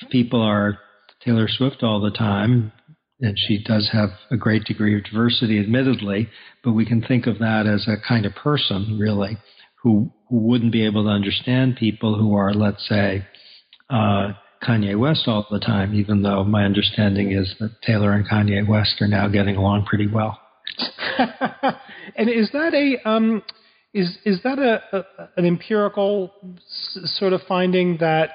if 0.00 0.10
people 0.10 0.42
are 0.42 0.80
Taylor 1.24 1.46
Swift 1.48 1.84
all 1.84 2.00
the 2.00 2.10
time, 2.10 2.72
and 3.20 3.38
she 3.38 3.62
does 3.62 3.88
have 3.92 4.08
a 4.32 4.36
great 4.36 4.64
degree 4.64 4.96
of 4.96 5.04
diversity, 5.04 5.60
admittedly, 5.60 6.28
but 6.64 6.72
we 6.72 6.86
can 6.86 7.02
think 7.02 7.28
of 7.28 7.38
that 7.38 7.66
as 7.68 7.86
a 7.86 8.00
kind 8.08 8.26
of 8.26 8.34
person, 8.34 8.98
really 8.98 9.38
who, 9.82 10.12
who 10.28 10.36
wouldn't 10.36 10.72
be 10.72 10.84
able 10.84 11.04
to 11.04 11.10
understand 11.10 11.76
people 11.76 12.18
who 12.18 12.34
are, 12.34 12.52
let's 12.52 12.86
say, 12.88 13.24
uh, 13.88 14.32
Kanye 14.62 14.98
West 14.98 15.22
all 15.26 15.46
the 15.50 15.58
time, 15.58 15.94
even 15.94 16.22
though 16.22 16.44
my 16.44 16.64
understanding 16.64 17.32
is 17.32 17.54
that 17.60 17.80
Taylor 17.82 18.12
and 18.12 18.28
Kanye 18.28 18.66
West 18.66 19.00
are 19.00 19.08
now 19.08 19.26
getting 19.28 19.56
along 19.56 19.86
pretty 19.86 20.06
well. 20.06 20.38
and 22.16 22.28
is 22.28 22.50
that 22.52 22.74
a 22.74 23.08
um, 23.08 23.42
is 23.94 24.18
is 24.24 24.42
that 24.42 24.58
a, 24.58 24.96
a 24.96 25.28
an 25.36 25.46
empirical 25.46 26.32
s- 26.56 26.98
sort 27.18 27.32
of 27.32 27.40
finding 27.48 27.96
that 27.98 28.30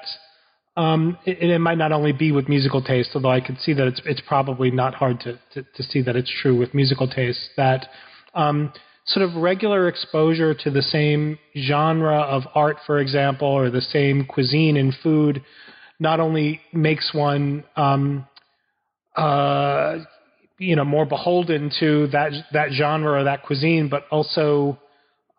um, 0.76 1.16
it, 1.24 1.50
it, 1.50 1.58
might 1.58 1.78
not 1.78 1.92
only 1.92 2.12
be 2.12 2.32
with 2.32 2.48
musical 2.48 2.82
taste, 2.82 3.10
although 3.14 3.30
I 3.30 3.40
could 3.40 3.58
see 3.60 3.72
that 3.74 3.86
it's 3.86 4.02
it's 4.04 4.22
probably 4.26 4.70
not 4.70 4.94
hard 4.94 5.20
to, 5.20 5.38
to, 5.54 5.62
to 5.62 5.82
see 5.84 6.02
that 6.02 6.16
it's 6.16 6.32
true 6.42 6.58
with 6.58 6.74
musical 6.74 7.08
taste 7.08 7.50
that 7.56 7.86
um, 8.34 8.72
sort 9.06 9.28
of 9.28 9.36
regular 9.36 9.88
exposure 9.88 10.54
to 10.54 10.70
the 10.70 10.82
same 10.82 11.38
genre 11.56 12.18
of 12.20 12.42
art, 12.54 12.78
for 12.86 12.98
example, 12.98 13.48
or 13.48 13.70
the 13.70 13.80
same 13.80 14.24
cuisine 14.26 14.76
and 14.76 14.94
food, 15.02 15.42
not 16.00 16.20
only 16.20 16.60
makes 16.72 17.14
one, 17.14 17.64
um, 17.76 18.26
uh, 19.16 19.98
you 20.58 20.74
know, 20.74 20.84
more 20.84 21.06
beholden 21.06 21.70
to 21.78 22.08
that 22.08 22.32
that 22.52 22.70
genre 22.72 23.20
or 23.20 23.24
that 23.24 23.42
cuisine, 23.42 23.88
but 23.88 24.06
also 24.10 24.78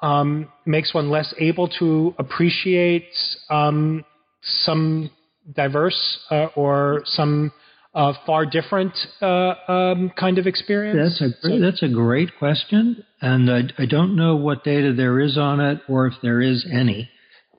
um, 0.02 0.48
makes 0.66 0.94
one 0.94 1.10
less 1.10 1.34
able 1.40 1.68
to 1.68 2.14
appreciate 2.18 3.10
um, 3.50 4.06
some 4.42 5.10
diverse 5.54 6.20
uh, 6.32 6.48
or 6.56 7.02
some 7.06 7.52
uh, 7.98 8.14
far 8.28 8.46
different 8.46 8.94
uh, 9.24 9.56
um, 9.68 10.12
kind 10.18 10.38
of 10.38 10.46
experience? 10.46 11.18
That's 11.20 11.34
a 11.34 11.48
so, 11.48 11.60
that's 11.60 11.82
a 11.82 11.90
great 11.90 12.30
question, 12.38 13.04
and 13.22 13.52
I, 13.52 13.62
I, 13.82 13.88
don't 13.88 14.16
know 14.16 14.36
what 14.36 14.64
data 14.64 14.94
there 14.94 15.20
is 15.20 15.36
on 15.36 15.60
it 15.60 15.82
or 15.90 16.06
if 16.06 16.14
there 16.22 16.40
is 16.40 16.64
any. 16.72 17.10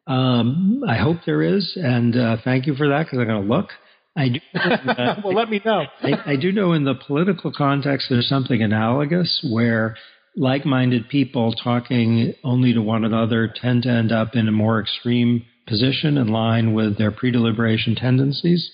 Um, 0.06 0.84
I 0.88 0.96
hope 0.96 1.18
there 1.26 1.42
is, 1.42 1.72
and 1.74 2.16
uh, 2.16 2.36
thank 2.44 2.68
you 2.68 2.76
for 2.76 2.88
that 2.88 3.06
because 3.06 3.18
I'm 3.18 3.26
going 3.26 3.42
to 3.42 3.52
look. 3.52 3.70
I 4.16 4.28
do. 4.28 4.40
well, 5.24 5.34
let 5.34 5.50
me 5.50 5.60
know. 5.64 5.82
I, 6.02 6.32
I 6.32 6.36
do 6.36 6.52
know 6.52 6.72
in 6.72 6.84
the 6.84 6.94
political 6.94 7.52
context 7.52 8.06
there's 8.08 8.28
something 8.28 8.62
analogous 8.62 9.44
where 9.50 9.96
like-minded 10.36 11.08
people 11.08 11.52
talking 11.52 12.34
only 12.44 12.72
to 12.74 12.80
one 12.80 13.04
another 13.04 13.52
tend 13.52 13.82
to 13.82 13.88
end 13.90 14.12
up 14.12 14.36
in 14.36 14.46
a 14.46 14.52
more 14.52 14.80
extreme 14.80 15.44
position 15.68 16.18
in 16.18 16.28
line 16.28 16.74
with 16.74 16.98
their 16.98 17.10
pre-deliberation 17.10 17.94
tendencies. 17.94 18.70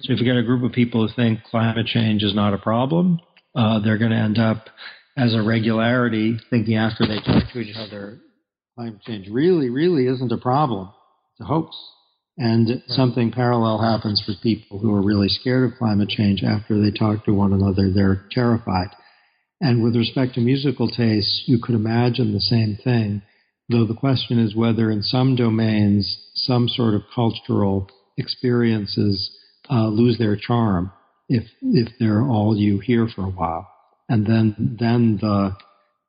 So 0.00 0.12
if 0.12 0.20
you 0.20 0.24
get 0.24 0.36
a 0.36 0.42
group 0.42 0.62
of 0.62 0.72
people 0.72 1.06
who 1.06 1.14
think 1.14 1.42
climate 1.44 1.86
change 1.86 2.22
is 2.22 2.34
not 2.34 2.54
a 2.54 2.58
problem, 2.58 3.20
uh, 3.54 3.80
they're 3.80 3.98
going 3.98 4.10
to 4.10 4.16
end 4.16 4.38
up 4.38 4.66
as 5.16 5.34
a 5.34 5.42
regularity 5.42 6.38
thinking 6.50 6.76
after 6.76 7.06
they 7.06 7.16
talk 7.16 7.52
to 7.52 7.60
each 7.60 7.76
other, 7.76 8.18
climate 8.74 9.00
change 9.02 9.28
really, 9.30 9.70
really 9.70 10.06
isn't 10.06 10.32
a 10.32 10.38
problem. 10.38 10.90
It's 11.32 11.40
a 11.40 11.44
hoax. 11.44 11.76
And 12.36 12.68
right. 12.68 12.82
something 12.88 13.30
parallel 13.30 13.80
happens 13.80 14.22
for 14.24 14.32
people 14.42 14.78
who 14.80 14.92
are 14.92 15.02
really 15.02 15.28
scared 15.28 15.70
of 15.70 15.78
climate 15.78 16.08
change 16.08 16.42
after 16.42 16.80
they 16.80 16.90
talk 16.90 17.24
to 17.24 17.32
one 17.32 17.52
another. 17.52 17.92
They're 17.92 18.26
terrified. 18.32 18.88
And 19.60 19.84
with 19.84 19.94
respect 19.94 20.34
to 20.34 20.40
musical 20.40 20.88
tastes, 20.88 21.44
you 21.46 21.58
could 21.62 21.76
imagine 21.76 22.32
the 22.32 22.40
same 22.40 22.76
thing, 22.82 23.22
though 23.68 23.86
the 23.86 23.94
question 23.94 24.38
is 24.38 24.54
whether 24.54 24.90
in 24.90 25.02
some 25.02 25.36
domains, 25.36 26.30
some 26.34 26.68
sort 26.68 26.94
of 26.94 27.02
cultural 27.14 27.88
experiences 28.16 29.30
uh, 29.70 29.88
lose 29.88 30.18
their 30.18 30.36
charm 30.36 30.92
if 31.28 31.44
if 31.62 31.88
they're 31.98 32.22
all 32.22 32.56
you 32.56 32.78
hear 32.80 33.08
for 33.14 33.22
a 33.22 33.30
while, 33.30 33.70
and 34.08 34.26
then 34.26 34.76
then 34.78 35.18
the 35.20 35.56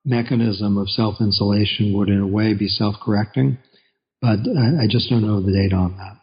mechanism 0.04 0.78
of 0.78 0.90
self 0.90 1.16
insulation 1.20 1.94
would 1.98 2.10
in 2.10 2.20
a 2.20 2.28
way 2.28 2.54
be 2.54 2.68
self 2.68 2.96
correcting, 3.04 3.58
but 4.22 4.40
I, 4.58 4.84
I, 4.84 4.88
just 4.88 5.10
don't 5.10 5.26
know 5.26 5.42
the 5.42 5.52
data 5.52 5.76
on 5.76 5.98
that. 5.98 6.18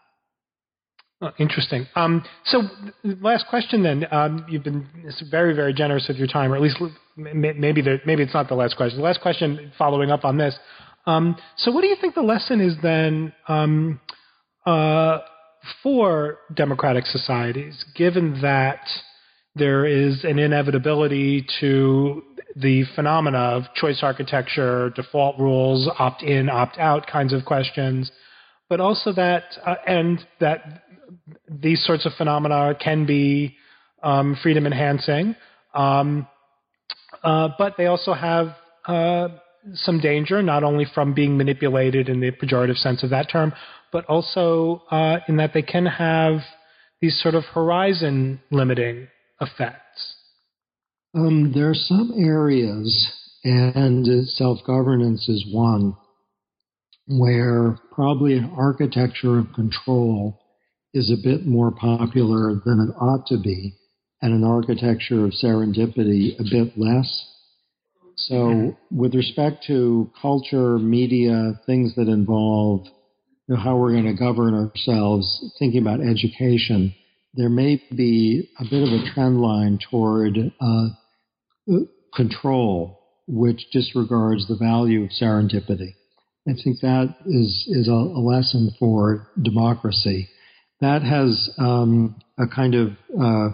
Oh, 1.21 1.31
interesting. 1.39 1.87
Um, 1.95 2.25
so, 2.45 2.63
last 3.05 3.47
question 3.49 3.83
then. 3.83 4.07
Um, 4.11 4.45
you've 4.49 4.65
been 4.65 4.87
very, 5.31 5.55
very 5.55 5.73
generous 5.73 6.07
with 6.09 6.17
your 6.17 6.27
time, 6.27 6.53
or 6.53 6.57
at 6.57 6.63
least 6.63 6.79
maybe 7.17 7.81
the, 7.81 8.01
maybe 8.05 8.23
it's 8.23 8.35
not 8.35 8.49
the 8.49 8.55
last 8.55 8.77
question. 8.77 8.99
The 8.99 9.05
last 9.05 9.21
question, 9.21 9.73
following 9.79 10.11
up 10.11 10.25
on 10.25 10.37
this. 10.37 10.55
Um, 11.07 11.37
so, 11.57 11.73
what 11.73 11.81
do 11.81 11.89
you 11.89 11.97
think 12.01 12.15
the 12.15 12.23
lesson 12.23 12.61
is 12.61 12.75
then 12.83 13.33
um, 13.49 14.01
uh, 14.67 15.19
for 15.83 16.39
democratic 16.55 17.07
societies, 17.07 17.85
given 17.95 18.41
that 18.43 18.81
there 19.55 19.85
is 19.85 20.25
an 20.25 20.39
inevitability 20.39 21.47
to 21.61 22.23
the 22.57 22.85
phenomena 22.95 23.39
of 23.39 23.63
choice 23.75 24.01
architecture, 24.03 24.91
default 24.91 25.39
rules, 25.39 25.91
opt 25.99 26.23
in, 26.23 26.49
opt 26.49 26.79
out 26.79 27.07
kinds 27.07 27.33
of 27.33 27.45
questions, 27.45 28.11
but 28.69 28.81
also 28.81 29.13
that, 29.13 29.45
uh, 29.67 29.75
and 29.87 30.21
that 30.41 30.83
these 31.49 31.85
sorts 31.85 32.07
of 32.07 32.13
phenomena 32.17 32.75
can 32.83 33.07
be 33.07 33.57
um, 34.03 34.37
freedom 34.43 34.67
enhancing, 34.67 35.35
um, 35.75 36.27
uh, 37.23 37.49
but 37.59 37.75
they 37.77 37.87
also 37.87 38.13
have 38.13 38.55
uh, 38.87 39.29
some 39.75 40.01
danger, 40.01 40.43
not 40.43 40.65
only 40.65 40.87
from 40.95 41.15
being 41.15 41.37
manipulated 41.37 42.09
in 42.09 42.21
the 42.21 42.31
pejorative 42.31 42.77
sense 42.77 43.03
of 43.03 43.11
that 43.11 43.31
term, 43.31 43.53
but 43.93 44.05
also 44.07 44.83
uh, 44.91 45.19
in 45.29 45.37
that 45.37 45.53
they 45.55 45.63
can 45.63 45.87
have 45.87 46.41
these 47.01 47.21
sort 47.23 47.35
of 47.35 47.45
horizon 47.45 48.41
limiting 48.51 49.09
effects. 49.41 50.17
Um, 51.15 51.53
there 51.55 51.69
are 51.69 51.75
some 51.75 52.13
areas, 52.17 53.11
and 53.45 54.29
self 54.29 54.59
governance 54.67 55.29
is 55.29 55.47
one, 55.53 55.95
where 57.07 57.77
probably 57.93 58.37
an 58.37 58.51
architecture 58.57 59.39
of 59.39 59.53
control 59.55 60.41
is 60.95 61.11
a 61.11 61.23
bit 61.23 61.47
more 61.47 61.71
popular 61.71 62.55
than 62.65 62.89
it 62.89 62.95
ought 63.01 63.27
to 63.27 63.39
be, 63.39 63.75
and 64.23 64.33
an 64.33 64.45
architecture 64.45 65.25
of 65.25 65.33
serendipity 65.33 66.39
a 66.39 66.45
bit 66.45 66.79
less. 66.79 67.32
So, 68.29 68.77
with 68.91 69.15
respect 69.15 69.65
to 69.67 70.11
culture, 70.21 70.79
media, 70.79 71.61
things 71.67 71.95
that 71.97 72.09
involve 72.09 72.87
you 73.49 73.55
know, 73.55 73.61
how 73.61 73.77
we're 73.77 73.93
going 73.93 74.05
to 74.05 74.15
govern 74.15 74.55
ourselves, 74.55 75.53
thinking 75.59 75.81
about 75.81 76.01
education, 76.01 76.95
there 77.35 77.49
may 77.49 77.83
be 77.95 78.51
a 78.61 78.65
bit 78.65 78.83
of 78.83 78.89
a 78.89 79.13
trend 79.13 79.41
line 79.41 79.79
toward 79.91 80.37
uh, 80.61 80.89
control, 82.15 83.01
which 83.27 83.65
disregards 83.73 84.47
the 84.49 84.57
value 84.57 85.05
of 85.05 85.11
serendipity. 85.11 85.95
I 86.49 86.53
think 86.63 86.81
that 86.81 87.15
is 87.27 87.67
is 87.69 87.89
a, 87.89 87.93
a 87.93 88.21
lesson 88.21 88.73
for 88.79 89.29
democracy. 89.41 90.29
That 90.81 91.03
has 91.03 91.51
um, 91.59 92.21
a 92.39 92.49
kind 92.49 92.75
of 92.75 92.89
uh, 93.19 93.51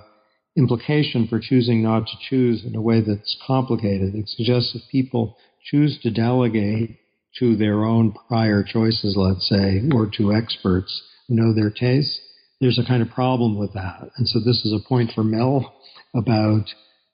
implication 0.59 1.27
for 1.29 1.41
choosing 1.41 1.83
not 1.83 2.07
to 2.07 2.17
choose 2.29 2.65
in 2.65 2.75
a 2.75 2.83
way 2.83 3.01
that's 3.01 3.37
complicated. 3.47 4.15
It 4.15 4.29
suggests 4.29 4.75
if 4.75 4.83
people 4.91 5.37
choose 5.65 5.99
to 6.03 6.11
delegate 6.11 6.99
to 7.39 7.57
their 7.57 7.85
own 7.85 8.15
prior 8.29 8.65
choices, 8.65 9.15
let's 9.17 9.49
say, 9.49 9.83
or 9.95 10.11
to 10.17 10.33
experts 10.33 11.03
who 11.29 11.37
know 11.37 11.55
their 11.55 11.71
tastes, 11.71 12.21
there's 12.61 12.79
a 12.79 12.87
kind 12.87 13.03
of 13.03 13.11
problem 13.11 13.57
with 13.57 13.73
that. 13.75 14.11
And 14.17 14.27
so 14.29 14.41
this 14.41 14.65
is 14.65 14.73
a 14.73 14.89
point 14.89 15.13
for 15.15 15.23
Mill 15.23 15.73
about 16.15 16.65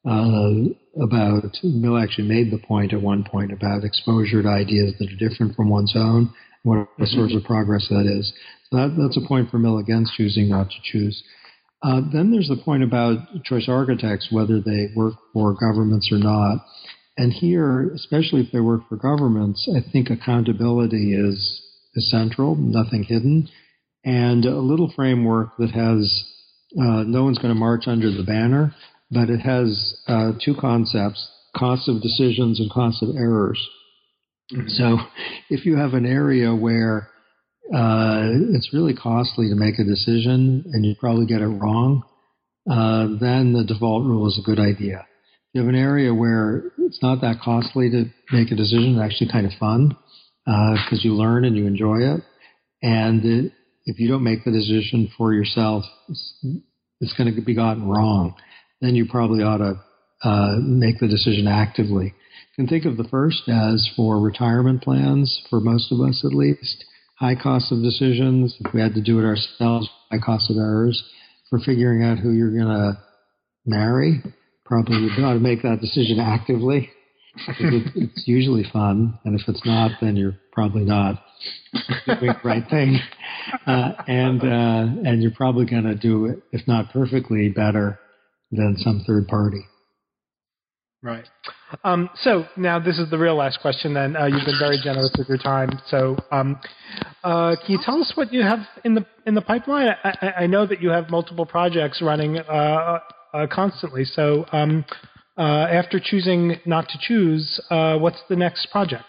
uh, 0.07 0.68
about 1.03 1.57
Mill 1.62 1.97
actually 1.97 2.28
made 2.28 2.51
the 2.51 2.62
point 2.66 2.92
at 2.92 3.01
one 3.01 3.24
point 3.24 3.53
about 3.53 3.84
exposure 3.84 4.42
to 4.42 4.49
ideas 4.49 4.95
that 4.99 5.11
are 5.11 5.28
different 5.28 5.57
from 5.57 5.70
one's 5.70 5.95
own, 5.97 6.32
what 6.62 6.76
mm-hmm. 6.78 7.05
source 7.07 7.34
of 7.34 7.42
progress 7.45 7.86
that 7.88 8.07
is. 8.07 8.32
So 8.70 8.76
that, 8.76 8.97
that's 8.99 9.16
a 9.16 9.26
point 9.26 9.51
for 9.51 9.59
Mill 9.59 9.78
against 9.78 10.14
choosing 10.14 10.49
not 10.49 10.68
to 10.68 10.76
choose. 10.82 11.22
Uh, 11.85 12.01
then 12.12 12.30
there's 12.30 12.49
the 12.49 12.62
point 12.64 12.82
about 12.82 13.18
choice 13.45 13.68
architects, 13.68 14.28
whether 14.30 14.61
they 14.61 14.89
work 14.97 15.14
for 15.35 15.55
governments 15.55 16.09
or 16.11 16.18
not. 16.18 16.64
And 17.18 17.32
here, 17.32 17.91
especially 17.95 18.41
if 18.41 18.51
they 18.53 18.61
work 18.61 18.89
for 18.89 18.97
governments, 18.97 19.68
I 19.76 19.80
think 19.93 20.09
accountability 20.09 21.14
is, 21.14 21.62
is 21.95 22.11
central, 22.11 22.57
nothing 22.57 23.05
hidden, 23.05 23.49
and 24.05 24.47
a 24.47 24.59
little 24.59 24.93
framework 24.97 25.57
that 25.59 25.70
has 25.72 26.24
uh, 26.78 27.05
no 27.05 27.24
one's 27.24 27.39
going 27.39 27.55
to 27.55 27.59
march 27.59 27.85
under 27.87 28.11
the 28.11 28.24
banner, 28.24 28.74
but 29.11 29.30
it 29.30 29.41
has 29.41 29.95
uh, 30.09 30.32
two 30.45 30.55
concepts 30.59 31.28
cost 31.57 31.89
of 31.89 32.03
decisions 32.03 32.59
and 32.59 32.70
cost 32.70 33.03
of 33.03 33.14
errors. 33.16 33.64
Mm-hmm. 34.53 34.68
So 34.68 34.99
if 35.51 35.64
you 35.64 35.76
have 35.76 35.95
an 35.95 36.05
area 36.05 36.55
where 36.55 37.09
uh, 37.72 38.54
it's 38.54 38.72
really 38.72 38.94
costly 38.94 39.48
to 39.48 39.54
make 39.54 39.78
a 39.78 39.84
decision 39.84 40.64
and 40.72 40.84
you 40.84 40.94
probably 40.98 41.26
get 41.26 41.40
it 41.40 41.46
wrong, 41.46 42.02
uh, 42.70 43.06
then 43.20 43.52
the 43.52 43.64
default 43.66 44.04
rule 44.04 44.26
is 44.26 44.38
a 44.38 44.46
good 44.46 44.58
idea. 44.58 44.98
If 44.98 45.54
you 45.54 45.60
have 45.60 45.68
an 45.68 45.80
area 45.80 46.12
where 46.12 46.72
it's 46.78 47.02
not 47.02 47.20
that 47.20 47.40
costly 47.42 47.90
to 47.90 48.04
make 48.32 48.50
a 48.50 48.56
decision, 48.56 48.98
it's 48.98 49.12
actually 49.12 49.32
kind 49.32 49.46
of 49.46 49.52
fun 49.58 49.96
because 50.44 51.00
uh, 51.00 51.04
you 51.04 51.14
learn 51.14 51.44
and 51.44 51.56
you 51.56 51.66
enjoy 51.66 51.98
it. 51.98 52.20
And 52.82 53.24
it, 53.24 53.52
if 53.86 53.98
you 53.98 54.08
don't 54.08 54.24
make 54.24 54.44
the 54.44 54.50
decision 54.50 55.10
for 55.16 55.32
yourself, 55.32 55.84
it's, 56.08 56.46
it's 57.00 57.14
going 57.14 57.34
to 57.34 57.40
be 57.40 57.54
gotten 57.54 57.88
wrong 57.88 58.34
then 58.84 58.94
you 58.94 59.06
probably 59.06 59.42
ought 59.42 59.58
to 59.58 59.74
uh, 60.22 60.56
make 60.60 60.98
the 60.98 61.08
decision 61.08 61.46
actively. 61.46 62.06
You 62.06 62.64
can 62.64 62.66
think 62.66 62.84
of 62.84 62.96
the 62.96 63.08
first 63.08 63.48
as 63.48 63.88
for 63.96 64.20
retirement 64.20 64.82
plans, 64.82 65.42
for 65.48 65.60
most 65.60 65.90
of 65.90 66.00
us 66.00 66.22
at 66.24 66.34
least, 66.34 66.84
high 67.25 67.41
cost 67.41 67.72
of 67.72 67.83
decisions. 67.83 68.55
If 68.61 68.75
we 68.75 68.81
had 68.81 68.95
to 68.95 69.03
do 69.03 69.18
it 69.18 69.25
ourselves, 69.25 69.89
high 70.11 70.18
cost 70.25 70.51
of 70.51 70.57
errors. 70.57 71.03
For 71.49 71.59
figuring 71.59 72.03
out 72.03 72.18
who 72.18 72.33
you're 72.33 72.51
going 72.51 72.66
to 72.66 72.99
marry, 73.64 74.22
probably 74.64 74.97
you 74.97 75.25
ought 75.25 75.35
to 75.35 75.41
make 75.41 75.62
that 75.62 75.81
decision 75.81 76.20
actively. 76.20 76.91
it's 77.59 78.29
usually 78.29 78.64
fun, 78.72 79.18
and 79.25 79.39
if 79.39 79.49
it's 79.49 79.64
not, 79.64 79.93
then 80.01 80.16
you're 80.16 80.37
probably 80.53 80.85
not 80.85 81.22
doing 82.07 82.27
the 82.27 82.41
right 82.45 82.62
thing, 82.70 82.99
uh, 83.66 83.93
and 84.07 84.41
uh, 84.43 85.09
and 85.09 85.20
you're 85.20 85.33
probably 85.33 85.66
going 85.66 85.83
to 85.83 85.97
do 85.97 86.27
it, 86.27 86.39
if 86.53 86.66
not 86.68 86.93
perfectly, 86.93 87.49
better 87.49 87.99
than 88.53 88.77
some 88.79 89.03
third 89.05 89.27
party. 89.27 89.66
Right. 91.03 91.25
Um, 91.83 92.11
so 92.14 92.47
now 92.57 92.79
this 92.79 92.99
is 92.99 93.11
the 93.11 93.18
real 93.18 93.37
last 93.37 93.61
question. 93.61 93.95
Then 93.95 94.16
uh, 94.16 94.27
you've 94.27 94.45
been 94.45 94.59
very 94.59 94.79
generous 94.83 95.12
with 95.16 95.29
your 95.29 95.39
time. 95.39 95.70
So 95.89 96.16
um, 96.31 96.61
uh, 97.22 97.57
can 97.64 97.72
you 97.72 97.79
tell 97.85 98.01
us 98.01 98.12
what 98.14 98.33
you 98.33 98.43
have 98.43 98.61
in 98.85 98.95
the 98.95 99.07
in 99.27 99.35
the 99.35 99.43
pipeline? 99.43 99.89
I, 100.05 100.33
I 100.41 100.47
know 100.47 100.66
that 100.66 100.81
you 100.81 100.91
have 100.91 101.11
multiple 101.11 101.47
projects 101.47 102.03
running 102.03 102.39
uh, 102.39 102.99
uh 103.33 103.47
constantly. 103.51 104.05
So 104.05 104.47
um, 104.53 104.85
uh, 105.37 105.43
after 105.43 106.01
choosing 106.03 106.57
not 106.66 106.89
to 106.89 106.99
choose, 107.01 107.61
uh, 107.70 107.99
what's 107.99 108.22
the 108.29 108.37
next 108.37 108.68
project? 108.70 109.05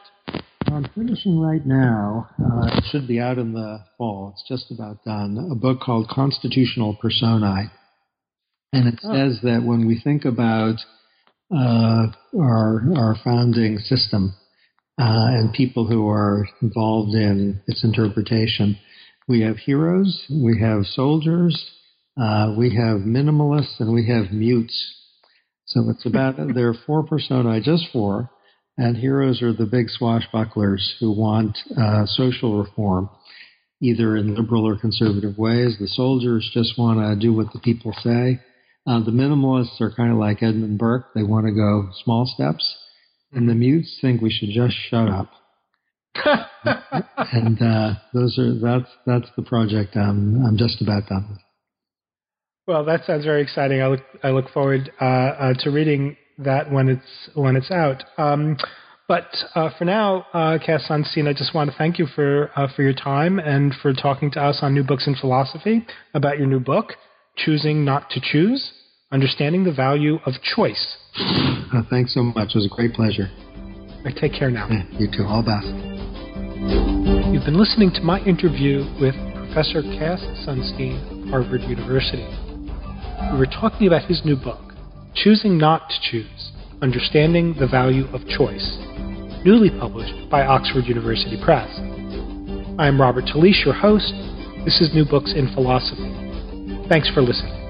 I'm 0.67 0.87
finishing 0.95 1.39
right 1.39 1.65
now. 1.65 2.27
it 2.73 2.83
should 2.91 3.07
be 3.07 3.19
out 3.19 3.37
in 3.37 3.53
the 3.53 3.79
fall. 3.97 4.33
It's 4.33 4.43
just 4.47 4.71
about 4.71 5.03
done. 5.05 5.49
A 5.51 5.55
book 5.55 5.79
called 5.79 6.07
Constitutional 6.09 6.97
Personae 6.99 7.69
and 8.75 8.87
it 8.89 8.99
oh. 9.03 9.13
says 9.13 9.39
that 9.43 9.63
when 9.63 9.87
we 9.87 9.99
think 10.03 10.25
about 10.25 10.75
uh, 11.53 12.07
our 12.39 12.83
our 12.95 13.15
founding 13.23 13.77
system 13.79 14.33
uh, 14.99 15.27
and 15.29 15.53
people 15.53 15.85
who 15.85 16.07
are 16.07 16.47
involved 16.61 17.13
in 17.13 17.61
its 17.67 17.83
interpretation, 17.83 18.77
we 19.27 19.41
have 19.41 19.57
heroes, 19.57 20.25
we 20.29 20.59
have 20.59 20.85
soldiers, 20.85 21.71
uh, 22.19 22.53
we 22.57 22.75
have 22.75 23.01
minimalists, 23.01 23.79
and 23.79 23.93
we 23.93 24.07
have 24.07 24.31
mutes. 24.31 24.93
So 25.65 25.89
it's 25.89 26.05
about 26.05 26.35
there 26.55 26.69
are 26.69 26.75
four 26.85 27.03
personae, 27.03 27.61
just 27.61 27.85
four, 27.91 28.29
and 28.77 28.97
heroes 28.97 29.41
are 29.41 29.53
the 29.53 29.65
big 29.65 29.87
swashbucklers 29.99 30.97
who 30.99 31.11
want 31.11 31.57
uh, 31.77 32.05
social 32.05 32.61
reform, 32.61 33.09
either 33.81 34.17
in 34.17 34.35
liberal 34.35 34.67
or 34.67 34.77
conservative 34.77 35.37
ways. 35.37 35.77
The 35.79 35.87
soldiers 35.87 36.49
just 36.53 36.77
want 36.77 36.99
to 36.99 37.15
do 37.19 37.33
what 37.33 37.53
the 37.53 37.59
people 37.59 37.93
say. 38.03 38.39
Uh, 38.87 39.03
the 39.03 39.11
minimalists 39.11 39.81
are 39.81 39.91
kind 39.91 40.11
of 40.11 40.17
like 40.17 40.43
Edmund 40.43 40.77
Burke. 40.77 41.13
They 41.15 41.23
want 41.23 41.47
to 41.47 41.51
go 41.51 41.89
small 42.03 42.25
steps. 42.25 42.75
And 43.31 43.49
the 43.49 43.55
mutes 43.55 43.97
think 43.99 44.21
we 44.21 44.31
should 44.31 44.49
just 44.49 44.75
shut 44.89 45.09
up. 45.09 45.31
and 47.33 47.61
uh, 47.61 47.95
those 48.13 48.39
are 48.39 48.57
that's 48.57 48.89
that's 49.05 49.27
the 49.35 49.43
project 49.43 49.97
I'm 49.97 50.45
I'm 50.45 50.57
just 50.57 50.81
about 50.81 51.07
done 51.07 51.27
with. 51.29 51.39
Well, 52.67 52.85
that 52.85 53.05
sounds 53.05 53.25
very 53.25 53.41
exciting. 53.41 53.81
I 53.81 53.87
look 53.87 54.01
I 54.23 54.29
look 54.29 54.49
forward 54.51 54.91
uh, 55.01 55.05
uh, 55.05 55.53
to 55.59 55.71
reading 55.71 56.15
that 56.37 56.71
when 56.71 56.87
it's 56.87 57.29
when 57.33 57.55
it's 57.55 57.71
out. 57.71 58.03
Um, 58.17 58.57
but 59.07 59.27
uh, 59.55 59.69
for 59.77 59.85
now, 59.85 60.25
uh, 60.33 60.57
Cass 60.65 60.87
Sunstein, 60.89 61.27
I 61.27 61.33
just 61.33 61.53
want 61.53 61.69
to 61.69 61.77
thank 61.77 61.99
you 61.99 62.07
for 62.07 62.49
uh, 62.55 62.67
for 62.75 62.81
your 62.83 62.93
time 62.93 63.39
and 63.39 63.73
for 63.81 63.93
talking 63.93 64.31
to 64.31 64.41
us 64.41 64.59
on 64.61 64.73
New 64.73 64.83
Books 64.83 65.07
in 65.07 65.15
Philosophy 65.15 65.85
about 66.13 66.37
your 66.37 66.47
new 66.47 66.59
book 66.59 66.93
choosing 67.37 67.83
not 67.83 68.09
to 68.11 68.21
choose, 68.21 68.71
understanding 69.15 69.63
the 69.63 69.71
value 69.71 70.19
of 70.25 70.33
choice. 70.43 70.97
Uh, 71.17 71.81
thanks 71.89 72.13
so 72.13 72.21
much. 72.21 72.49
It 72.49 72.55
was 72.55 72.65
a 72.65 72.75
great 72.75 72.93
pleasure. 72.93 73.31
Right, 74.03 74.15
take 74.15 74.33
care 74.33 74.51
now. 74.51 74.67
Yeah, 74.69 74.83
you 74.99 75.07
too. 75.07 75.23
All 75.23 75.41
best. 75.41 75.65
You've 77.31 77.47
been 77.47 77.57
listening 77.57 77.91
to 77.95 78.01
my 78.01 78.19
interview 78.25 78.83
with 78.99 79.15
Professor 79.33 79.81
Cass 79.97 80.19
Sunstein, 80.45 81.29
Harvard 81.29 81.61
University. 81.61 82.27
We 83.31 83.39
were 83.39 83.47
talking 83.47 83.87
about 83.87 84.03
his 84.03 84.21
new 84.25 84.35
book, 84.35 84.59
Choosing 85.15 85.57
Not 85.57 85.89
to 85.89 85.95
Choose 86.11 86.51
Understanding 86.81 87.55
the 87.57 87.67
Value 87.67 88.05
of 88.13 88.19
Choice, 88.27 88.77
newly 89.45 89.71
published 89.79 90.29
by 90.29 90.45
Oxford 90.45 90.85
University 90.85 91.39
Press. 91.41 91.71
I 92.77 92.87
am 92.87 92.99
Robert 92.99 93.23
Talisse, 93.25 93.63
your 93.63 93.73
host. 93.73 94.11
This 94.65 94.81
is 94.81 94.93
New 94.93 95.05
Books 95.05 95.31
in 95.33 95.47
Philosophy. 95.55 96.11
Thanks 96.89 97.09
for 97.13 97.21
listening. 97.21 97.64